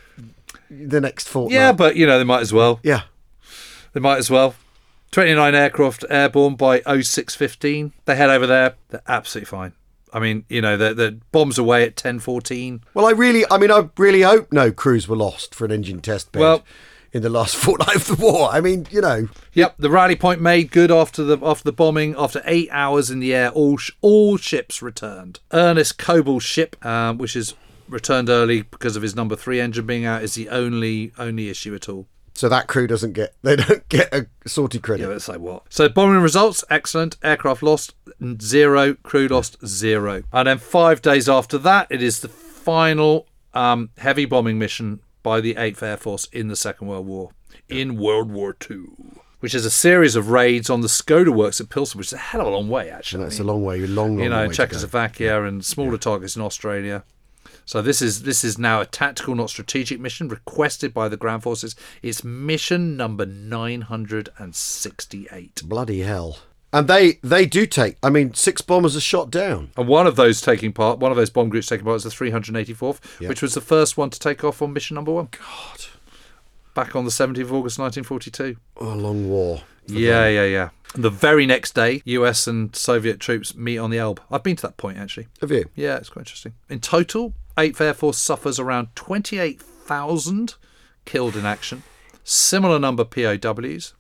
the 0.71 1.01
next 1.01 1.27
fortnight. 1.29 1.55
Yeah, 1.55 1.73
but, 1.73 1.97
you 1.97 2.07
know, 2.07 2.19
they 2.19 2.25
might 2.25 2.41
as 2.41 2.53
well. 2.53 2.81
yeah. 2.83 3.03
They 3.93 4.01
might 4.01 4.19
as 4.19 4.31
well. 4.31 4.55
29 5.13 5.55
aircraft 5.55 6.05
airborne 6.09 6.55
by 6.55 6.81
0615. 6.81 7.93
They 8.05 8.17
head 8.17 8.31
over 8.31 8.47
there. 8.47 8.75
They're 8.91 9.03
absolutely 9.09 9.47
fine. 9.47 9.73
I 10.13 10.19
mean, 10.19 10.45
you 10.49 10.61
know, 10.61 10.77
the, 10.77 10.93
the 10.95 11.19
bombs 11.33 11.59
away 11.59 11.83
at 11.85 11.91
1014. 11.91 12.83
Well, 12.95 13.07
I 13.07 13.11
really, 13.13 13.45
I 13.51 13.59
mean, 13.59 13.71
I 13.71 13.89
really 13.97 14.23
hope 14.23 14.53
no 14.53 14.73
crews 14.73 15.07
were 15.07 15.17
lost 15.17 15.55
for 15.55 15.65
an 15.65 15.71
engine 15.71 16.01
test 16.01 16.33
bed 16.33 16.41
Well- 16.41 16.65
in 17.13 17.23
the 17.23 17.29
last 17.29 17.57
fortnight 17.65 17.97
of 17.97 18.07
the 18.07 18.15
war. 18.25 18.51
I 18.53 18.61
mean, 18.61 18.87
you 18.91 19.01
know, 19.01 19.29
Yep, 19.55 19.77
the 19.79 19.91
rally 19.91 20.15
point 20.17 20.41
made 20.41 20.71
good 20.71 20.93
after 20.93 21.25
the 21.25 21.39
after 21.43 21.65
the 21.65 21.73
bombing. 21.73 22.15
After 22.17 22.41
eight 22.45 22.69
hours 22.71 23.11
in 23.11 23.19
the 23.19 23.35
air, 23.35 23.51
all 23.51 23.77
sh- 23.79 23.91
all 24.01 24.37
ships 24.37 24.81
returned. 24.81 25.41
Ernest 25.53 25.99
Coble's 25.99 26.45
ship, 26.45 26.85
um, 26.87 27.19
which 27.19 27.35
is 27.35 27.55
returned 27.89 28.29
early 28.29 28.63
because 28.63 28.95
of 28.95 29.03
his 29.03 29.17
number 29.17 29.35
three 29.35 29.61
engine 29.61 29.87
being 29.87 30.05
out, 30.05 30.23
is 30.23 30.35
the 30.37 30.49
only 30.51 31.11
only 31.19 31.49
issue 31.49 31.75
at 31.75 31.89
all. 31.89 32.07
So 32.35 32.49
that 32.49 32.67
crew 32.69 32.87
doesn't 32.87 33.13
get 33.13 33.35
they 33.43 33.57
don't 33.65 33.89
get 33.89 34.13
a 34.15 34.27
sortie 34.47 34.79
Yeah, 34.79 34.83
credit. 34.83 35.09
let's 35.09 35.25
say 35.25 35.37
what. 35.37 35.63
So 35.73 35.89
bombing 35.89 36.23
results 36.23 36.65
excellent. 36.71 37.17
Aircraft 37.23 37.63
lost 37.63 37.95
zero. 38.41 38.95
Crew 39.03 39.29
lost 39.29 39.57
zero. 39.67 40.23
And 40.33 40.49
then 40.49 40.59
five 40.59 41.03
days 41.03 41.29
after 41.29 41.59
that, 41.59 41.87
it 41.91 42.03
is 42.03 42.21
the 42.21 42.29
final 42.29 43.27
um, 43.55 43.91
heavy 43.99 44.25
bombing 44.25 44.59
mission 44.59 45.01
by 45.23 45.41
the 45.41 45.57
Eighth 45.57 45.83
Air 45.83 45.97
Force 45.97 46.27
in 46.33 46.49
the 46.49 46.57
Second 46.57 46.87
World 46.89 47.07
War. 47.07 47.31
In 47.69 47.97
World 47.99 48.31
War 48.31 48.53
Two. 48.53 48.97
Which 49.41 49.55
is 49.55 49.65
a 49.65 49.71
series 49.71 50.17
of 50.17 50.29
raids 50.29 50.69
on 50.69 50.83
the 50.83 50.87
Skoda 50.89 51.31
works 51.35 51.63
at 51.63 51.71
Pilsen, 51.71 51.97
which 51.97 52.09
is 52.09 52.13
a 52.13 52.19
hell 52.19 52.43
of 52.43 52.47
a 52.47 52.51
long 52.51 52.69
way, 52.69 52.91
actually. 52.91 53.23
and 53.23 53.31
that's 53.31 53.41
a 53.41 53.45
long 53.45 53.65
way, 53.65 53.79
long, 53.87 54.17
long 54.17 54.19
you 54.19 54.29
know, 54.29 54.37
way 54.43 54.43
to 54.43 54.49
go. 54.49 54.53
Czechoslovakia 54.55 55.43
and 55.45 55.65
smaller 55.65 55.97
targets 55.97 56.37
in 56.37 56.43
Australia. 56.43 57.05
So 57.71 57.81
this 57.81 58.03
is 58.03 58.25
this 58.25 58.43
is 58.43 58.59
now 58.59 58.81
a 58.81 58.85
tactical, 58.85 59.37
not 59.37 59.49
strategic 59.49 60.01
mission 60.01 60.27
requested 60.27 60.93
by 60.93 61.09
the 61.09 61.17
ground 61.17 61.45
forces. 61.45 61.77
It's 62.03 62.25
mission 62.25 62.97
number 62.97 63.25
nine 63.25 63.83
hundred 63.83 64.29
and 64.39 64.57
sixty-eight. 64.57 65.63
Bloody 65.67 66.01
hell! 66.01 66.39
And 66.73 66.89
they 66.89 67.21
they 67.23 67.47
do 67.47 67.67
take. 67.67 67.97
I 68.03 68.11
mean, 68.11 68.35
six 68.35 68.61
bombers 68.61 68.97
are 68.97 69.01
shot 69.01 69.31
down. 69.31 69.71
And 69.77 69.87
one 69.87 70.09
of 70.09 70.17
those 70.17 70.41
taking 70.41 70.73
part, 70.73 70.99
one 70.99 71.13
of 71.13 71.17
those 71.17 71.31
bomb 71.31 71.49
groups 71.49 71.69
taking 71.69 71.85
part 71.85 71.99
is 71.99 72.03
the 72.03 72.11
384th, 72.11 72.99
Yeah. 73.21 73.29
which 73.29 73.41
was 73.41 73.55
the 73.55 73.61
first 73.61 73.97
one 73.97 74.11
to 74.11 74.19
take 74.19 74.43
off 74.43 74.61
on 74.61 74.73
mission 74.73 74.97
number 74.97 75.13
one. 75.13 75.29
God. 75.31 75.85
Back 76.75 76.97
on 76.97 77.05
the 77.05 77.13
17th 77.13 77.43
of 77.43 77.53
August 77.53 77.79
1942. 77.79 78.57
Oh, 78.79 78.95
a 78.95 78.97
long 78.97 79.29
war. 79.29 79.63
Yeah, 79.87 80.27
yeah, 80.27 80.45
yeah. 80.45 80.69
The 80.97 81.11
very 81.11 81.47
next 81.47 81.77
day, 81.77 82.03
US 82.05 82.49
and 82.49 82.75
Soviet 82.75 83.21
troops 83.21 83.55
meet 83.55 83.79
on 83.79 83.91
the 83.91 83.99
Elbe. 83.99 84.21
I've 84.29 84.43
been 84.43 84.57
to 84.57 84.63
that 84.63 84.77
point, 84.77 84.99
actually. 84.99 85.29
Have 85.41 85.53
you? 85.53 85.67
Yeah, 85.77 85.99
it's 85.99 86.09
quite 86.09 86.23
interesting. 86.23 86.55
In 86.69 86.81
total, 86.81 87.33
8th 87.57 87.81
Air 87.81 87.95
Force 87.95 88.19
suffers 88.19 88.59
around 88.59 88.89
28,000 88.95 90.55
killed 91.05 91.37
in 91.37 91.47
action, 91.47 91.83
similar 92.25 92.79
number 92.79 93.05
POWs, 93.05 93.95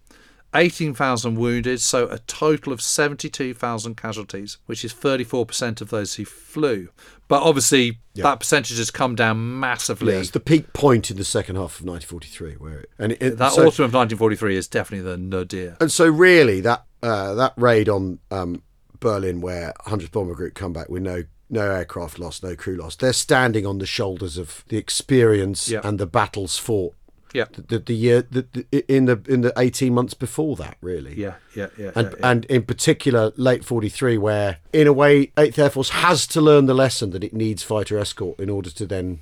18,000 0.54 1.36
wounded, 1.36 1.80
so 1.80 2.08
a 2.08 2.18
total 2.18 2.72
of 2.72 2.82
72,000 2.82 3.96
casualties, 3.96 4.58
which 4.66 4.84
is 4.84 4.92
34% 4.92 5.80
of 5.80 5.90
those 5.90 6.14
who 6.14 6.24
flew. 6.24 6.88
But 7.28 7.42
obviously, 7.42 8.00
that 8.16 8.40
percentage 8.40 8.78
has 8.78 8.90
come 8.90 9.14
down 9.14 9.60
massively. 9.60 10.14
Yeah, 10.14 10.20
it's 10.20 10.30
the 10.30 10.40
peak 10.40 10.72
point 10.72 11.10
in 11.10 11.16
the 11.16 11.24
second 11.24 11.56
half 11.56 11.78
of 11.78 11.86
1943, 11.86 12.54
where 12.54 12.80
it, 12.80 12.90
and 12.98 13.12
it, 13.12 13.38
that 13.38 13.52
so, 13.52 13.60
autumn 13.60 13.84
of 13.84 13.94
1943 13.94 14.56
is 14.56 14.66
definitely 14.66 15.08
the 15.08 15.16
nadir. 15.16 15.76
and 15.80 15.92
so 15.92 16.08
really 16.08 16.60
that 16.60 16.84
uh, 17.02 17.34
that 17.34 17.54
raid 17.56 17.88
on 17.88 18.18
um, 18.32 18.62
Berlin, 18.98 19.40
where 19.40 19.72
100th 19.86 20.10
Bomber 20.10 20.34
Group 20.34 20.54
come 20.54 20.72
back 20.72 20.88
with 20.88 21.02
no 21.02 21.22
no 21.50 21.70
aircraft 21.70 22.18
lost, 22.18 22.42
no 22.42 22.54
crew 22.56 22.76
lost, 22.76 23.00
they're 23.00 23.12
standing 23.12 23.66
on 23.66 23.78
the 23.78 23.86
shoulders 23.86 24.38
of 24.38 24.64
the 24.68 24.76
experience 24.76 25.68
Yeah. 25.68 25.80
and 25.84 25.98
the 25.98 26.06
battles 26.06 26.56
fought. 26.58 26.94
Yeah. 27.32 27.44
The, 27.52 27.78
the 27.78 27.94
year 27.94 28.22
the, 28.28 28.44
the, 28.52 28.92
in 28.92 29.04
the 29.04 29.20
in 29.28 29.42
the 29.42 29.52
18 29.56 29.94
months 29.94 30.14
before 30.14 30.56
that, 30.56 30.76
really. 30.80 31.14
Yeah, 31.14 31.34
yeah, 31.54 31.68
yeah. 31.78 31.92
and 31.94 32.08
yeah, 32.08 32.14
yeah. 32.18 32.30
and 32.30 32.44
in 32.46 32.62
particular 32.64 33.32
late 33.36 33.64
43 33.64 34.18
where 34.18 34.56
in 34.72 34.88
a 34.88 34.92
way 34.92 35.26
8th 35.36 35.58
air 35.58 35.70
force 35.70 35.90
has 35.90 36.26
to 36.28 36.40
learn 36.40 36.66
the 36.66 36.74
lesson 36.74 37.10
that 37.10 37.22
it 37.22 37.32
needs 37.32 37.62
fighter 37.62 37.98
escort 37.98 38.40
in 38.40 38.50
order 38.50 38.70
to 38.70 38.84
then 38.84 39.20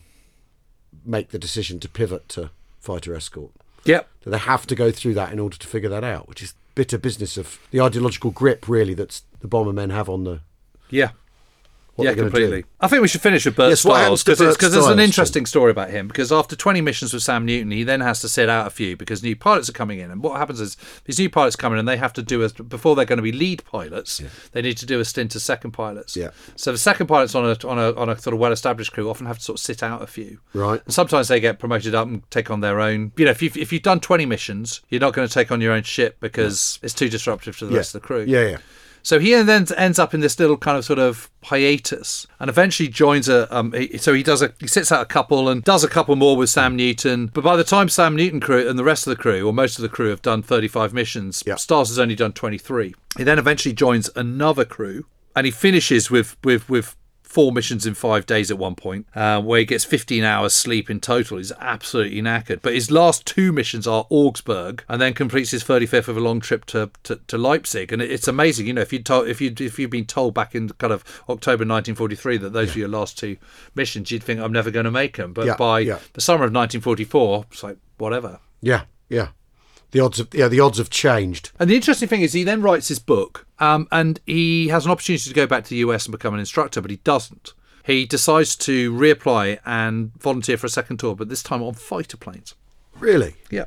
make 1.05 1.29
the 1.31 1.39
decision 1.39 1.81
to 1.81 1.89
pivot 1.89 2.29
to 2.31 2.51
fighter 2.81 3.15
escort 3.15 3.51
Yep. 3.85 4.09
that 4.23 4.31
they 4.31 4.39
have 4.39 4.67
to 4.67 4.75
go 4.75 4.91
through 4.91 5.15
that 5.15 5.33
in 5.33 5.39
order 5.39 5.57
to 5.57 5.67
figure 5.67 5.89
that 5.91 6.05
out 6.05 6.29
which 6.29 6.43
is 6.43 6.55
bitter 6.75 6.99
business 6.99 7.37
of 7.37 7.59
the 7.71 7.81
ideological 7.81 8.31
grip 8.31 8.69
really 8.69 8.95
that 8.95 9.21
the 9.41 9.49
bomber 9.49 9.73
men 9.73 9.91
have 9.91 10.09
on 10.09 10.25
the 10.25 10.41
Yeah. 10.91 11.11
Yeah, 11.99 12.15
completely. 12.15 12.65
I 12.81 12.89
think 12.89 13.03
we 13.03 13.09
should 13.09 13.21
finish 13.21 13.45
with 13.45 13.57
Bert 13.57 13.71
Yes, 13.71 13.85
what 13.85 13.97
Stiles 13.97 14.25
because 14.25 14.59
there's 14.73 14.87
an 14.87 15.01
interesting 15.01 15.47
story 15.47 15.71
about 15.71 15.91
him. 15.91 16.09
Because 16.09 16.31
after 16.33 16.57
20 16.57 16.81
missions 16.81 17.13
with 17.13 17.23
Sam 17.23 17.45
Newton, 17.45 17.71
he 17.71 17.85
then 17.85 18.01
has 18.01 18.21
to 18.21 18.29
sit 18.29 18.49
out 18.49 18.67
a 18.67 18.71
few 18.71 18.97
because 18.97 19.23
new 19.23 19.37
pilots 19.37 19.69
are 19.69 19.73
coming 19.73 19.99
in. 19.99 20.11
And 20.11 20.23
what 20.23 20.39
happens 20.39 20.61
is 20.61 20.77
these 21.05 21.19
new 21.19 21.31
pilots 21.31 21.57
come 21.57 21.73
in 21.73 21.79
and 21.79 21.89
they 21.89 21.97
have 21.97 22.13
to 22.15 22.23
do 22.23 22.43
a 22.43 22.49
before 22.63 22.97
they're 22.97 23.05
going 23.05 23.19
to 23.19 23.23
be 23.23 23.33
lead 23.33 23.65
pilots. 23.65 24.23
They 24.53 24.63
need 24.63 24.77
to 24.79 24.87
do 24.87 25.01
a 25.01 25.05
stint 25.05 25.35
as 25.35 25.43
second 25.43 25.73
pilots. 25.73 26.17
Yeah. 26.17 26.31
So 26.57 26.73
the 26.73 26.79
second 26.79 27.07
pilots 27.07 27.35
on 27.35 27.45
a 27.45 27.67
on 27.67 27.79
a 27.79 27.95
on 27.95 28.09
a 28.09 28.19
sort 28.19 28.35
of 28.35 28.41
well-established 28.41 28.93
crew 28.93 29.11
often 29.11 29.27
have 29.27 29.39
to 29.39 29.45
sort 29.45 29.59
of 29.59 29.65
sit 29.65 29.83
out 29.83 30.03
a 30.03 30.07
few. 30.07 30.41
Right. 30.55 30.81
And 30.85 30.95
sometimes 30.95 31.29
they 31.29 31.41
get 31.41 31.59
promoted 31.59 31.95
up 31.95 32.07
and 32.07 32.29
take 32.31 32.51
on 32.51 32.61
their 32.61 32.81
own. 32.81 33.13
You 33.17 33.25
know, 33.25 33.31
if 33.31 33.43
you 33.43 33.51
if 33.57 33.73
you've 33.73 33.83
done 33.83 34.01
20 34.01 34.27
missions, 34.27 34.83
you're 34.89 35.01
not 35.01 35.15
going 35.15 35.27
to 35.27 35.33
take 35.33 35.51
on 35.51 35.61
your 35.61 35.73
own 35.73 35.83
ship 35.83 36.19
because 36.21 36.79
it's 36.83 36.95
too 36.95 37.09
disruptive 37.09 37.59
to 37.59 37.67
the 37.67 37.73
yeah. 37.73 37.79
rest 37.79 37.95
of 37.95 38.03
the 38.03 38.07
crew. 38.07 38.25
yeah 38.27 38.49
yeah 38.49 38.59
So 39.03 39.19
he 39.19 39.35
then 39.43 39.67
ends 39.77 39.99
up 39.99 40.13
in 40.15 40.21
this 40.21 40.39
little 40.39 40.57
kind 40.57 40.77
of 40.77 40.85
sort 40.85 40.99
of 40.99 41.31
hiatus, 41.45 42.27
and 42.39 42.49
eventually 42.51 42.89
joins 42.89 43.29
a. 43.29 43.55
Um, 43.57 43.73
he, 43.73 43.99
so 43.99 44.13
he 44.15 44.23
does 44.23 44.43
a 44.43 44.53
he 44.61 44.67
sits 44.67 44.93
out 44.93 45.03
a 45.03 45.07
couple 45.07 45.49
and 45.49 45.63
does 45.65 45.85
a 45.85 45.89
couple 45.89 46.15
more 46.17 46.37
with 46.37 46.51
Sam 46.51 46.77
Newton. 46.77 47.29
But 47.29 47.45
by 47.45 47.57
the 47.57 47.65
time 47.65 47.89
Sam 47.89 48.17
Newton 48.17 48.41
crew 48.41 48.69
and 48.69 48.79
the 48.79 48.85
rest 48.85 49.07
of 49.07 49.11
the 49.11 49.17
crew, 49.23 49.47
or 49.47 49.53
most 49.53 49.79
of 49.79 49.83
the 49.83 49.89
crew, 49.89 50.11
have 50.11 50.23
done 50.23 50.43
thirty 50.43 50.69
five 50.69 50.93
missions, 50.93 51.43
Yeah. 51.47 51.57
Stiles 51.57 51.89
has 51.89 51.99
only 51.99 52.15
done 52.15 52.33
twenty 52.33 52.59
three. 52.59 52.95
He 53.17 53.25
then 53.25 53.39
eventually 53.39 53.73
joins 53.75 54.11
another 54.17 54.65
crew, 54.65 55.07
and 55.35 55.47
he 55.47 55.51
finishes 55.53 56.11
with 56.11 56.37
with 56.45 56.69
with 56.69 56.97
four 57.39 57.53
missions 57.53 57.87
in 57.87 57.95
five 57.95 58.27
days 58.27 58.51
at 58.51 58.59
one 58.59 58.75
point, 58.75 59.07
uh, 59.15 59.41
where 59.41 59.61
he 59.61 59.65
gets 59.65 59.85
15 59.85 60.25
hours 60.25 60.53
sleep 60.53 60.91
in 60.91 60.99
total. 60.99 61.37
He's 61.39 61.53
absolutely 61.61 62.21
knackered. 62.21 62.63
But 62.63 62.75
his 62.75 62.91
last 62.91 63.25
two 63.27 63.53
missions 63.53 63.87
are 63.87 64.07
Augsburg, 64.11 64.83
and 64.89 65.01
then 65.01 65.15
completes 65.15 65.53
his 65.53 65.63
35th 65.63 66.09
of 66.09 66.17
a 66.17 66.21
long 66.21 66.41
trip 66.41 66.65
to, 66.67 66.91
to, 67.05 67.21
to 67.29 67.39
Leipzig. 67.39 67.93
And 67.93 68.03
it- 68.03 68.11
it's 68.11 68.27
amazing, 68.27 68.67
you 68.67 68.73
know, 68.73 68.81
if 68.81 68.93
you 68.93 68.99
told 68.99 69.29
if 69.29 69.41
you 69.41 69.55
if 69.61 69.79
you'd 69.79 69.91
been 69.91 70.05
told 70.05 70.35
back 70.35 70.57
in 70.57 70.69
kind 70.71 70.93
of 70.93 71.05
October 71.29 71.63
1943 71.65 72.39
that 72.39 72.53
those 72.53 72.75
were 72.75 72.81
your 72.81 72.89
last 72.89 73.17
two 73.17 73.37
missions, 73.77 74.11
you'd 74.11 74.25
think 74.25 74.41
I'm 74.41 74.53
never 74.53 74.73
going 74.73 74.85
to 74.87 74.91
make 74.91 75.17
them. 75.17 75.33
But 75.33 75.47
Yeah, 75.47 75.57
by 75.57 75.79
yeah. 75.79 75.99
the 76.15 76.21
summer 76.21 76.45
of 76.45 76.53
1944, 76.53 77.45
it's 77.53 77.63
like 77.63 77.77
whatever. 77.99 78.41
yeah 78.61 78.83
yeah 79.09 79.29
the 79.91 80.01
odds 80.01 80.21
of 80.21 80.29
yeah 80.33 80.49
the 80.49 80.61
odds 80.61 80.79
have 80.79 80.91
changed 80.91 81.51
And 81.59 81.71
the 81.71 81.77
interesting 81.77 82.09
thing 82.09 82.23
is, 82.23 82.33
he 82.33 82.45
then 82.45 82.63
writes 82.63 82.89
his 82.89 82.99
book, 82.99 83.47
um, 83.59 83.89
and 83.91 84.21
he 84.27 84.69
has 84.69 84.85
an 84.85 84.91
opportunity 84.91 85.29
to 85.29 85.35
go 85.35 85.47
back 85.47 85.65
to 85.65 85.71
the 85.71 85.77
US 85.77 86.07
and 86.07 86.13
become 86.13 86.35
an 86.35 86.41
instructor, 86.41 86.81
but 86.81 86.91
he 86.91 86.99
doesn't. 86.99 87.53
He 87.85 88.05
decides 88.05 88.55
to 88.57 88.93
reapply 88.93 89.61
and 89.65 90.13
volunteer 90.21 90.59
for 90.59 90.67
a 90.67 90.71
second 90.71 90.99
tour, 90.99 91.15
but 91.15 91.29
this 91.29 91.43
time 91.43 91.63
on 91.63 91.75
fighter 91.75 92.19
planes. 92.19 92.55
really 92.99 93.37
Yeah. 93.51 93.67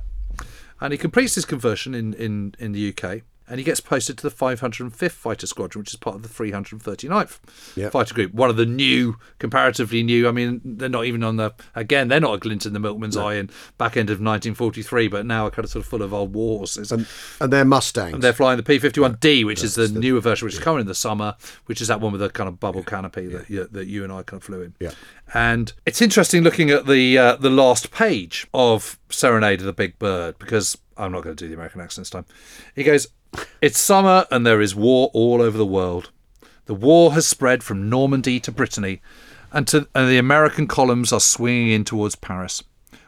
And 0.80 0.92
he 0.92 0.98
completes 0.98 1.36
his 1.36 1.46
conversion 1.46 1.94
in, 1.94 2.14
in, 2.14 2.56
in 2.58 2.72
the 2.72 2.90
UK, 2.90 3.22
and 3.52 3.60
he 3.60 3.66
gets 3.66 3.82
posted 3.82 4.18
to 4.18 4.24
the 4.30 4.34
505th 4.34 5.12
Fighter 5.12 5.46
Squadron, 5.46 5.82
which 5.82 5.90
is 5.94 5.98
part 5.98 6.16
of 6.16 6.22
the 6.24 6.30
339th 6.30 7.40
Yeah. 7.76 7.90
Fighter 7.90 8.14
Group. 8.14 8.34
One 8.34 8.50
of 8.50 8.56
the 8.56 8.66
new, 8.66 9.18
comparatively 9.40 10.04
new. 10.04 10.26
I 10.28 10.32
mean, 10.32 10.62
they're 10.64 10.88
not 10.88 11.04
even 11.04 11.22
on 11.22 11.36
the 11.36 11.52
again. 11.76 12.08
They're 12.08 12.22
not 12.22 12.34
a 12.34 12.38
glint 12.38 12.66
in 12.66 12.72
the 12.72 12.80
milkman's 12.80 13.18
eye 13.18 13.34
in 13.36 13.50
back 13.78 13.98
end 13.98 14.10
of 14.10 14.20
1943, 14.22 15.10
but 15.10 15.26
now 15.26 15.48
are 15.48 15.52
kind 15.52 15.66
of 15.66 15.70
sort 15.72 15.84
of 15.84 15.90
full 15.90 16.02
of 16.02 16.14
old 16.14 16.34
war 16.34 16.60
horses. 16.60 16.92
and 16.94 17.06
and 17.42 17.52
they're 17.52 17.66
mustangs 17.66 18.14
And 18.14 18.24
they're 18.24 18.32
flying 18.32 18.56
the 18.58 18.64
P51D, 18.64 19.46
which 19.46 19.64
is 19.64 19.76
the 19.76 19.90
newer 19.90 20.22
version, 20.22 20.46
which 20.46 20.54
is 20.54 20.60
coming 20.60 20.80
in 20.82 20.88
the 20.88 20.96
summer, 20.96 21.36
which 21.66 21.82
is 21.82 21.90
that 21.90 22.00
one 22.00 22.14
with 22.14 22.22
the 22.22 22.30
kind 22.30 22.48
of 22.48 22.58
bubble 22.60 22.84
canopy 22.84 23.28
that 23.28 23.50
you, 23.50 23.68
that 23.72 23.88
you 23.88 24.06
and 24.06 24.14
I 24.14 24.24
kind 24.24 24.40
of 24.40 24.46
flew 24.46 24.62
in. 24.62 24.76
Yeah. 24.80 24.92
And 25.34 25.74
it's 25.86 26.02
interesting 26.02 26.44
looking 26.44 26.70
at 26.70 26.86
the 26.86 27.18
uh, 27.18 27.36
the 27.36 27.50
last 27.50 27.92
page 27.92 28.48
of 28.54 28.98
Serenade 29.10 29.60
of 29.60 29.66
the 29.66 29.74
Big 29.74 30.00
Bird 30.00 30.40
because 30.40 30.78
I'm 30.98 31.12
not 31.12 31.24
going 31.24 31.36
to 31.36 31.44
do 31.44 31.48
the 31.48 31.56
American 31.56 31.82
accent 31.82 32.04
this 32.06 32.10
time. 32.10 32.26
He 32.76 32.84
goes, 32.84 33.08
"It's 33.62 33.80
summer 33.80 34.26
and 34.30 34.46
there 34.46 34.62
is 34.62 34.76
war 34.76 35.10
all 35.14 35.42
over 35.42 35.58
the 35.58 35.66
world. 35.66 36.10
The 36.66 36.74
war 36.74 37.14
has 37.14 37.28
spread 37.28 37.64
from 37.64 37.90
Normandy 37.90 38.40
to 38.40 38.52
Brittany, 38.52 39.02
and 39.52 39.68
to 39.68 39.88
and 39.96 40.10
the 40.10 40.18
American 40.18 40.68
columns 40.68 41.12
are 41.14 41.20
swinging 41.20 41.70
in 41.70 41.84
towards 41.84 42.16
Paris." 42.16 42.64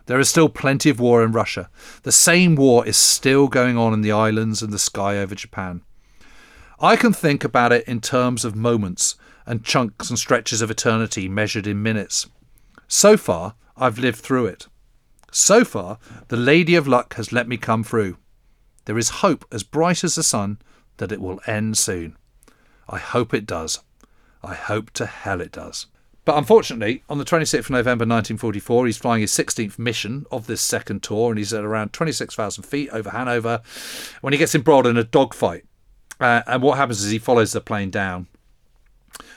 There 0.05 0.19
is 0.19 0.29
still 0.29 0.49
plenty 0.49 0.89
of 0.89 0.99
war 0.99 1.23
in 1.23 1.31
Russia. 1.31 1.69
The 2.03 2.11
same 2.11 2.55
war 2.55 2.85
is 2.85 2.97
still 2.97 3.47
going 3.47 3.77
on 3.77 3.93
in 3.93 4.01
the 4.01 4.11
islands 4.11 4.61
and 4.61 4.73
the 4.73 4.79
sky 4.79 5.17
over 5.17 5.33
Japan. 5.33 5.81
I 6.79 6.97
can 6.97 7.13
think 7.13 7.45
about 7.45 7.71
it 7.71 7.87
in 7.87 8.01
terms 8.01 8.43
of 8.43 8.55
moments 8.55 9.15
and 9.45 9.63
chunks 9.63 10.09
and 10.09 10.19
stretches 10.19 10.61
of 10.61 10.69
eternity 10.69 11.29
measured 11.29 11.67
in 11.67 11.81
minutes. 11.81 12.27
So 12.87 13.15
far, 13.15 13.55
I've 13.77 13.97
lived 13.97 14.19
through 14.19 14.47
it. 14.47 14.67
So 15.31 15.63
far, 15.63 15.97
the 16.27 16.37
Lady 16.37 16.75
of 16.75 16.87
Luck 16.87 17.15
has 17.15 17.31
let 17.31 17.47
me 17.47 17.57
come 17.57 17.83
through. 17.83 18.17
There 18.85 18.97
is 18.97 19.09
hope 19.09 19.45
as 19.51 19.63
bright 19.63 20.03
as 20.03 20.15
the 20.15 20.23
sun 20.23 20.57
that 20.97 21.11
it 21.11 21.21
will 21.21 21.39
end 21.47 21.77
soon. 21.77 22.17
I 22.87 22.99
hope 22.99 23.33
it 23.33 23.45
does. 23.45 23.79
I 24.43 24.53
hope 24.55 24.91
to 24.91 25.05
hell 25.05 25.41
it 25.41 25.51
does. 25.51 25.87
But 26.25 26.37
unfortunately, 26.37 27.03
on 27.09 27.17
the 27.17 27.25
26th 27.25 27.59
of 27.59 27.69
November 27.69 28.03
1944, 28.03 28.85
he's 28.85 28.97
flying 28.97 29.21
his 29.21 29.31
16th 29.31 29.77
mission 29.77 30.25
of 30.31 30.47
this 30.47 30.61
second 30.61 31.03
tour, 31.03 31.31
and 31.31 31.37
he's 31.37 31.53
at 31.53 31.65
around 31.65 31.91
26,000 31.91 32.63
feet 32.63 32.89
over 32.91 33.09
Hanover 33.09 33.61
when 34.21 34.31
he 34.31 34.39
gets 34.39 34.55
embroiled 34.55 34.87
in 34.87 34.97
a 34.97 35.03
dogfight. 35.03 35.65
Uh, 36.19 36.41
and 36.47 36.61
what 36.61 36.77
happens 36.77 37.03
is 37.03 37.11
he 37.11 37.19
follows 37.19 37.51
the 37.51 37.59
plane 37.59 37.89
down 37.89 38.27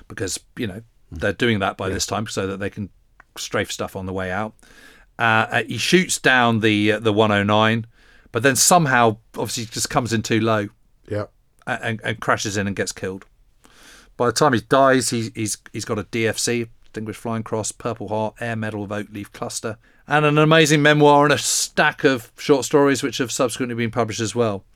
because, 0.07 0.39
you 0.57 0.67
know, 0.67 0.83
they're 1.11 1.33
doing 1.33 1.59
that 1.59 1.77
by 1.77 1.89
this 1.89 2.07
time 2.07 2.27
so 2.29 2.47
that 2.47 2.59
they 2.59 2.71
can 2.71 2.91
strafe 3.37 3.73
stuff 3.73 3.97
on 3.97 4.07
the 4.07 4.13
way 4.13 4.31
out. 4.31 4.55
Uh, 5.19 5.47
uh, 5.51 5.63
he 5.65 5.79
shoots 5.79 6.19
down 6.19 6.61
the 6.61 6.93
uh, 6.93 6.99
the 6.99 7.13
109, 7.13 7.87
but 8.37 8.43
then 8.43 8.55
somehow, 8.55 9.17
obviously, 9.39 9.65
just 9.65 9.89
comes 9.89 10.13
in 10.13 10.21
too 10.21 10.41
low 10.41 10.69
yeah 11.09 11.25
and, 11.67 12.03
and, 12.05 12.21
crashes 12.21 12.59
in 12.59 12.67
and 12.67 12.77
gets 12.77 12.93
killed. 12.93 13.25
By 14.19 14.27
the 14.27 14.33
time 14.33 14.53
he 14.53 14.61
dies, 14.61 15.09
he, 15.09 15.31
he's 15.35 15.57
he's 15.73 15.87
got 15.87 15.99
a 15.99 16.05
DFC, 16.05 16.69
Distinguished 16.85 17.19
Flying 17.19 17.45
Cross, 17.45 17.73
Purple 17.73 18.09
Heart, 18.09 18.35
Air 18.39 18.55
Medal 18.55 18.85
of 18.85 18.93
Oak 18.93 19.07
Leaf 19.11 19.33
Cluster, 19.33 19.79
and 20.07 20.27
an 20.27 20.37
amazing 20.37 20.83
memoir 20.83 21.25
and 21.25 21.33
a 21.33 21.39
stack 21.39 22.05
of 22.05 22.31
short 22.37 22.67
stories 22.67 23.03
which 23.03 23.17
have 23.17 23.33
subsequently 23.33 23.75
been 23.75 23.91
published 23.91 24.21
as 24.21 24.35
well. 24.35 24.67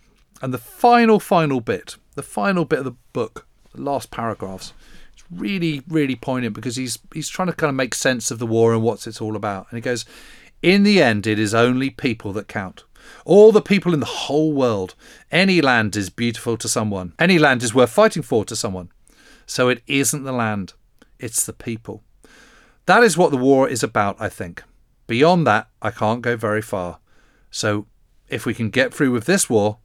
And 0.41 0.55
the 0.55 0.59
final, 0.59 1.21
final 1.21 1.61
bit, 1.61 1.97
the 2.15 2.23
final 2.23 2.65
bit 2.65 2.79
of 2.79 2.87
the 2.87 2.97
book, 3.13 3.47
the 3.75 3.83
last 3.83 4.11
paragraphs, 4.11 4.73
it's 5.13 5.25
really, 5.31 5.83
really 5.87 6.17
poignant 6.17 6.55
because 6.55 6.77
he's 6.77 6.99
he's 7.13 7.29
trying 7.29 7.49
to 7.49 7.55
kind 7.55 7.69
of 7.69 7.75
make 7.75 7.95
sense 7.95 8.31
of 8.31 8.39
the 8.39 8.47
war 8.47 8.73
and 8.73 8.83
what 8.83 9.07
it's 9.07 9.21
all 9.21 9.37
about. 9.37 9.67
And 9.69 9.77
he 9.77 9.83
goes, 9.83 10.07
in 10.63 10.83
the 10.83 11.03
end, 11.03 11.27
it 11.27 11.39
is 11.39 11.53
only 11.53 11.91
people 11.91 12.33
that 12.33 12.49
count. 12.49 12.85
All 13.25 13.53
the 13.53 13.63
people 13.63 13.95
in 13.95 14.01
the 14.01 14.07
whole 14.07 14.53
world. 14.53 14.95
Any 15.31 15.61
land 15.61 15.97
is 15.97 16.11
beautiful 16.11 16.57
to 16.57 16.69
someone. 16.69 17.13
Any 17.19 17.39
land 17.39 17.63
is 17.63 17.75
worth 17.75 17.91
fighting 17.91 18.23
for 18.23 18.45
to 18.47 18.57
someone. 18.57 18.91
So 19.47 19.69
it 19.69 19.83
isn't 19.87 20.25
the 20.25 20.33
land, 20.33 20.75
it's 21.19 21.45
the 21.45 21.53
people. 21.53 22.03
That 22.87 23.03
is 23.03 23.17
what 23.19 23.31
the 23.31 23.37
war 23.37 23.69
is 23.69 23.83
about, 23.83 24.17
I 24.21 24.29
think. 24.29 24.63
Beyond 25.07 25.47
that, 25.47 25.69
I 25.83 25.91
can't 25.91 26.23
go 26.23 26.37
very 26.37 26.63
far. 26.63 26.99
So 27.51 27.87
if 28.29 28.47
we 28.47 28.55
can 28.55 28.71
get 28.71 28.95
through 28.95 29.11
with 29.11 29.27
this 29.27 29.51
war, 29.51 29.79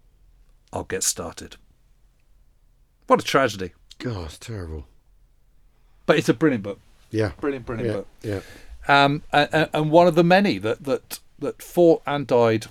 I'll 0.72 0.84
get 0.84 1.04
started. 1.04 1.58
What 3.08 3.22
a 3.22 3.26
tragedy. 3.26 3.74
god 4.00 4.26
it's 4.26 4.38
terrible 4.38 4.88
But 6.06 6.18
it's 6.18 6.30
a 6.30 6.34
brilliant 6.34 6.64
book. 6.64 6.80
yeah 7.12 7.32
Brilliant, 7.40 7.66
brilliant 7.66 7.88
yeah 8.24 8.32
book. 8.32 8.44
yeah 8.88 9.04
um, 9.06 9.24
and, 9.34 9.70
and 9.74 9.90
one 9.92 10.06
of 10.08 10.14
the 10.16 10.24
many 10.24 10.58
that, 10.60 10.84
that, 10.84 11.20
that 11.40 11.62
fought 11.62 12.02
and 12.06 12.28
died 12.28 12.68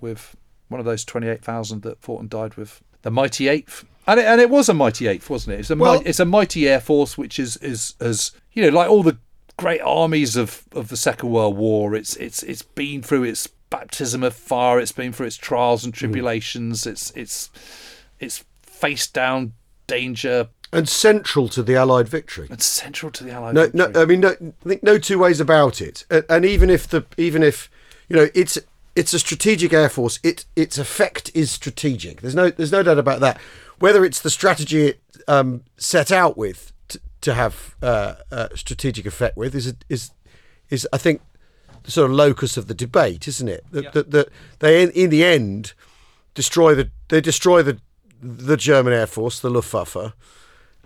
with 0.00 0.36
one 0.68 0.80
of 0.80 0.86
those 0.86 1.04
28,000 1.04 1.82
that 1.82 2.00
fought 2.00 2.20
and 2.20 2.30
died 2.30 2.54
with 2.54 2.82
the 3.02 3.10
mighty 3.10 3.48
eighth. 3.48 3.84
And 4.06 4.20
it, 4.20 4.26
and 4.26 4.40
it 4.40 4.50
was 4.50 4.68
a 4.68 4.74
mighty 4.74 5.06
eighth, 5.06 5.28
wasn't 5.28 5.56
it? 5.56 5.60
It's 5.60 5.70
a, 5.70 5.76
Well- 5.76 6.00
mi- 6.00 6.06
it's 6.06 6.20
a 6.20 6.24
mighty 6.24 6.68
air 6.68 6.80
force, 6.80 7.16
which 7.16 7.38
is, 7.38 7.56
is, 7.58 7.94
is, 8.00 8.32
you 8.52 8.62
know, 8.62 8.76
like 8.76 8.88
all 8.88 9.02
the 9.02 9.18
great 9.58 9.82
armies 9.82 10.36
of, 10.36 10.64
of 10.72 10.88
the 10.88 10.96
Second 10.96 11.28
World 11.30 11.56
War. 11.56 11.94
It's 11.94 12.16
it's 12.16 12.42
it's 12.42 12.62
been 12.62 13.02
through 13.02 13.24
its 13.24 13.46
baptism 13.46 14.22
of 14.22 14.34
fire. 14.34 14.80
It's 14.80 14.92
been 14.92 15.12
through 15.12 15.26
its 15.26 15.36
trials 15.36 15.84
and 15.84 15.92
mm. 15.92 15.98
tribulations. 15.98 16.86
It's 16.86 17.10
it's 17.14 17.50
it's 18.18 18.44
faced 18.62 19.12
down 19.12 19.52
danger. 19.86 20.48
And 20.72 20.88
central 20.88 21.48
to 21.48 21.62
the 21.62 21.76
Allied 21.76 22.08
victory. 22.08 22.46
And 22.50 22.62
central 22.62 23.10
to 23.12 23.24
the 23.24 23.32
Allied. 23.32 23.54
No, 23.54 23.64
victory. 23.64 23.92
no, 23.92 24.02
I 24.02 24.04
mean, 24.04 24.20
no, 24.20 24.28
I 24.28 24.68
think 24.68 24.82
no 24.82 24.98
two 24.98 25.18
ways 25.18 25.40
about 25.40 25.80
it. 25.80 26.04
And, 26.10 26.24
and 26.28 26.44
even 26.44 26.68
if 26.68 26.86
the, 26.86 27.06
even 27.16 27.42
if, 27.42 27.70
you 28.06 28.16
know, 28.16 28.28
it's 28.34 28.58
it's 28.98 29.14
a 29.14 29.18
strategic 29.18 29.72
air 29.72 29.88
force. 29.88 30.18
It 30.24 30.44
its 30.56 30.76
effect 30.76 31.30
is 31.32 31.52
strategic. 31.52 32.20
There's 32.20 32.34
no 32.34 32.50
there's 32.50 32.72
no 32.72 32.82
doubt 32.82 32.98
about 32.98 33.20
that. 33.20 33.40
Whether 33.78 34.04
it's 34.04 34.20
the 34.20 34.30
strategy 34.30 34.88
it 34.88 35.00
um, 35.28 35.62
set 35.76 36.10
out 36.10 36.36
with 36.36 36.72
to, 36.88 37.00
to 37.20 37.34
have 37.34 37.76
uh, 37.80 38.14
uh, 38.32 38.48
strategic 38.56 39.06
effect 39.06 39.36
with 39.36 39.54
is 39.54 39.72
is 39.88 40.10
is 40.68 40.88
I 40.92 40.98
think 40.98 41.22
the 41.84 41.92
sort 41.92 42.10
of 42.10 42.16
locus 42.16 42.56
of 42.56 42.66
the 42.66 42.74
debate, 42.74 43.28
isn't 43.28 43.48
it? 43.48 43.64
That 43.70 43.92
that, 43.92 44.10
that 44.10 44.28
they 44.58 44.82
in, 44.82 44.90
in 44.90 45.10
the 45.10 45.24
end 45.24 45.74
destroy 46.34 46.74
the 46.74 46.90
they 47.08 47.20
destroy 47.20 47.62
the 47.62 47.78
the 48.20 48.56
German 48.56 48.92
air 48.92 49.06
force, 49.06 49.38
the 49.38 49.50
Luftwaffe. 49.50 50.12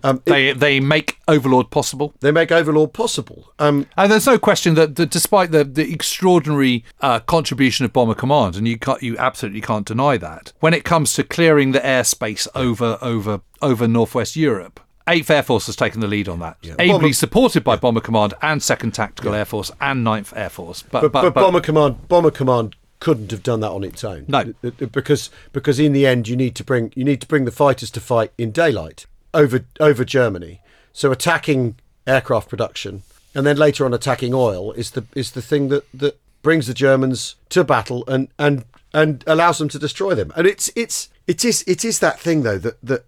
Um, 0.03 0.17
it- 0.25 0.29
they 0.31 0.51
they 0.53 0.79
make 0.79 1.17
Overlord 1.27 1.69
possible. 1.71 2.13
they 2.19 2.31
make 2.31 2.51
Overlord 2.51 2.93
possible. 2.93 3.51
Um, 3.59 3.87
And 3.97 4.11
there's 4.11 4.27
no 4.27 4.37
question 4.37 4.75
that, 4.75 4.95
that 4.97 5.09
despite 5.09 5.51
the, 5.51 5.63
the 5.63 5.91
extraordinary 5.93 6.83
uh, 7.01 7.19
contribution 7.21 7.85
of 7.85 7.93
Bomber 7.93 8.15
Command, 8.15 8.55
and 8.55 8.67
you 8.67 8.77
can't, 8.77 9.01
you 9.01 9.17
absolutely 9.17 9.61
can't 9.61 9.85
deny 9.85 10.17
that, 10.17 10.51
when 10.59 10.73
it 10.73 10.83
comes 10.83 11.13
to 11.13 11.23
clearing 11.23 11.71
the 11.71 11.79
airspace 11.79 12.47
over 12.55 12.97
over 13.01 13.41
over 13.61 13.87
Northwest 13.87 14.35
Europe, 14.35 14.79
Eighth 15.07 15.29
Air 15.29 15.43
Force 15.43 15.65
has 15.67 15.75
taken 15.75 16.01
the 16.01 16.07
lead 16.07 16.27
on 16.29 16.39
that, 16.39 16.57
ably 16.79 16.87
Bomber- 16.89 17.13
supported 17.13 17.63
by 17.63 17.75
Bomber 17.77 18.01
Command 18.01 18.33
and 18.41 18.61
Second 18.61 18.91
Tactical 18.93 19.33
Air 19.33 19.45
Force 19.45 19.71
and 19.81 20.05
9th 20.05 20.33
Air 20.35 20.49
Force. 20.49 20.83
But, 20.83 21.01
but, 21.01 21.11
but, 21.11 21.21
but, 21.23 21.33
but- 21.33 21.41
Bomber 21.41 21.61
Command, 21.61 22.07
Bomber 22.07 22.31
Command 22.31 22.75
couldn't 22.99 23.31
have 23.31 23.43
done 23.43 23.59
that 23.59 23.71
on 23.71 23.83
its 23.83 24.01
own. 24.05 24.23
No. 24.29 24.53
Because 24.61 25.29
because 25.51 25.77
in 25.77 25.91
the 25.91 26.05
end 26.07 26.27
you 26.29 26.37
need 26.37 26.55
to 26.55 26.63
bring 26.63 26.93
you 26.95 27.03
need 27.03 27.19
to 27.19 27.27
bring 27.27 27.43
the 27.43 27.51
fighters 27.51 27.91
to 27.91 27.99
fight 27.99 28.31
in 28.37 28.51
daylight 28.51 29.05
over 29.33 29.65
over 29.79 30.05
Germany. 30.05 30.61
So 30.91 31.11
attacking 31.11 31.75
aircraft 32.05 32.49
production 32.49 33.03
and 33.35 33.45
then 33.45 33.57
later 33.57 33.85
on 33.85 33.93
attacking 33.93 34.33
oil 34.33 34.71
is 34.73 34.91
the 34.91 35.05
is 35.15 35.31
the 35.31 35.41
thing 35.41 35.69
that 35.69 35.91
that 35.93 36.19
brings 36.41 36.67
the 36.67 36.73
Germans 36.73 37.35
to 37.49 37.63
battle 37.63 38.03
and 38.07 38.27
and 38.37 38.65
and 38.93 39.23
allows 39.25 39.57
them 39.57 39.69
to 39.69 39.79
destroy 39.79 40.13
them. 40.13 40.31
And 40.35 40.45
it's 40.45 40.69
it's 40.75 41.09
it 41.27 41.43
is 41.43 41.63
it 41.67 41.83
is 41.83 41.99
that 41.99 42.19
thing 42.19 42.43
though 42.43 42.59
that 42.59 42.77
that 42.83 43.05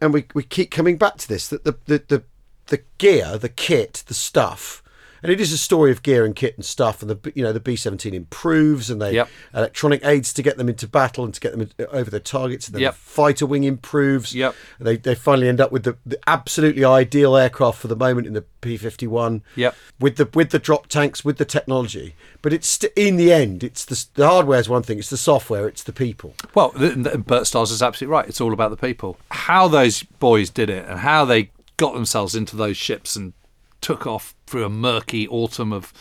and 0.00 0.14
we 0.14 0.26
we 0.34 0.42
keep 0.42 0.70
coming 0.70 0.96
back 0.96 1.16
to 1.18 1.28
this 1.28 1.48
that 1.48 1.64
the 1.64 1.76
the 1.86 2.02
the, 2.08 2.22
the 2.66 2.82
gear, 2.98 3.36
the 3.36 3.48
kit, 3.48 4.04
the 4.06 4.14
stuff 4.14 4.82
and 5.22 5.30
it 5.32 5.40
is 5.40 5.52
a 5.52 5.58
story 5.58 5.90
of 5.90 6.02
gear 6.02 6.24
and 6.24 6.34
kit 6.34 6.54
and 6.56 6.64
stuff. 6.64 7.02
And 7.02 7.10
the 7.10 7.32
you 7.34 7.42
know 7.42 7.52
the 7.52 7.60
B 7.60 7.76
seventeen 7.76 8.14
improves, 8.14 8.90
and 8.90 9.00
they 9.00 9.14
Yep. 9.14 9.28
electronic 9.54 10.04
aids 10.04 10.32
to 10.34 10.42
get 10.42 10.56
them 10.56 10.68
into 10.68 10.86
battle 10.88 11.24
and 11.24 11.34
to 11.34 11.40
get 11.40 11.52
them 11.52 11.62
in- 11.62 11.84
uh, 11.84 11.88
over 11.90 12.10
their 12.10 12.20
targets. 12.20 12.66
And 12.68 12.74
then 12.74 12.82
Yep. 12.82 12.92
the 12.94 12.98
fighter 12.98 13.46
wing 13.46 13.64
improves. 13.64 14.34
Yep. 14.34 14.54
And 14.78 14.86
they 14.86 14.96
they 14.96 15.14
finally 15.14 15.48
end 15.48 15.60
up 15.60 15.72
with 15.72 15.84
the, 15.84 15.96
the 16.06 16.18
absolutely 16.26 16.84
ideal 16.84 17.36
aircraft 17.36 17.78
for 17.78 17.88
the 17.88 17.96
moment 17.96 18.26
in 18.26 18.32
the 18.32 18.44
P 18.60 18.76
fifty 18.76 19.06
one. 19.06 19.42
Yep. 19.56 19.74
With 19.98 20.16
the 20.16 20.28
with 20.34 20.50
the 20.50 20.58
drop 20.58 20.86
tanks, 20.86 21.24
with 21.24 21.38
the 21.38 21.44
technology, 21.44 22.14
but 22.42 22.52
it's 22.52 22.68
st- 22.68 22.92
in 22.96 23.16
the 23.16 23.32
end, 23.32 23.62
it's 23.64 23.84
the 23.84 24.04
the 24.14 24.28
hardware 24.28 24.60
is 24.60 24.68
one 24.68 24.82
thing. 24.82 24.98
It's 24.98 25.10
the 25.10 25.16
software. 25.16 25.66
It's 25.68 25.82
the 25.82 25.92
people. 25.92 26.34
Well, 26.54 26.70
th- 26.70 26.94
th- 27.02 27.18
Bert 27.26 27.46
Stiles 27.46 27.70
is 27.70 27.82
absolutely 27.82 28.12
right. 28.12 28.28
It's 28.28 28.40
all 28.40 28.52
about 28.52 28.70
the 28.70 28.76
people. 28.76 29.18
How 29.30 29.68
those 29.68 30.02
boys 30.02 30.50
did 30.50 30.70
it 30.70 30.86
and 30.88 31.00
how 31.00 31.24
they 31.24 31.50
got 31.76 31.94
themselves 31.94 32.34
into 32.34 32.56
those 32.56 32.76
ships 32.76 33.16
and 33.16 33.32
took 33.80 34.06
off 34.06 34.34
through 34.46 34.64
a 34.64 34.68
murky 34.70 35.26
autumn 35.28 35.72
of 35.72 35.92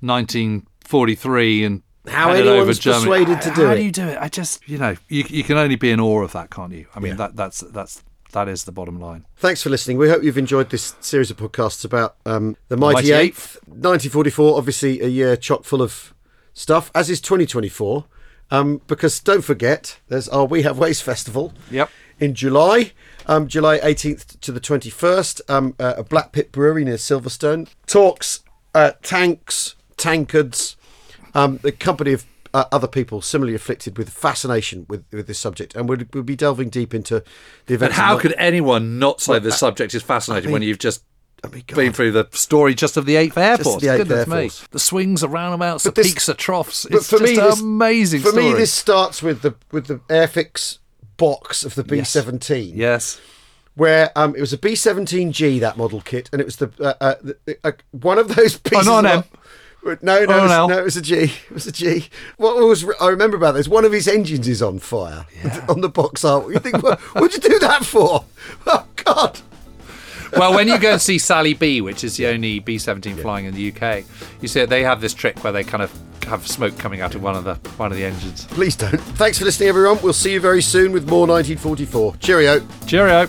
1943 0.00 1.64
and 1.64 1.82
How 2.08 2.30
anyone's 2.32 2.80
persuaded 2.80 3.40
to 3.42 3.48
do 3.50 3.54
how 3.54 3.62
it. 3.62 3.66
How 3.68 3.74
do 3.74 3.82
you 3.84 3.92
do 3.92 4.06
it? 4.08 4.18
I 4.20 4.28
just, 4.28 4.68
you 4.68 4.78
know, 4.78 4.96
you, 5.08 5.24
you 5.28 5.44
can 5.44 5.56
only 5.56 5.76
be 5.76 5.90
in 5.90 6.00
awe 6.00 6.22
of 6.22 6.32
that, 6.32 6.50
can't 6.50 6.72
you? 6.72 6.86
I 6.94 7.00
mean, 7.00 7.10
Yeah. 7.12 7.16
that 7.16 7.36
that's 7.36 7.60
that's 7.60 8.02
that 8.32 8.48
is 8.48 8.64
the 8.64 8.72
bottom 8.72 8.98
line. 8.98 9.26
Thanks 9.36 9.62
for 9.62 9.68
listening. 9.70 9.98
We 9.98 10.08
hope 10.08 10.22
you've 10.22 10.38
enjoyed 10.38 10.70
this 10.70 10.94
series 11.00 11.30
of 11.30 11.36
podcasts 11.36 11.84
about 11.84 12.16
um, 12.24 12.56
the 12.68 12.76
Mighty, 12.78 12.94
Mighty 12.94 13.12
Eighth. 13.12 13.56
1944, 13.66 14.56
obviously 14.56 15.00
a 15.02 15.06
year 15.06 15.36
chock 15.36 15.64
full 15.64 15.82
of 15.82 16.14
stuff, 16.54 16.90
as 16.94 17.10
is 17.10 17.20
2024. 17.20 18.06
Um, 18.50 18.80
because 18.86 19.20
don't 19.20 19.42
forget, 19.44 19.98
there's 20.08 20.28
our 20.28 20.44
We 20.46 20.62
Have 20.62 20.78
Ways 20.78 21.00
Festival 21.00 21.52
Yep. 21.70 21.88
in 22.20 22.34
July, 22.34 22.92
um, 23.26 23.48
July 23.48 23.78
18th 23.78 24.40
to 24.40 24.52
the 24.52 24.60
21st, 24.60 25.40
um, 25.48 25.74
uh, 25.78 25.94
a 25.98 26.04
Blackpit 26.04 26.52
Brewery 26.52 26.84
near 26.84 26.94
Silverstone. 26.96 27.68
Talks, 27.86 28.40
uh, 28.74 28.92
tanks, 29.02 29.74
tankards, 29.96 30.76
um, 31.34 31.58
the 31.62 31.72
company 31.72 32.12
of 32.12 32.24
uh, 32.54 32.64
other 32.70 32.86
people 32.86 33.22
similarly 33.22 33.54
afflicted 33.54 33.96
with 33.96 34.10
fascination 34.10 34.84
with, 34.88 35.04
with 35.12 35.26
this 35.26 35.38
subject. 35.38 35.74
And 35.74 35.88
we'll, 35.88 36.00
we'll 36.12 36.22
be 36.22 36.36
delving 36.36 36.68
deep 36.68 36.92
into 36.94 37.20
the 37.66 37.74
And 37.74 37.82
events. 37.82 37.96
how 37.96 38.18
could 38.18 38.34
anyone 38.36 38.98
not 38.98 39.20
say 39.20 39.38
this 39.38 39.58
subject 39.58 39.94
is 39.94 40.02
fascinating 40.02 40.50
when 40.50 40.60
mean- 40.60 40.68
you've 40.68 40.78
just 40.78 41.02
I 41.44 41.48
mean, 41.48 41.64
been 41.74 41.92
through 41.92 42.12
the 42.12 42.28
story 42.30 42.72
just 42.72 42.96
of 42.96 43.04
the 43.04 43.16
Eighth 43.16 43.36
Air 43.36 43.58
Force? 43.58 43.82
the 43.82 43.88
8th 43.88 43.96
Goodness 43.96 44.28
Air 44.28 44.36
me, 44.42 44.50
the 44.70 44.78
swings, 44.78 45.22
the 45.22 45.28
roundabouts, 45.28 45.82
the 45.84 45.90
this- 45.90 46.06
peaks, 46.12 46.26
the 46.26 46.34
troughs. 46.34 46.86
But 46.88 46.98
It's 46.98 47.10
for 47.10 47.18
just 47.18 47.32
me, 47.32 47.38
an 47.38 47.44
this, 47.46 47.60
amazing 47.60 48.20
For 48.20 48.28
story. 48.28 48.44
me, 48.44 48.52
this 48.54 48.72
starts 48.72 49.22
with 49.22 49.42
the 49.42 49.54
with 49.72 49.86
the 49.86 49.96
Airfix 50.08 50.78
box 51.22 51.64
of 51.64 51.74
the 51.76 51.84
B 51.84 52.02
seventeen. 52.04 52.76
yes. 52.76 53.20
where 53.74 54.10
um, 54.16 54.34
it 54.34 54.40
was 54.40 54.52
a 54.52 54.58
B 54.58 54.74
seventeen 54.74 55.30
G 55.32 55.58
that 55.60 55.76
model 55.76 56.00
kit, 56.00 56.28
and 56.32 56.40
it 56.40 56.44
was 56.44 56.56
the, 56.56 56.70
uh, 56.80 56.94
uh, 57.00 57.14
the 57.22 57.58
uh, 57.64 57.72
one 57.92 58.18
of 58.18 58.34
those 58.34 58.58
pieces. 58.58 58.86
not 58.86 59.04
an 59.06 59.18
of- 59.20 59.28
No, 59.84 59.96
no, 60.02 60.14
Oh, 60.18 60.22
it 60.22 60.28
was, 60.28 60.50
no. 60.50 60.66
no, 60.68 60.78
it 60.78 60.84
was 60.84 60.96
a 60.96 61.02
G. 61.02 61.14
It 61.24 61.50
was 61.52 61.66
a 61.66 61.72
G. 61.72 62.08
What 62.36 62.56
was 62.56 62.84
I 63.00 63.08
remember 63.08 63.36
about 63.36 63.52
this? 63.54 63.66
One 63.68 63.84
of 63.84 63.92
his 63.92 64.06
engines 64.08 64.46
is 64.48 64.62
on 64.62 64.78
fire 64.78 65.26
on 65.68 65.80
the 65.80 65.88
box 65.88 66.24
art. 66.24 66.48
You 66.52 66.58
think, 66.60 66.82
what, 66.82 67.00
what'd 67.14 67.34
you 67.42 67.50
do 67.50 67.58
that 67.60 67.84
for? 67.84 68.24
Oh 68.66 68.86
God! 68.96 69.40
Well, 70.36 70.54
when 70.54 70.68
you 70.68 70.78
go 70.78 70.92
and 70.92 71.00
see 71.00 71.18
Sally 71.18 71.54
B, 71.54 71.80
which 71.80 72.04
is 72.04 72.16
the 72.16 72.26
only 72.26 72.58
B 72.58 72.78
17 72.78 73.16
flying 73.16 73.46
in 73.46 73.54
the 73.54 73.72
UK, 73.72 74.04
you 74.40 74.48
see 74.48 74.64
they 74.64 74.82
have 74.82 75.00
this 75.00 75.14
trick 75.14 75.42
where 75.44 75.52
they 75.52 75.64
kind 75.64 75.82
of 75.82 75.92
have 76.24 76.46
smoke 76.46 76.78
coming 76.78 77.00
out 77.00 77.14
of 77.14 77.22
one 77.22 77.36
of 77.36 77.44
the 77.44 77.54
one 77.76 77.90
of 77.90 77.98
the 77.98 78.04
engines. 78.04 78.46
Please 78.46 78.76
don't. 78.76 79.00
Thanks 79.16 79.38
for 79.38 79.44
listening, 79.44 79.68
everyone. 79.68 79.98
We'll 80.02 80.12
see 80.12 80.32
you 80.32 80.40
very 80.40 80.62
soon 80.62 80.92
with 80.92 81.08
more 81.08 81.26
1944. 81.26 82.16
Cheerio. 82.16 82.66
Cheerio. 82.86 83.26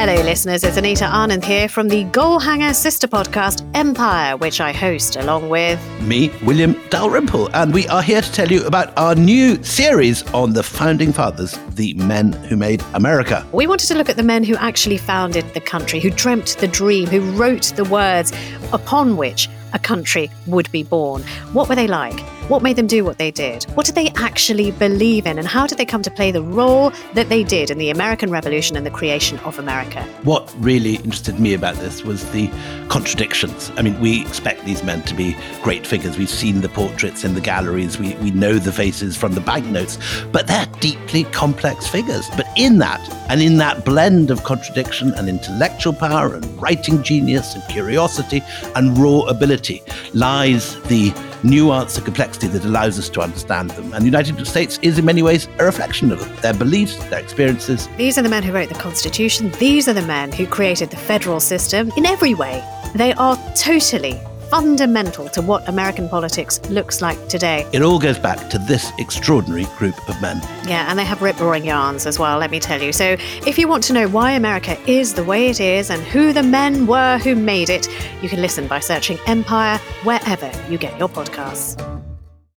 Hello, 0.00 0.14
listeners. 0.22 0.62
It's 0.62 0.76
Anita 0.76 1.06
Anand 1.06 1.44
here 1.44 1.68
from 1.68 1.88
the 1.88 2.04
Goalhanger 2.04 2.72
sister 2.72 3.08
podcast 3.08 3.68
Empire, 3.74 4.36
which 4.36 4.60
I 4.60 4.72
host 4.72 5.16
along 5.16 5.48
with. 5.48 5.80
me, 6.00 6.30
William 6.44 6.80
Dalrymple, 6.88 7.50
and 7.52 7.74
we 7.74 7.88
are 7.88 8.00
here 8.00 8.22
to 8.22 8.32
tell 8.32 8.46
you 8.46 8.64
about 8.64 8.96
our 8.96 9.16
new 9.16 9.60
series 9.64 10.22
on 10.32 10.52
the 10.52 10.62
founding 10.62 11.12
fathers, 11.12 11.58
the 11.70 11.94
men 11.94 12.32
who 12.32 12.56
made 12.56 12.80
America. 12.94 13.44
We 13.50 13.66
wanted 13.66 13.88
to 13.88 13.96
look 13.96 14.08
at 14.08 14.14
the 14.14 14.22
men 14.22 14.44
who 14.44 14.54
actually 14.54 14.98
founded 14.98 15.52
the 15.52 15.60
country, 15.60 15.98
who 15.98 16.10
dreamt 16.10 16.56
the 16.60 16.68
dream, 16.68 17.08
who 17.08 17.20
wrote 17.32 17.72
the 17.74 17.82
words 17.82 18.32
upon 18.72 19.16
which 19.16 19.50
a 19.72 19.80
country 19.80 20.30
would 20.46 20.70
be 20.70 20.84
born. 20.84 21.22
What 21.52 21.68
were 21.68 21.74
they 21.74 21.88
like? 21.88 22.20
What 22.48 22.62
made 22.62 22.76
them 22.76 22.86
do 22.86 23.04
what 23.04 23.18
they 23.18 23.30
did? 23.30 23.64
What 23.74 23.84
did 23.84 23.94
they 23.94 24.08
actually 24.16 24.70
believe 24.70 25.26
in? 25.26 25.38
And 25.38 25.46
how 25.46 25.66
did 25.66 25.76
they 25.76 25.84
come 25.84 26.00
to 26.00 26.10
play 26.10 26.30
the 26.30 26.40
role 26.40 26.92
that 27.12 27.28
they 27.28 27.44
did 27.44 27.70
in 27.70 27.76
the 27.76 27.90
American 27.90 28.30
Revolution 28.30 28.74
and 28.74 28.86
the 28.86 28.90
creation 28.90 29.38
of 29.40 29.58
America? 29.58 30.02
What 30.22 30.50
really 30.56 30.94
interested 30.94 31.38
me 31.38 31.52
about 31.52 31.74
this 31.74 32.04
was 32.04 32.24
the 32.32 32.50
contradictions. 32.88 33.70
I 33.76 33.82
mean, 33.82 34.00
we 34.00 34.22
expect 34.22 34.64
these 34.64 34.82
men 34.82 35.02
to 35.02 35.14
be 35.14 35.36
great 35.62 35.86
figures. 35.86 36.16
We've 36.16 36.30
seen 36.30 36.62
the 36.62 36.70
portraits 36.70 37.22
in 37.22 37.34
the 37.34 37.42
galleries, 37.42 37.98
we, 37.98 38.14
we 38.14 38.30
know 38.30 38.54
the 38.54 38.72
faces 38.72 39.14
from 39.14 39.34
the 39.34 39.42
banknotes, 39.42 39.98
but 40.32 40.46
they're 40.46 40.64
deeply 40.80 41.24
complex 41.24 41.86
figures. 41.86 42.30
But 42.34 42.46
in 42.56 42.78
that, 42.78 43.06
and 43.28 43.42
in 43.42 43.58
that 43.58 43.84
blend 43.84 44.30
of 44.30 44.42
contradiction 44.44 45.12
and 45.14 45.28
intellectual 45.28 45.92
power 45.92 46.34
and 46.34 46.62
writing 46.62 47.02
genius 47.02 47.54
and 47.54 47.62
curiosity 47.68 48.42
and 48.74 48.96
raw 48.96 49.20
ability, 49.24 49.82
lies 50.14 50.80
the 50.84 51.12
nuance 51.42 51.96
and 51.96 52.04
complexity 52.04 52.48
that 52.48 52.64
allows 52.64 52.98
us 52.98 53.08
to 53.10 53.20
understand 53.20 53.70
them. 53.70 53.92
And 53.92 54.02
the 54.02 54.06
United 54.06 54.44
States 54.46 54.78
is, 54.82 54.98
in 54.98 55.04
many 55.04 55.22
ways, 55.22 55.48
a 55.58 55.64
reflection 55.64 56.12
of 56.12 56.20
them, 56.20 56.34
their 56.42 56.54
beliefs, 56.54 56.96
their 57.10 57.20
experiences, 57.20 57.88
These 57.96 58.18
are 58.18 58.22
the 58.22 58.28
men 58.28 58.42
who 58.42 58.52
wrote 58.52 58.68
the 58.68 58.74
Constitution. 58.74 59.50
These 59.58 59.88
are 59.88 59.94
the 59.94 60.02
men 60.02 60.32
who 60.32 60.46
created 60.46 60.90
the 60.90 60.96
federal 60.96 61.40
system 61.40 61.92
in 61.96 62.06
every 62.06 62.34
way. 62.34 62.62
They 62.94 63.12
are 63.14 63.36
totally 63.54 64.20
fundamental 64.50 65.28
to 65.30 65.42
what 65.42 65.68
American 65.68 66.08
politics 66.08 66.60
looks 66.70 67.00
like 67.02 67.28
today. 67.28 67.66
It 67.72 67.82
all 67.82 67.98
goes 67.98 68.18
back 68.18 68.48
to 68.50 68.58
this 68.58 68.90
extraordinary 68.98 69.66
group 69.76 69.96
of 70.08 70.20
men. 70.20 70.40
Yeah, 70.66 70.86
and 70.88 70.98
they 70.98 71.04
have 71.04 71.22
rip 71.22 71.38
roaring 71.40 71.64
yarns 71.64 72.06
as 72.06 72.18
well, 72.18 72.38
let 72.38 72.50
me 72.50 72.60
tell 72.60 72.80
you. 72.80 72.92
So 72.92 73.16
if 73.46 73.58
you 73.58 73.68
want 73.68 73.84
to 73.84 73.92
know 73.92 74.08
why 74.08 74.32
America 74.32 74.78
is 74.90 75.14
the 75.14 75.24
way 75.24 75.48
it 75.48 75.60
is 75.60 75.90
and 75.90 76.02
who 76.02 76.32
the 76.32 76.42
men 76.42 76.86
were 76.86 77.18
who 77.18 77.34
made 77.34 77.70
it, 77.70 77.88
you 78.22 78.28
can 78.28 78.40
listen 78.40 78.66
by 78.66 78.80
searching 78.80 79.18
Empire 79.26 79.78
wherever 80.04 80.50
you 80.68 80.78
get 80.78 80.98
your 80.98 81.08
podcasts. 81.08 81.97